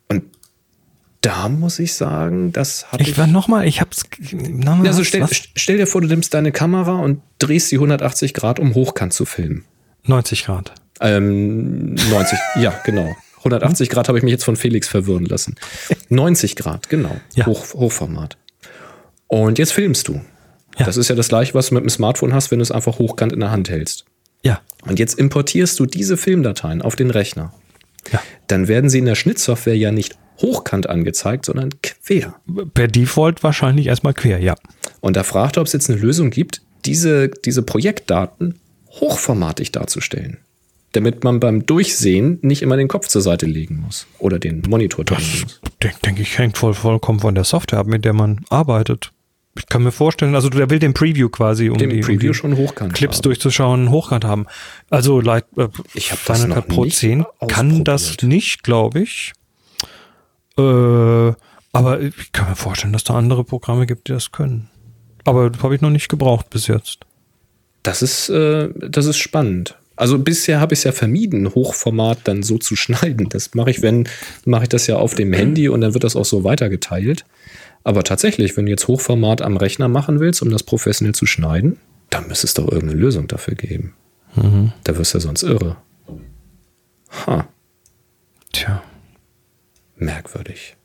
[0.10, 0.24] Und
[1.22, 3.10] da muss ich sagen, das habe ich.
[3.10, 4.04] Ich war nochmal, ich hab's.
[4.32, 8.34] Noch mal, also stell, stell dir vor, du nimmst deine Kamera und drehst sie 180
[8.34, 9.66] Grad, um hochkant zu filmen.
[10.04, 10.74] 90 Grad.
[11.02, 13.16] Ähm, 90, ja, genau.
[13.40, 15.56] 180 Grad habe ich mich jetzt von Felix verwirren lassen.
[16.10, 17.20] 90 Grad, genau.
[17.36, 17.46] Ja.
[17.46, 18.38] Hoch, Hochformat.
[19.28, 20.22] Und jetzt filmst du.
[20.78, 20.86] Ja.
[20.86, 23.00] Das ist ja das gleiche, was du mit dem Smartphone hast, wenn du es einfach
[23.00, 24.06] hochkant in der Hand hältst.
[24.44, 24.62] Ja.
[24.86, 27.54] Und jetzt importierst du diese Filmdateien auf den Rechner.
[28.12, 28.22] Ja.
[28.48, 32.36] Dann werden sie in der Schnittsoftware ja nicht hochkant angezeigt, sondern quer.
[32.74, 34.56] Per Default wahrscheinlich erstmal quer, ja.
[35.02, 38.60] Und da fragt er, ob es jetzt eine Lösung gibt, diese, diese Projektdaten
[38.92, 40.38] hochformatig darzustellen.
[40.94, 45.06] Damit man beim Durchsehen nicht immer den Kopf zur Seite legen muss oder den Monitor
[45.10, 45.62] muss.
[45.84, 49.12] Denke denk ich, hängt voll, vollkommen von der Software ab, mit der man arbeitet.
[49.58, 52.20] Ich kann mir vorstellen, also der will den Preview quasi, um Den die, Preview um
[52.20, 53.24] die schon hochkant Clips haben.
[53.24, 54.46] durchzuschauen, hochkant haben.
[54.90, 59.34] Also Light, äh, Ich hab das noch Pro nicht 10 kann das nicht, glaube ich.
[60.58, 61.34] Äh,
[61.72, 64.70] aber ich kann mir vorstellen, dass da andere Programme gibt, die das können.
[65.26, 67.00] Aber das habe ich noch nicht gebraucht bis jetzt.
[67.84, 69.78] Das ist, äh, das ist spannend.
[70.00, 73.28] Also bisher habe ich es ja vermieden, Hochformat dann so zu schneiden.
[73.28, 74.08] Das mache ich, wenn,
[74.46, 77.26] mache ich das ja auf dem Handy und dann wird das auch so weitergeteilt.
[77.84, 81.80] Aber tatsächlich, wenn du jetzt Hochformat am Rechner machen willst, um das professionell zu schneiden,
[82.10, 83.94] dann müsste es doch irgendeine Lösung dafür geben.
[84.84, 85.76] Da wirst du ja sonst irre.
[87.26, 87.48] Ha,
[88.54, 88.82] Tja.
[89.98, 90.78] merkwürdig.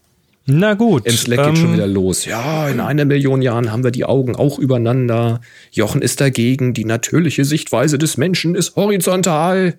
[0.46, 1.06] Na gut.
[1.06, 2.26] Im Slack ähm, geht schon wieder los.
[2.26, 5.40] Ja, in einer Million Jahren haben wir die Augen auch übereinander.
[5.72, 6.74] Jochen ist dagegen.
[6.74, 9.74] Die natürliche Sichtweise des Menschen ist horizontal.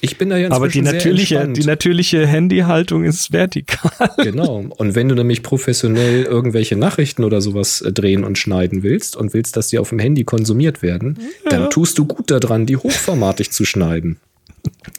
[0.00, 4.10] Ich bin da ja Aber die natürliche, die natürliche Handyhaltung ist vertikal.
[4.22, 4.64] Genau.
[4.76, 9.34] Und wenn du nämlich professionell irgendwelche Nachrichten oder sowas äh, drehen und schneiden willst und
[9.34, 11.18] willst, dass die auf dem Handy konsumiert werden,
[11.48, 14.18] dann tust du gut daran, die hochformatig zu schneiden.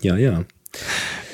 [0.01, 0.45] Ja, ja.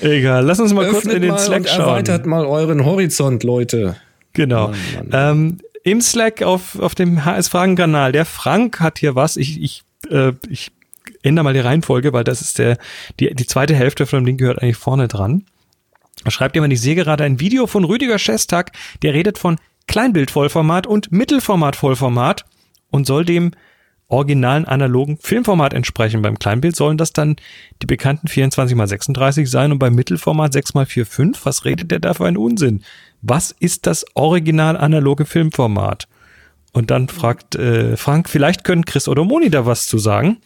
[0.03, 1.79] Egal, lass uns mal kurz Öffnet in den Slack schauen.
[1.81, 3.95] erweitert mal euren Horizont, Leute.
[4.33, 4.69] Genau.
[4.69, 9.37] Mann, Ähm, Im Slack auf, auf dem HS-Fragen-Kanal, der Frank hat hier was.
[9.37, 10.71] Ich, ich, äh, ich
[11.21, 12.77] ändere mal die Reihenfolge, weil das ist der,
[13.19, 15.45] die, die zweite Hälfte von dem Link gehört eigentlich vorne dran.
[16.23, 18.71] Da schreibt jemand, ich sehe gerade ein Video von Rüdiger Schestak,
[19.01, 19.57] der redet von
[19.87, 22.45] Kleinbild-Vollformat und Mittelformat-Vollformat
[22.89, 23.51] und soll dem
[24.13, 26.21] originalen analogen Filmformat entsprechen.
[26.21, 27.35] Beim Kleinbild sollen das dann
[27.81, 31.39] die bekannten 24x36 sein und beim Mittelformat 6x45.
[31.43, 32.83] Was redet der da für einen Unsinn?
[33.21, 36.07] Was ist das original analoge Filmformat?
[36.73, 40.37] Und dann fragt äh, Frank, vielleicht können Chris oder Moni da was zu sagen.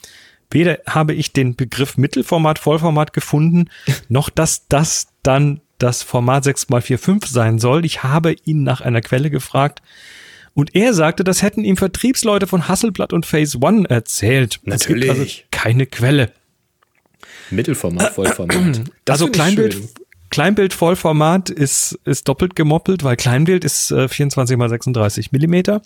[0.49, 3.69] Weder habe ich den Begriff Mittelformat, Vollformat gefunden,
[4.07, 7.85] noch dass das dann das Format 6x45 sein soll.
[7.85, 9.81] Ich habe ihn nach einer Quelle gefragt
[10.57, 14.55] und er sagte, das hätten ihm Vertriebsleute von Hasselblatt und Phase One erzählt.
[14.55, 15.45] Es gibt also Natürlich.
[15.51, 16.31] keine Quelle.
[17.51, 18.81] Mittelformat, Vollformat.
[19.05, 19.89] Das also Kleinbild, schön.
[20.31, 25.83] Kleinbild Vollformat ist, ist doppelt gemoppelt, weil Kleinbild ist äh, 24 mal 36 Millimeter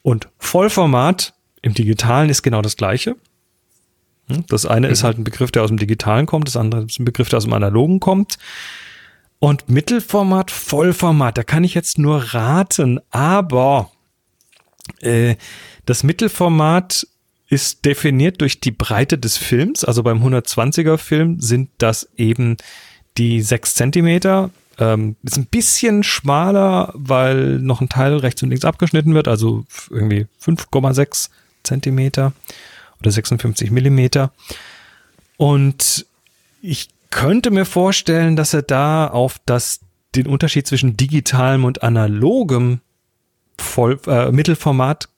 [0.00, 3.16] und Vollformat im Digitalen ist genau das gleiche.
[4.28, 6.98] Hm, Das eine ist halt ein Begriff, der aus dem Digitalen kommt, das andere ist
[6.98, 8.38] ein Begriff, der aus dem Analogen kommt.
[9.40, 13.95] Und Mittelformat, Vollformat, da kann ich jetzt nur raten, aber äh,
[15.00, 17.06] das Mittelformat
[17.48, 19.84] ist definiert durch die Breite des Films.
[19.84, 22.56] Also beim 120er Film sind das eben
[23.18, 24.50] die 6 Zentimeter.
[24.78, 29.64] Ähm, ist ein bisschen schmaler, weil noch ein Teil rechts und links abgeschnitten wird, also
[29.90, 31.30] irgendwie 5,6
[31.62, 32.32] Zentimeter
[33.00, 34.32] oder 56 Millimeter.
[35.36, 36.06] Und
[36.60, 39.80] ich könnte mir vorstellen, dass er da auf das,
[40.14, 42.80] den Unterschied zwischen digitalem und analogem
[43.58, 45.08] Voll, äh, Mittelformat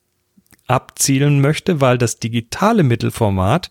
[0.66, 3.70] abzielen möchte, weil das digitale Mittelformat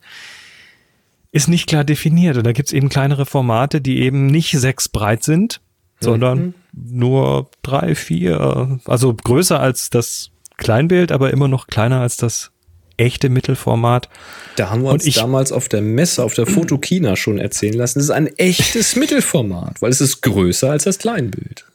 [1.31, 2.37] ist nicht klar definiert.
[2.37, 5.61] Und da gibt es eben kleinere Formate, die eben nicht sechs breit sind,
[5.99, 12.51] sondern nur drei, vier, also größer als das Kleinbild, aber immer noch kleiner als das
[12.97, 14.09] echte Mittelformat.
[14.55, 17.99] Da haben wir uns ich- damals auf der Messe, auf der Fotokina schon erzählen lassen.
[17.99, 21.65] Das ist ein echtes Mittelformat, weil es ist größer als das Kleinbild.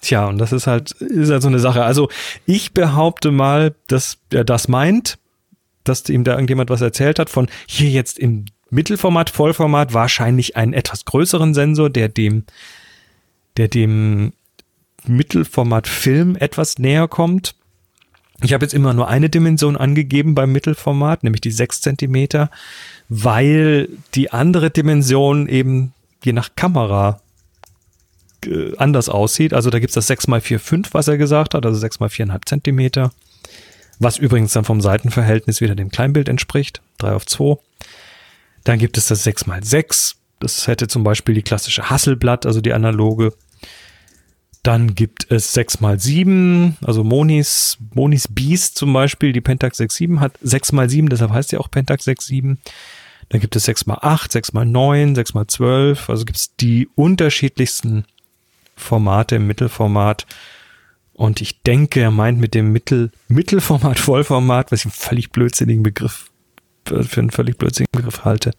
[0.00, 1.84] Tja, und das ist halt, ist halt so eine Sache.
[1.84, 2.08] Also
[2.44, 5.18] ich behaupte mal, dass er das meint,
[5.84, 10.72] dass ihm da irgendjemand was erzählt hat von hier jetzt im Mittelformat, Vollformat wahrscheinlich einen
[10.72, 12.44] etwas größeren Sensor, der dem,
[13.56, 14.32] der dem
[15.06, 17.54] Mittelformat Film etwas näher kommt.
[18.42, 22.50] Ich habe jetzt immer nur eine Dimension angegeben beim Mittelformat, nämlich die 6 Zentimeter,
[23.08, 27.20] weil die andere Dimension eben je nach Kamera
[28.46, 29.54] äh, anders aussieht.
[29.54, 33.12] Also da gibt's das 6x4,5, was er gesagt hat, also 6x4,5 Zentimeter.
[33.98, 37.56] Was übrigens dann vom Seitenverhältnis wieder dem Kleinbild entspricht, 3 auf 2.
[38.64, 40.16] Dann gibt es das 6x6.
[40.40, 43.32] Das hätte zum Beispiel die klassische Hasselblatt, also die analoge.
[44.62, 51.08] Dann gibt es 6x7, also Monis, Monis Beast zum Beispiel, die Pentax 6.7 hat 6x7,
[51.08, 52.56] deshalb heißt sie auch Pentax 6.7.
[53.28, 58.06] Dann gibt es 6x8, 6x9, 6x12, also gibt es die unterschiedlichsten
[58.76, 60.26] Formate im Mittelformat.
[61.12, 65.82] Und ich denke, er meint mit dem Mittel, Mittelformat, Vollformat, was ich einen völlig blödsinnigen
[65.82, 66.30] Begriff,
[66.84, 68.52] für einen völlig blödsinnigen Begriff halte,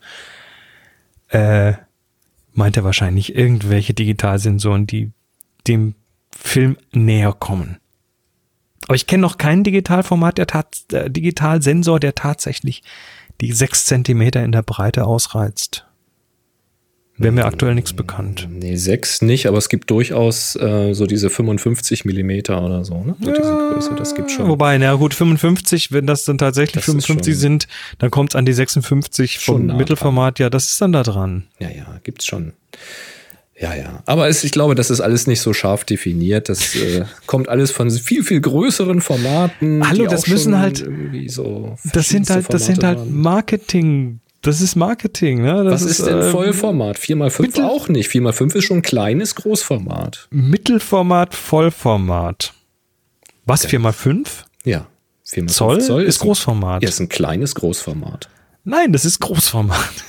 [1.29, 1.73] äh,
[2.53, 5.11] meint er wahrscheinlich irgendwelche Digitalsensoren, die
[5.67, 5.93] dem
[6.35, 7.77] Film näher kommen.
[8.87, 12.83] Aber ich kenne noch kein Digitalformat, der tat, äh, Digitalsensor, der tatsächlich
[13.41, 15.86] die 6 Zentimeter in der Breite ausreizt.
[17.19, 18.47] Wäre mir aktuell nichts bekannt.
[18.51, 23.15] Nee, sechs nicht, aber es gibt durchaus äh, so diese 55 Millimeter oder so, ne?
[23.19, 24.47] So diese Größe, das gibt schon.
[24.47, 27.67] Wobei, na gut, 55, wenn das dann tatsächlich Das ist 55 schon- sind,
[27.97, 30.37] dann kommt es an die 56 Schon vom nah Mittelformat.
[30.37, 31.45] Ja, das ist dann da dran.
[31.59, 32.53] Ja, ja, gibt's schon.
[33.59, 34.03] Ja, ja.
[34.05, 36.47] Aber es, ich glaube, das ist alles nicht so scharf definiert.
[36.49, 39.87] Das äh, kommt alles von viel, viel größeren Formaten.
[39.89, 40.87] Hallo, das müssen halt-
[41.27, 43.09] so Das sind halt, das sind halt.
[43.09, 44.19] Marketing.
[44.41, 45.63] Das ist Marketing, ne?
[45.63, 46.97] Das Was ist, denn ähm, Vollformat?
[46.97, 48.09] 4x5 Mittel- auch nicht.
[48.11, 50.27] 4x5 ist schon ein kleines Großformat.
[50.31, 52.53] Mittelformat, Vollformat.
[53.45, 54.27] Was, 4x5?
[54.63, 54.87] Ja.
[55.27, 56.83] 4x5 Zoll, ist ein- Großformat.
[56.83, 58.29] Ja, ist ein kleines Großformat.
[58.63, 59.77] Nein, das ist Großformat.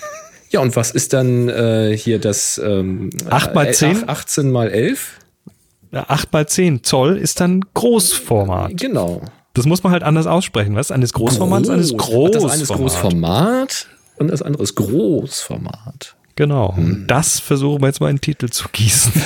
[0.50, 4.08] Ja, und was ist dann äh, hier das ähm, 8 mal äh, 10?
[4.08, 5.18] 18 mal 11?
[5.92, 8.74] Ja, 8 mal 10 Zoll ist dann Großformat.
[8.78, 9.20] Genau.
[9.52, 10.74] Das muss man halt anders aussprechen.
[10.74, 10.90] Was?
[10.90, 11.98] Eines Großformats, eines Groß.
[12.32, 12.34] Großformat.
[12.44, 13.86] Das eine ist Großformat
[14.18, 16.16] und das andere ist Großformat.
[16.36, 16.76] Genau.
[16.76, 16.84] Hm.
[16.84, 19.12] Und das versuchen wir jetzt mal in den Titel zu gießen.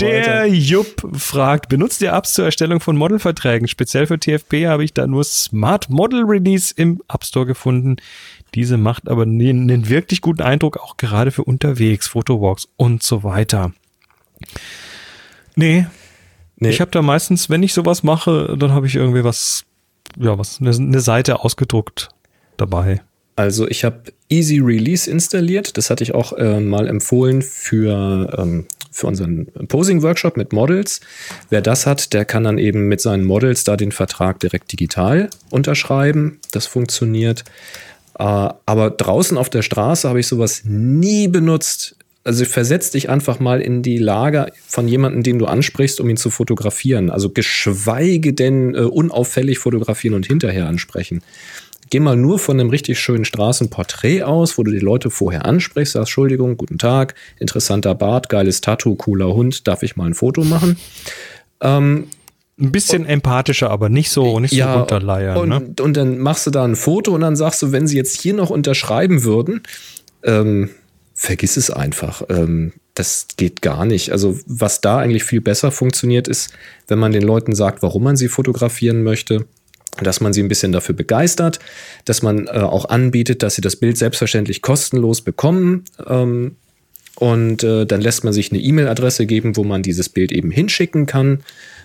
[0.00, 0.46] Der.
[0.46, 3.66] Jupp fragt, benutzt ihr Apps zur Erstellung von Modelverträgen?
[3.66, 7.96] Speziell für TFP habe ich da nur Smart Model Release im App Store gefunden.
[8.54, 13.22] Diese macht aber einen einen wirklich guten Eindruck, auch gerade für unterwegs, Fotowalks und so
[13.22, 13.72] weiter.
[15.56, 15.86] Nee,
[16.62, 16.70] Nee.
[16.70, 19.64] ich habe da meistens, wenn ich sowas mache, dann habe ich irgendwie was,
[20.18, 22.08] ja, was, eine, eine Seite ausgedruckt
[22.56, 23.00] dabei.
[23.36, 25.76] Also ich habe Easy Release installiert.
[25.76, 31.00] Das hatte ich auch äh, mal empfohlen für, ähm, für unseren Posing-Workshop mit Models.
[31.48, 35.30] Wer das hat, der kann dann eben mit seinen Models da den Vertrag direkt digital
[35.50, 36.40] unterschreiben.
[36.50, 37.44] Das funktioniert.
[38.18, 41.96] Äh, aber draußen auf der Straße habe ich sowas nie benutzt.
[42.24, 46.16] Also versetz dich einfach mal in die Lage von jemandem, den du ansprichst, um ihn
[46.16, 47.10] zu fotografieren.
[47.10, 51.22] Also geschweige denn äh, unauffällig fotografieren und hinterher ansprechen.
[51.90, 55.92] Geh mal nur von einem richtig schönen Straßenporträt aus, wo du die Leute vorher ansprichst,
[55.92, 60.42] sagst, Entschuldigung, guten Tag, interessanter Bart, geiles Tattoo, cooler Hund, darf ich mal ein Foto
[60.44, 60.78] machen?
[62.58, 65.36] Ein bisschen empathischer, aber nicht so, nicht so runterleiern.
[65.36, 65.82] und, ne?
[65.82, 68.34] und dann machst du da ein Foto und dann sagst du, wenn sie jetzt hier
[68.34, 69.62] noch unterschreiben würden,
[70.22, 70.70] ähm,
[71.22, 72.22] vergiss es einfach.
[72.30, 74.10] Ähm, das geht gar nicht.
[74.10, 76.52] Also was da eigentlich viel besser funktioniert, ist,
[76.88, 79.46] wenn man den Leuten sagt, warum man sie fotografieren möchte,
[80.02, 81.60] dass man sie ein bisschen dafür begeistert,
[82.06, 85.84] dass man äh, auch anbietet, dass sie das Bild selbstverständlich kostenlos bekommen.
[86.04, 86.56] Ähm,
[87.14, 91.06] und äh, dann lässt man sich eine E-Mail-Adresse geben, wo man dieses Bild eben hinschicken
[91.06, 91.44] kann.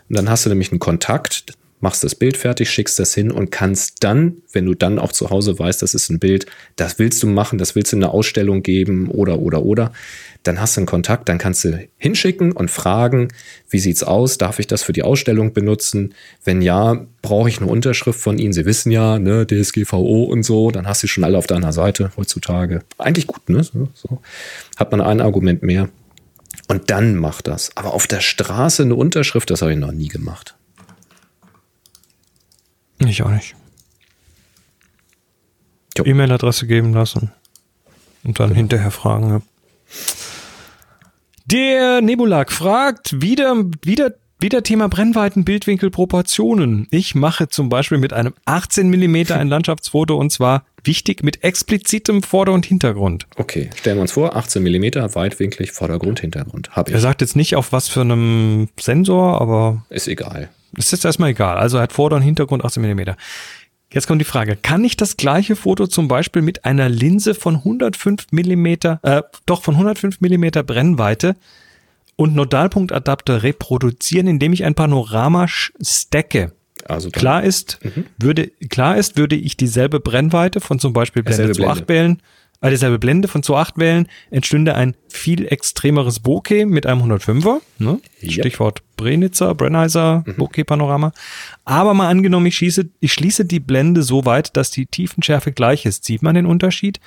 [0.10, 3.52] Und dann hast du nämlich einen Kontakt, machst das Bild fertig, schickst das hin und
[3.52, 7.22] kannst dann, wenn du dann auch zu Hause weißt, das ist ein Bild, das willst
[7.22, 9.92] du machen, das willst du in eine Ausstellung geben oder, oder, oder,
[10.44, 13.28] dann hast du einen Kontakt, dann kannst du hinschicken und fragen,
[13.70, 16.14] wie sieht's aus, darf ich das für die Ausstellung benutzen?
[16.44, 18.54] Wenn ja, brauche ich eine Unterschrift von Ihnen.
[18.54, 22.12] Sie wissen ja, ne, DSGVO und so, dann hast du schon alle auf deiner Seite
[22.18, 22.82] heutzutage.
[22.98, 23.64] Eigentlich gut, ne?
[23.64, 24.22] So, so.
[24.78, 25.90] Hat man ein Argument mehr.
[26.68, 27.72] Und dann macht das.
[27.76, 30.56] Aber auf der Straße eine Unterschrift, das habe ich noch nie gemacht.
[33.00, 33.56] Ich auch nicht.
[36.06, 37.32] E-Mail-Adresse geben lassen
[38.24, 39.30] und dann hinterher fragen.
[39.30, 39.42] Ja.
[41.46, 46.88] Der Nebulag fragt wieder, wieder Wieder Thema Brennweiten, Bildwinkel, Proportionen.
[46.92, 52.22] Ich mache zum Beispiel mit einem 18 Millimeter ein Landschaftsfoto und zwar wichtig mit explizitem
[52.22, 53.26] Vorder- und Hintergrund.
[53.38, 56.70] Okay, stellen wir uns vor, 18 mm, weitwinklig, Vordergrund, Hintergrund.
[56.76, 57.02] Hab Er ich.
[57.02, 60.50] sagt jetzt nicht auf was für einem Sensor, aber Ist egal.
[60.76, 61.58] Ist jetzt erstmal egal.
[61.58, 63.16] Also er hat Vorder- und Hintergrund 18 Millimeter.
[63.92, 67.56] Jetzt kommt die Frage, kann ich das gleiche Foto zum Beispiel mit einer Linse von
[67.64, 71.38] 105 Millimeter, äh, doch von 105 Millimeter Brennweite
[72.18, 76.52] und Nodalpunktadapter reproduzieren, indem ich ein Panorama stacke?
[76.86, 77.80] Also dann- Klar ist,
[78.18, 81.72] würde, klar ist, würde ich dieselbe Brennweite von zum Beispiel Blende zu Blende.
[81.84, 82.22] 8 wählen,
[82.62, 87.62] äh, dieselbe Blende von zu 8 wählen, entstünde ein viel extremeres Bokeh mit einem 105er,
[87.80, 88.00] ne?
[88.22, 88.32] Yep.
[88.32, 91.14] Stichwort Brenitzer, Brennheiser, Bokeh-Panorama.
[91.64, 95.86] Aber mal angenommen, ich schieße, ich schließe die Blende so weit, dass die Tiefenschärfe gleich
[95.86, 96.04] ist.
[96.04, 97.00] Sieht man den Unterschied?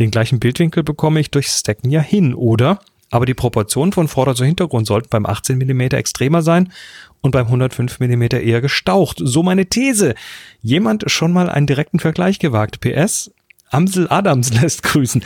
[0.00, 2.80] Den gleichen Bildwinkel bekomme ich durch Stacken ja hin, oder?
[3.10, 6.72] Aber die Proportionen von Vorder- zu Hintergrund sollten beim 18 mm extremer sein
[7.20, 9.18] und beim 105 mm eher gestaucht.
[9.22, 10.16] So meine These.
[10.62, 12.80] Jemand schon mal einen direkten Vergleich gewagt.
[12.80, 13.30] PS,
[13.70, 15.22] Amsel Adams lässt grüßen.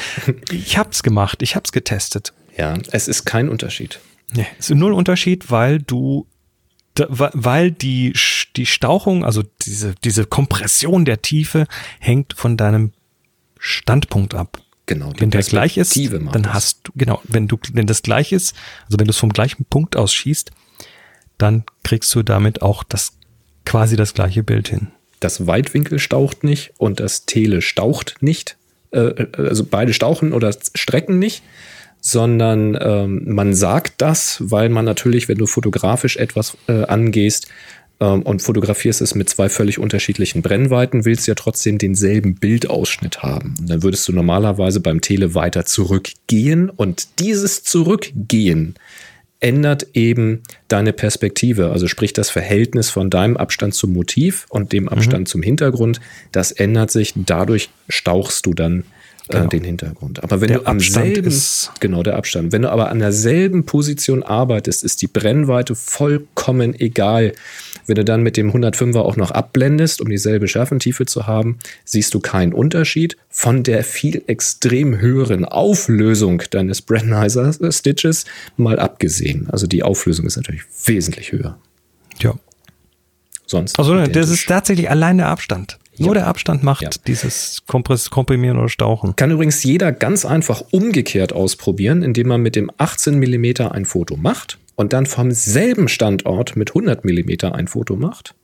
[0.53, 2.35] Ich hab's gemacht, ich hab's getestet.
[2.59, 4.01] Ja, es ist kein Unterschied.
[4.32, 6.26] Nee, es ist null Unterschied, weil du,
[6.94, 8.14] weil die,
[8.56, 11.66] die Stauchung, also diese, diese Kompression der Tiefe
[11.98, 12.92] hängt von deinem
[13.59, 14.60] Standpunkt ab.
[14.86, 15.12] Genau.
[15.18, 16.55] Wenn der gleich ist, dann das.
[16.55, 18.55] hast du, genau, wenn du, wenn das gleich ist,
[18.86, 20.50] also wenn du es vom gleichen Punkt aus schießt,
[21.36, 23.12] dann kriegst du damit auch das,
[23.66, 24.88] quasi das gleiche Bild hin.
[25.20, 28.56] Das Weitwinkel staucht nicht und das Tele staucht nicht.
[28.90, 31.42] Äh, also beide stauchen oder strecken nicht,
[32.10, 37.48] sondern ähm, man sagt das, weil man natürlich, wenn du fotografisch etwas äh, angehst
[38.01, 43.22] ähm, und fotografierst es mit zwei völlig unterschiedlichen Brennweiten, willst du ja trotzdem denselben Bildausschnitt
[43.22, 43.55] haben.
[43.60, 48.74] Und dann würdest du normalerweise beim Tele weiter zurückgehen und dieses Zurückgehen
[49.40, 54.89] ändert eben deine Perspektive, also sprich das Verhältnis von deinem Abstand zum Motiv und dem
[54.89, 56.01] Abstand zum Hintergrund,
[56.32, 58.85] das ändert sich, dadurch stauchst du dann
[59.34, 60.22] äh, den Hintergrund.
[60.22, 62.98] Aber wenn Der du am Abstand selben, ist- genau der Abstand, wenn du aber an
[62.98, 67.32] derselben Position arbeitest, ist die Brennweite vollkommen egal.
[67.86, 72.12] Wenn du dann mit dem 105er auch noch abblendest, um dieselbe Schärfentiefe zu haben, siehst
[72.12, 78.26] du keinen Unterschied von der viel extrem höheren Auflösung deines Brennheiser Stitches
[78.59, 79.48] mal abgesehen.
[79.50, 81.59] Also die Auflösung ist natürlich wesentlich höher.
[82.20, 82.34] Ja.
[83.46, 83.78] Sonst.
[83.78, 84.30] Also das identisch.
[84.32, 85.78] ist tatsächlich allein der Abstand.
[85.98, 86.14] Nur Ja.
[86.14, 86.90] der Abstand macht Ja.
[87.06, 89.16] dieses Kompress Komprimieren oder Stauchen.
[89.16, 94.16] Kann übrigens jeder ganz einfach umgekehrt ausprobieren, indem man mit dem 18 mm ein Foto
[94.16, 98.34] macht und dann vom selben Standort mit 100 mm ein Foto macht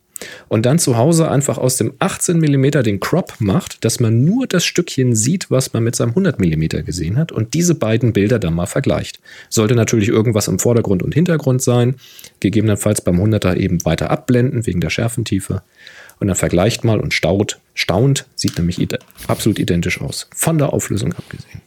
[0.47, 4.47] und dann zu Hause einfach aus dem 18 mm den Crop macht, dass man nur
[4.47, 8.39] das Stückchen sieht, was man mit seinem 100 mm gesehen hat und diese beiden Bilder
[8.39, 9.19] dann mal vergleicht.
[9.49, 11.95] Sollte natürlich irgendwas im Vordergrund und Hintergrund sein,
[12.39, 15.61] gegebenenfalls beim 100er eben weiter abblenden wegen der Schärfentiefe
[16.19, 20.27] und dann vergleicht mal und staut, staunt, sieht nämlich ide absolut identisch aus.
[20.33, 21.61] Von der Auflösung abgesehen.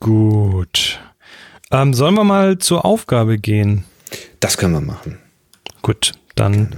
[0.00, 1.00] Gut.
[1.70, 3.84] Ähm, sollen wir mal zur Aufgabe gehen?
[4.40, 5.18] Das können wir machen.
[5.82, 6.76] Gut, dann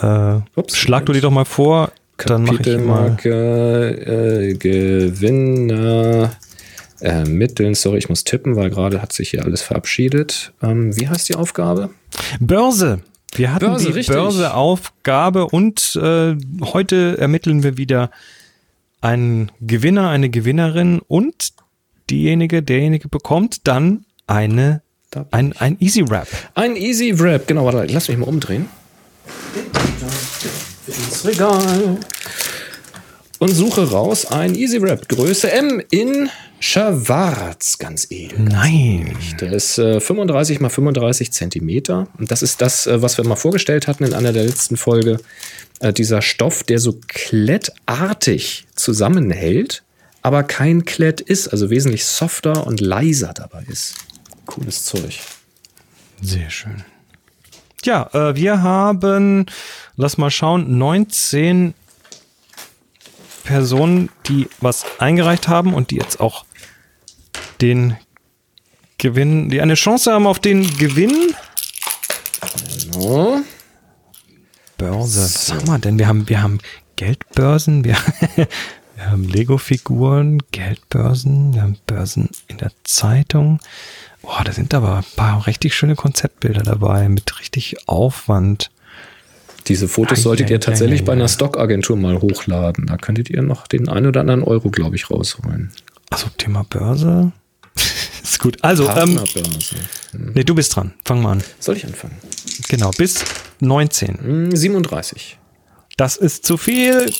[0.00, 1.92] äh, Ups, schlag du die doch mal vor.
[2.16, 3.30] Kapitelmarke,
[4.50, 6.32] äh, Gewinner
[7.00, 7.74] ermitteln.
[7.74, 10.52] Sorry, ich muss tippen, weil gerade hat sich hier alles verabschiedet.
[10.62, 11.90] Ähm, wie heißt die Aufgabe?
[12.40, 13.00] Börse.
[13.34, 14.14] Wir hatten Börse, die richtig.
[14.14, 18.10] Börseaufgabe und äh, heute ermitteln wir wieder
[19.00, 21.52] einen Gewinner, eine Gewinnerin und
[22.08, 24.82] diejenige, derjenige bekommt dann eine
[25.30, 26.28] ein, ein Easy Wrap.
[26.54, 27.46] Ein Easy Wrap.
[27.46, 28.68] Genau, warte, lass mich mal umdrehen.
[30.86, 31.98] Ins Regal.
[33.38, 35.08] Und suche raus ein Easy Wrap.
[35.08, 37.76] Größe M in Schwarz.
[37.76, 38.38] Ganz edel.
[38.40, 39.14] Nein.
[39.40, 42.08] Der ist äh, 35 mal 35 Zentimeter.
[42.18, 45.18] Und das ist das, äh, was wir mal vorgestellt hatten in einer der letzten Folge.
[45.80, 49.82] Äh, dieser Stoff, der so klettartig zusammenhält,
[50.22, 53.96] aber kein Klett ist, also wesentlich softer und leiser dabei ist.
[54.46, 55.20] Cooles Zeug.
[56.22, 56.84] Sehr schön.
[57.84, 59.44] Ja, äh, wir haben,
[59.96, 61.74] lass mal schauen, 19
[63.46, 66.44] Personen, die was eingereicht haben und die jetzt auch
[67.60, 67.96] den
[68.98, 71.34] Gewinn, die eine Chance haben auf den Gewinn.
[72.90, 73.42] So.
[74.76, 75.20] Börse.
[75.22, 75.98] Was haben wir denn?
[75.98, 76.58] Wir haben, wir haben
[76.96, 77.96] Geldbörsen, wir,
[78.36, 83.60] wir haben Lego-Figuren, Geldbörsen, wir haben Börsen in der Zeitung.
[84.22, 88.70] Boah, da sind aber ein paar richtig schöne Konzeptbilder dabei mit richtig Aufwand.
[89.68, 91.16] Diese Fotos solltet ihr tatsächlich ei, bei ei.
[91.16, 92.86] einer Stockagentur mal hochladen.
[92.86, 95.72] Da könntet ihr noch den einen oder anderen Euro, glaube ich, rausholen.
[96.10, 97.32] Also Thema Börse.
[98.22, 98.62] Ist gut.
[98.62, 99.76] Also, ähm, Partnerbörse.
[100.12, 100.94] nee, du bist dran.
[101.04, 101.44] Fang mal an.
[101.58, 102.16] Soll ich anfangen?
[102.68, 103.24] Genau, bis
[103.60, 104.18] 19.
[104.18, 105.38] Hm, 37.
[105.96, 107.10] Das ist zu viel.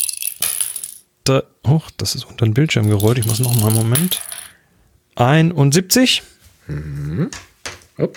[1.24, 3.18] Da, oh, das ist unter den Bildschirm gerollt.
[3.18, 4.20] Ich muss noch mal einen Moment.
[5.16, 6.22] 71.
[7.98, 8.08] Oh.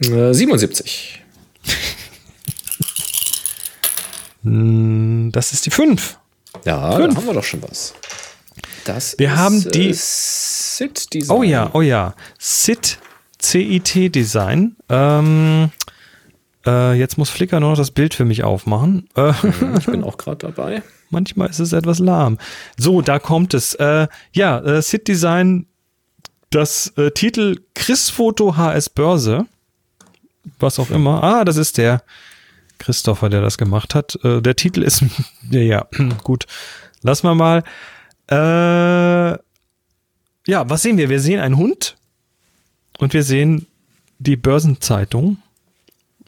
[0.00, 1.18] Äh, 77.
[1.18, 1.22] Hm,
[4.44, 6.18] Das ist die 5.
[6.64, 7.14] Ja, Fünf.
[7.14, 7.94] da haben wir doch schon was.
[8.84, 11.36] Das Wir haben die- Äh, Sit Design.
[11.36, 12.14] Oh ja, oh ja.
[12.40, 12.98] CIT,
[13.40, 14.76] CIT Design.
[14.88, 15.70] Ähm,
[16.66, 19.08] äh, jetzt muss Flickr nur noch das Bild für mich aufmachen.
[19.16, 19.32] Äh,
[19.78, 20.82] Ich bin auch gerade dabei.
[21.10, 22.38] manchmal ist es etwas lahm.
[22.76, 23.74] So, da kommt es.
[23.74, 25.66] Äh, ja, äh, CIT Design,
[26.50, 29.46] das Titel Chris Foto HS Börse.
[30.58, 31.22] Was auch immer.
[31.22, 32.02] Ah, das ist der
[32.82, 34.18] Christopher, der das gemacht hat.
[34.24, 35.04] Äh, der Titel ist,
[35.50, 35.86] ja, ja,
[36.24, 36.46] gut.
[37.02, 37.62] Lass mal mal.
[38.30, 39.38] Äh,
[40.46, 41.08] ja, was sehen wir?
[41.08, 41.96] Wir sehen einen Hund
[42.98, 43.66] und wir sehen
[44.18, 45.38] die Börsenzeitung.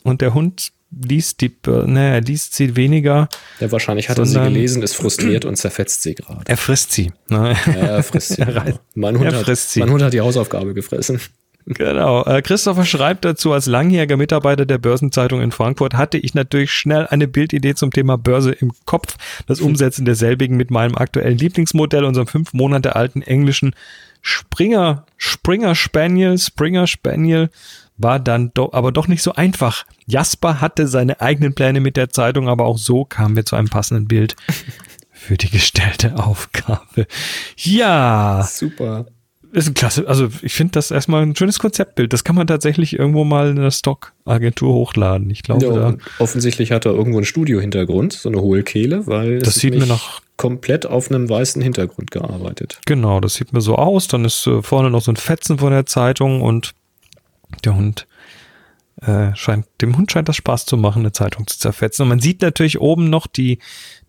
[0.02, 3.28] Und der Hund liest die, er liest sie weniger.
[3.58, 6.42] Ja, wahrscheinlich hat er sie gelesen, ist frustriert und zerfetzt sie gerade.
[6.44, 7.12] Er frisst sie.
[7.28, 7.56] Ne?
[7.66, 8.44] Ja, er frisst sie.
[8.44, 8.62] Genau.
[8.94, 9.80] mein, Hund er hat, frisst sie.
[9.80, 11.20] mein Hund hat die Hausaufgabe gefressen.
[11.66, 12.24] Genau.
[12.24, 17.06] Äh, Christopher schreibt dazu, als langjähriger Mitarbeiter der Börsenzeitung in Frankfurt hatte ich natürlich schnell
[17.06, 19.16] eine Bildidee zum Thema Börse im Kopf.
[19.46, 23.74] Das Umsetzen derselbigen mit meinem aktuellen Lieblingsmodell, unserem fünf Monate alten englischen
[24.20, 27.50] Springer, Springer Spaniel, Springer Spaniel,
[27.96, 29.86] war dann doch, aber doch nicht so einfach.
[30.06, 33.68] Jasper hatte seine eigenen Pläne mit der Zeitung, aber auch so kamen wir zu einem
[33.68, 34.36] passenden Bild
[35.12, 37.06] für die gestellte Aufgabe.
[37.56, 39.06] Ja, Super.
[39.54, 42.12] Ist ein klasse, also ich finde das erstmal ein schönes Konzeptbild.
[42.12, 45.30] Das kann man tatsächlich irgendwo mal in einer Stock-Agentur hochladen.
[45.30, 49.74] Ich glaube, Ja, offensichtlich hat er irgendwo einen Studiohintergrund, so eine Hohlkehle, weil Das sieht
[49.78, 52.80] mir nach- komplett auf einem weißen Hintergrund gearbeitet.
[52.86, 54.08] genau, das sieht mir so aus.
[54.08, 56.72] Dann ist äh, vorne noch so ein Fetzen von der Zeitung und
[57.64, 58.06] der Hund
[59.02, 62.02] äh, scheint, dem Hund scheint das Spaß zu machen, eine Zeitung zu zerfetzen.
[62.02, 63.58] Und man sieht natürlich oben noch die,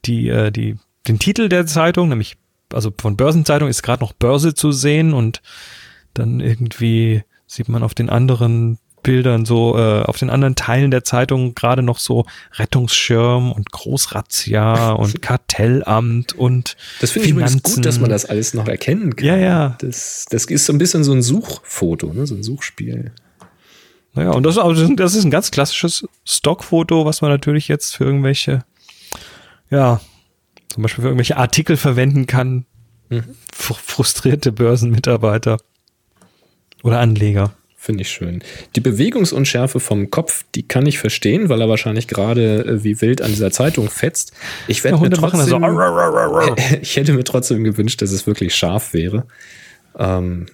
[0.06, 0.78] die, äh, die,
[1.08, 2.38] den Titel der Zeitung, nämlich,
[2.74, 5.42] also von Börsenzeitung ist gerade noch Börse zu sehen und
[6.14, 11.04] dann irgendwie sieht man auf den anderen Bildern so, äh, auf den anderen Teilen der
[11.04, 17.76] Zeitung gerade noch so Rettungsschirm und Großrazzia und Kartellamt und Das finde ich übrigens Finanzen.
[17.76, 19.26] gut, dass man das alles noch erkennen kann.
[19.28, 19.78] Ja, ja.
[19.80, 22.26] Das, das ist so ein bisschen so ein Suchfoto, ne?
[22.26, 23.12] so ein Suchspiel.
[24.16, 28.64] Naja, und das, das ist ein ganz klassisches Stockfoto, was man natürlich jetzt für irgendwelche,
[29.70, 30.00] ja,
[30.70, 32.66] zum Beispiel für irgendwelche Artikel verwenden kann.
[33.54, 35.58] Fr frustrierte Börsenmitarbeiter
[36.84, 37.54] oder Anleger.
[37.78, 38.44] Finde ich schön.
[38.76, 43.22] Die Bewegungsunschärfe vom Kopf, die kann ich verstehen, weil er wahrscheinlich gerade äh, wie wild
[43.22, 44.34] an dieser Zeitung fetzt.
[44.68, 49.28] Ich Ja, mir trotzdem, also ich hätte mir trotzdem gewünscht, dass es wirklich scharf wäre.
[50.00, 50.48] Ähm,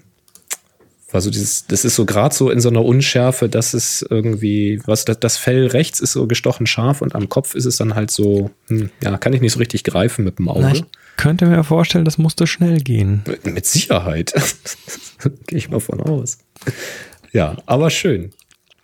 [1.14, 5.06] also dieses, das ist so gerade so in so einer Unschärfe, dass es irgendwie, was
[5.06, 8.12] das, das Fell rechts ist so gestochen scharf und am Kopf ist es dann halt
[8.12, 10.62] so, hm, ja, kann ich nicht so richtig greifen mit dem Auge.
[10.62, 10.84] Na, ich
[11.18, 13.24] könnte mir vorstellen, das musste schnell gehen.
[13.44, 14.34] Mit Sicherheit.
[15.48, 16.40] Gehe ich mal von aus.
[17.32, 18.32] Ja, aber schön.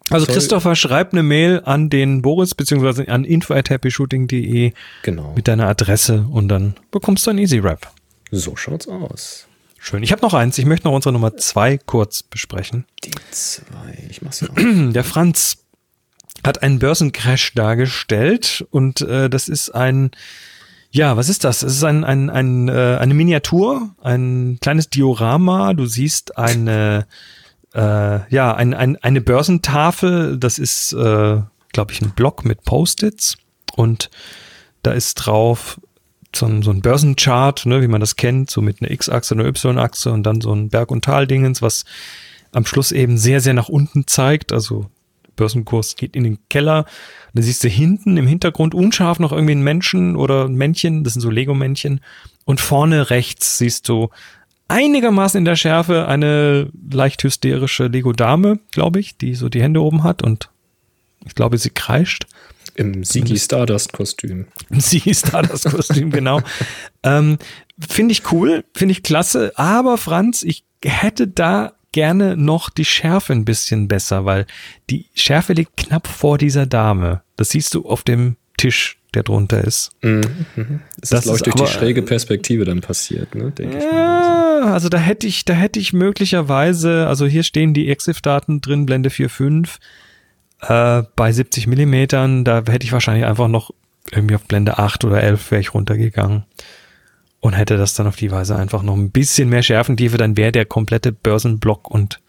[0.09, 0.35] Also Toll.
[0.35, 4.71] Christopher, schreib eine Mail an den Boris beziehungsweise an info@happyshooting.de
[5.03, 5.33] Genau.
[5.35, 7.91] mit deiner Adresse und dann bekommst du ein Easy Rap.
[8.31, 9.46] So schaut's aus.
[9.87, 10.03] Schön.
[10.03, 10.57] Ich habe noch eins.
[10.57, 12.83] Ich möchte noch unsere Nummer zwei kurz besprechen.
[13.05, 14.05] Die zwei.
[14.09, 14.55] Ich mach's ja auch.
[14.91, 15.59] Der Franz
[16.45, 20.11] hat einen Börsencrash dargestellt und äh, das ist ein,
[20.91, 21.63] ja, was ist das?
[21.63, 25.73] Es ist ein, ein, ein, äh, eine Miniatur, ein kleines Diorama.
[25.73, 27.07] Du siehst eine,
[27.73, 27.79] äh,
[28.29, 30.37] ja, ein, ein, eine Börsentafel.
[30.37, 31.41] Das ist, äh,
[31.71, 33.37] glaube ich, ein Block mit Post-its
[33.77, 34.09] und
[34.83, 35.79] da ist drauf
[36.37, 39.45] so ein, so ein Börsenchart, ne, wie man das kennt, so mit einer X-Achse, einer
[39.45, 41.85] Y-Achse und dann so ein Berg- und Tal-Dingens, was
[42.51, 44.53] am Schluss eben sehr, sehr nach unten zeigt.
[44.53, 44.87] Also
[45.35, 46.79] Börsenkurs geht in den Keller.
[46.79, 51.03] Und dann siehst du hinten im Hintergrund unscharf noch irgendwie einen Menschen oder ein Männchen,
[51.03, 52.01] das sind so Lego-Männchen.
[52.45, 54.09] Und vorne rechts siehst du
[54.67, 60.03] einigermaßen in der Schärfe eine leicht hysterische Lego-Dame, glaube ich, die so die Hände oben
[60.03, 60.49] hat und
[61.25, 62.25] ich glaube, sie kreischt.
[62.95, 64.45] Im Sigi Stardust-Kostüm.
[64.71, 66.41] Sie ist da das Kostüm, genau.
[67.03, 67.37] Ähm,
[67.89, 69.51] finde ich cool, finde ich klasse.
[69.55, 74.45] Aber Franz, ich hätte da gerne noch die Schärfe ein bisschen besser, weil
[74.89, 77.21] die Schärfe liegt knapp vor dieser Dame.
[77.35, 79.91] Das siehst du auf dem Tisch, der drunter ist.
[80.01, 83.51] Das, Das ist, glaube ich, ist durch die aber- schräge Perspektive dann passiert, ne?
[83.51, 83.83] Denke ich.
[83.83, 83.91] mal.
[84.61, 88.85] Ja, also da hätte ich, da hätte ich möglicherweise, also hier stehen die EXIF-Daten drin,
[88.85, 89.77] Blende 4.5,
[90.61, 93.71] äh, bei 70 Millimetern, da hätte ich wahrscheinlich einfach noch
[94.11, 96.43] irgendwie auf Blende 8 oder 11 wäre ich runtergegangen.
[97.39, 100.51] und hätte das dann auf die Weise einfach noch ein bisschen mehr Schärfentiefe, dann wäre
[100.51, 102.19] der komplette Börsenblock und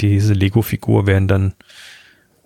[0.00, 1.54] diese Lego-Figur wären dann,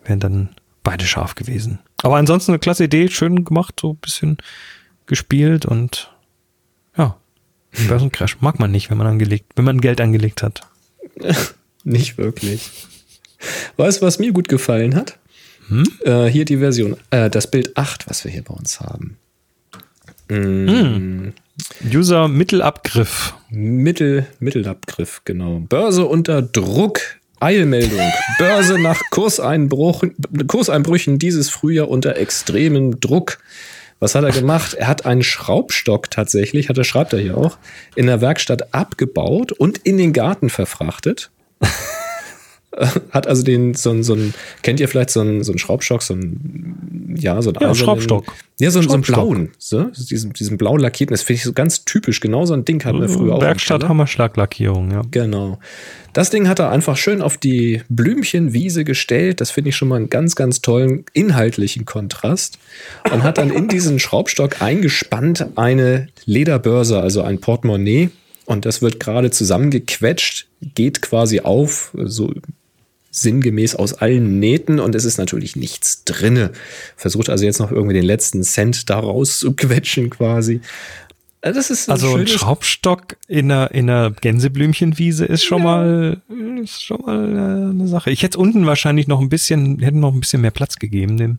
[0.05, 0.49] wären dann
[0.83, 1.79] beide scharf gewesen.
[2.03, 4.39] Aber ansonsten eine klasse Idee, schön gemacht, so ein bisschen
[5.07, 6.11] gespielt und
[6.97, 7.17] ja,
[7.89, 10.63] Börsencrash mag man nicht, wenn man angelegt, wenn man Geld angelegt hat.
[11.85, 12.87] Nicht wirklich.
[13.77, 15.19] Weißt du, was mir gut gefallen hat?
[16.05, 19.17] Äh, hier die Version, äh, das Bild 8, was wir hier bei uns haben.
[20.29, 21.33] Mm,
[21.93, 23.35] User Mittelabgriff.
[23.51, 25.61] Mittel, Mittelabgriff, genau.
[25.61, 27.01] Börse unter Druck.
[27.41, 28.01] Eilmeldung.
[28.39, 33.39] Börse nach Kurseinbrüchen dieses Frühjahr unter extremem Druck.
[33.99, 34.75] Was hat er gemacht?
[34.75, 37.59] Er hat einen Schraubstock tatsächlich, hat er, schreibt er hier auch,
[37.97, 41.31] in der Werkstatt abgebaut und in den Garten verfrachtet.
[43.11, 46.03] hat also den, so ein, so ein, kennt ihr vielleicht so einen, so einen Schraubstock,
[46.03, 48.25] so ein, ja, so ein Ja, eisernen- Schraubstock.
[48.59, 51.53] Ja, so, ein- so einen blauen, so, diesen, diesen blau lackierten, das finde ich so
[51.53, 52.21] ganz typisch.
[52.21, 53.41] Genau so ein Ding hatten wir früher auch.
[53.41, 53.89] Werkstatt.
[53.89, 55.03] Hammerschlaglackierung, ja.
[55.11, 55.59] Genau.
[56.13, 59.41] Das Ding hat er einfach schön auf die Blümchenwiese gestellt.
[59.41, 62.59] Das finde ich schon mal einen ganz, ganz tollen inhaltlichen Kontrast.
[63.13, 68.11] Und hat dann in diesen Schraubstock eingespannt eine Lederbörse, also ein Portemonnaie.
[68.47, 72.33] Und das wird gerade zusammengequetscht, geht quasi auf, so
[73.15, 76.51] sinngemäß aus allen Nähten und es ist natürlich nichts drinne.
[76.97, 80.61] Versucht also jetzt noch irgendwie den letzten Cent da rauszuquetschen quasi.
[81.41, 86.23] Äh, Das ist Also ein Schraubstock in einer, in einer Gänseblümchenwiese ist schon mal,
[86.61, 88.11] ist schon mal äh, eine Sache.
[88.11, 91.39] Ich hätte unten wahrscheinlich noch ein bisschen, hätten noch ein bisschen mehr Platz gegeben, dem,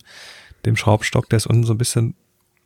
[0.66, 2.16] dem Schraubstock, der ist unten so ein bisschen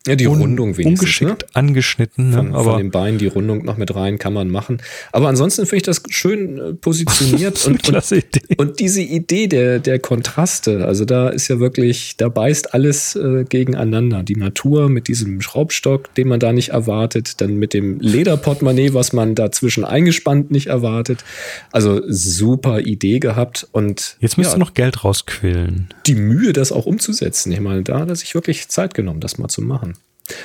[0.09, 1.21] ja, die un- Rundung wenigstens.
[1.21, 1.27] Ne?
[1.29, 2.35] ungeschickt angeschnitten, ne?
[2.37, 4.81] Von, aber von den Beinen die Rundung noch mit rein kann man machen.
[5.11, 9.79] Aber ansonsten finde ich das schön äh, positioniert Das und, und, und diese Idee der,
[9.79, 14.23] der Kontraste, also da ist ja wirklich, da beißt alles äh, gegeneinander.
[14.23, 19.13] Die Natur mit diesem Schraubstock, den man da nicht erwartet, dann mit dem Lederportemonnaie, was
[19.13, 21.23] man dazwischen eingespannt nicht erwartet.
[21.71, 25.89] Also super Idee gehabt und jetzt müsst ja, noch Geld rausquillen.
[26.07, 27.51] die Mühe, das auch umzusetzen.
[27.51, 29.93] Ich meine, da hat er sich wirklich Zeit genommen, das mal zu machen.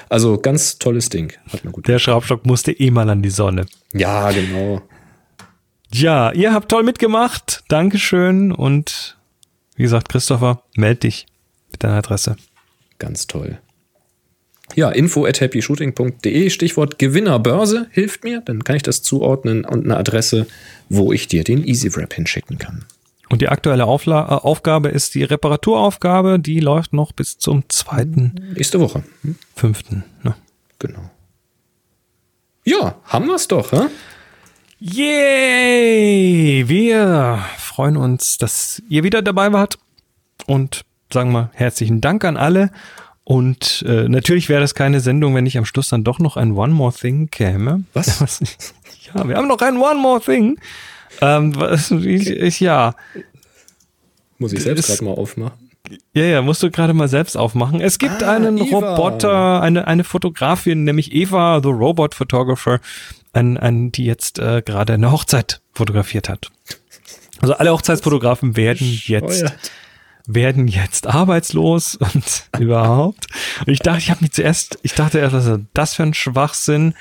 [0.09, 1.33] Also ganz tolles Ding.
[1.53, 3.67] Hat mir gut Der Schraubstock musste eh mal an die Sonne.
[3.93, 4.83] Ja, genau.
[5.93, 7.63] Ja, ihr habt toll mitgemacht.
[7.69, 8.53] Dankeschön.
[8.53, 9.17] Und
[9.77, 11.27] wie gesagt, Christopher, meld dich
[11.71, 12.37] mit deiner Adresse.
[12.99, 13.59] Ganz toll.
[14.75, 19.97] Ja, info at happyshooting.de, Stichwort Gewinnerbörse, hilft mir, dann kann ich das zuordnen und eine
[19.97, 20.47] Adresse,
[20.89, 22.85] wo ich dir den Easy Wrap hinschicken kann.
[23.31, 26.39] Und die aktuelle Aufla äh, Aufgabe ist die Reparaturaufgabe.
[26.39, 28.55] Die läuft noch bis zum 2.5.
[28.55, 29.03] Nächste Woche.
[29.23, 29.37] Hm?
[30.23, 30.35] Ne?
[30.79, 31.11] Genau.
[32.65, 33.89] Ja, haben wir's doch, hä?
[34.79, 36.65] Yay!
[36.67, 39.79] Wir freuen uns, dass ihr wieder dabei wart
[40.47, 42.71] und sagen mal herzlichen Dank an alle.
[43.25, 46.53] Und äh, natürlich wäre das keine Sendung, wenn nicht am Schluss dann doch noch ein
[46.53, 47.85] One More Thing käme.
[47.93, 48.41] Was?
[49.15, 50.59] Ja, wir haben noch ein One More Thing.
[51.21, 52.95] Ähm, was, ich, ich, ja,
[54.39, 55.71] Muss ich selbst gerade mal aufmachen.
[56.15, 57.81] ja, ja, musst du gerade mal selbst aufmachen.
[57.81, 58.95] Es gibt Ah, einen Eva.
[58.97, 62.81] Roboter, eine, eine Fotografin, nämlich Eva, the Robot Photographer,
[63.33, 66.51] ein, ein, die jetzt äh, gerade eine Hochzeit fotografiert hat.
[67.41, 69.45] Also alle Hochzeitsfotografen werden jetzt.
[70.27, 73.27] Werden jetzt arbeitslos und überhaupt.
[73.67, 76.15] Und ich dachte, ich habe mich zuerst, ich dachte erst, was ist das für ein
[76.15, 76.95] Schwachsinn.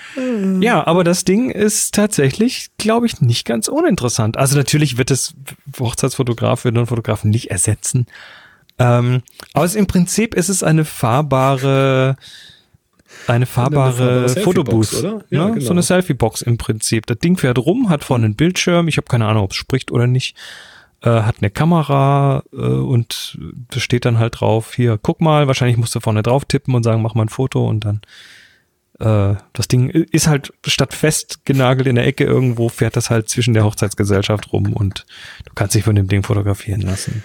[0.60, 4.38] Ja, aber das Ding ist tatsächlich, glaube ich, nicht ganz uninteressant.
[4.38, 5.36] Also natürlich wird es
[5.80, 8.08] Hochzeitsfotografinnen und Fotografen nicht ersetzen.
[8.80, 9.22] Ähm,
[9.54, 12.18] aber im Prinzip ist es eine fahrbare,
[13.28, 15.24] eine fahrbare Fotobooth, oder?
[15.30, 15.66] Ja, Ja, genau.
[15.66, 17.06] so eine Selfie-Box im Prinzip.
[17.06, 18.88] Das Ding fährt rum, hat vorne einen Bildschirm.
[18.88, 20.36] Ich habe keine Ahnung, ob es spricht oder nicht
[21.04, 23.38] äh, hat eine Kamera äh, und
[23.76, 27.02] steht dann halt drauf, hier, guck mal, wahrscheinlich musst du vorne drauf tippen und sagen,
[27.02, 28.02] mach mal ein Foto und dann
[29.00, 33.54] äh, das Ding ist halt statt festgenagelt in der Ecke irgendwo, fährt das halt zwischen
[33.54, 35.06] der Hochzeitsgesellschaft rum und
[35.46, 37.24] du kannst dich von dem Ding fotografieren lassen.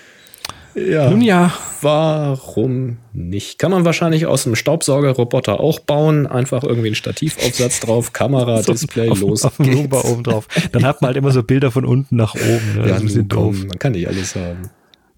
[0.86, 1.10] Ja.
[1.10, 3.58] Nun ja, Warum nicht?
[3.58, 6.26] Kann man wahrscheinlich aus dem Staubsaugerroboter auch bauen.
[6.26, 10.04] Einfach irgendwie einen Stativaufsatz drauf, Kamera, Display, auf, los auf geht's.
[10.04, 10.48] Oben drauf.
[10.72, 12.74] Dann hat man halt immer so Bilder von unten nach oben.
[12.74, 12.82] Ne?
[12.82, 13.64] Das Ja, ist ein bisschen komm, doof.
[13.68, 14.70] man kann nicht alles haben.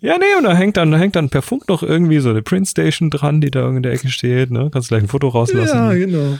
[0.02, 2.42] Ja, nee, und da hängt dann, da hängt dann per Funk noch irgendwie so eine
[2.42, 4.50] Printstation dran, die da in der Ecke steht.
[4.50, 4.70] Ne?
[4.72, 5.90] Kannst gleich ein Foto rauslassen.
[5.98, 6.38] genau.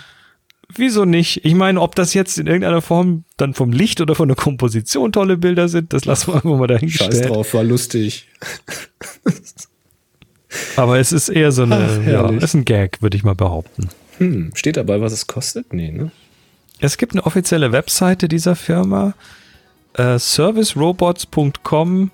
[0.74, 1.44] Wieso nicht?
[1.44, 5.12] Ich meine, ob das jetzt in irgendeiner Form dann vom Licht oder von der Komposition
[5.12, 7.28] tolle Bilder sind, das lassen wir einfach mal Scheiß dahingestellt.
[7.28, 8.28] drauf, war lustig.
[10.76, 13.88] Aber es ist eher so eine, Ach, ja, ist ein Gag, würde ich mal behaupten.
[14.18, 15.72] Hm, steht dabei, was es kostet?
[15.72, 16.10] Nee, ne?
[16.80, 19.14] Es gibt eine offizielle Webseite dieser Firma,
[19.94, 22.10] äh, servicerobots.com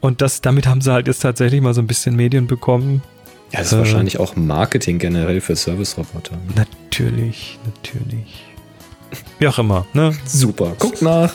[0.00, 3.02] und das, damit haben sie halt jetzt tatsächlich mal so ein bisschen Medien bekommen.
[3.52, 6.36] Ja, das ist Äh, wahrscheinlich auch Marketing generell für Service-Roboter.
[6.54, 8.44] Natürlich, natürlich.
[9.38, 10.12] Wie auch immer, ne?
[10.24, 10.74] Super.
[10.78, 11.32] Guckt nach.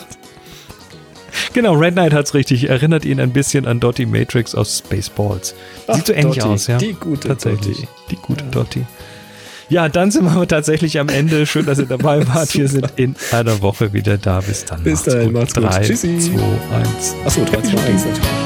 [1.52, 2.68] Genau, Red Knight hat's richtig.
[2.70, 5.48] Erinnert ihn ein bisschen an Dottie Matrix aus Spaceballs.
[5.48, 5.56] Sieht
[5.88, 6.78] Ach, so ähnlich Dottie, aus, ja.
[6.78, 7.76] die gute Tatsächlich.
[7.80, 7.88] Dottie.
[8.10, 8.86] Die gute Dottie.
[9.68, 11.44] Ja, dann sind wir tatsächlich am Ende.
[11.44, 12.54] Schön, dass ihr dabei wart.
[12.54, 14.40] Wir sind in einer Woche wieder da.
[14.40, 14.82] Bis dann.
[14.82, 15.64] Bis dahin, macht's gut.
[15.64, 16.18] Drei, Tschüssi.
[16.18, 17.14] zwei, eins.
[17.26, 18.45] Achso, 3, 2, 1 natürlich.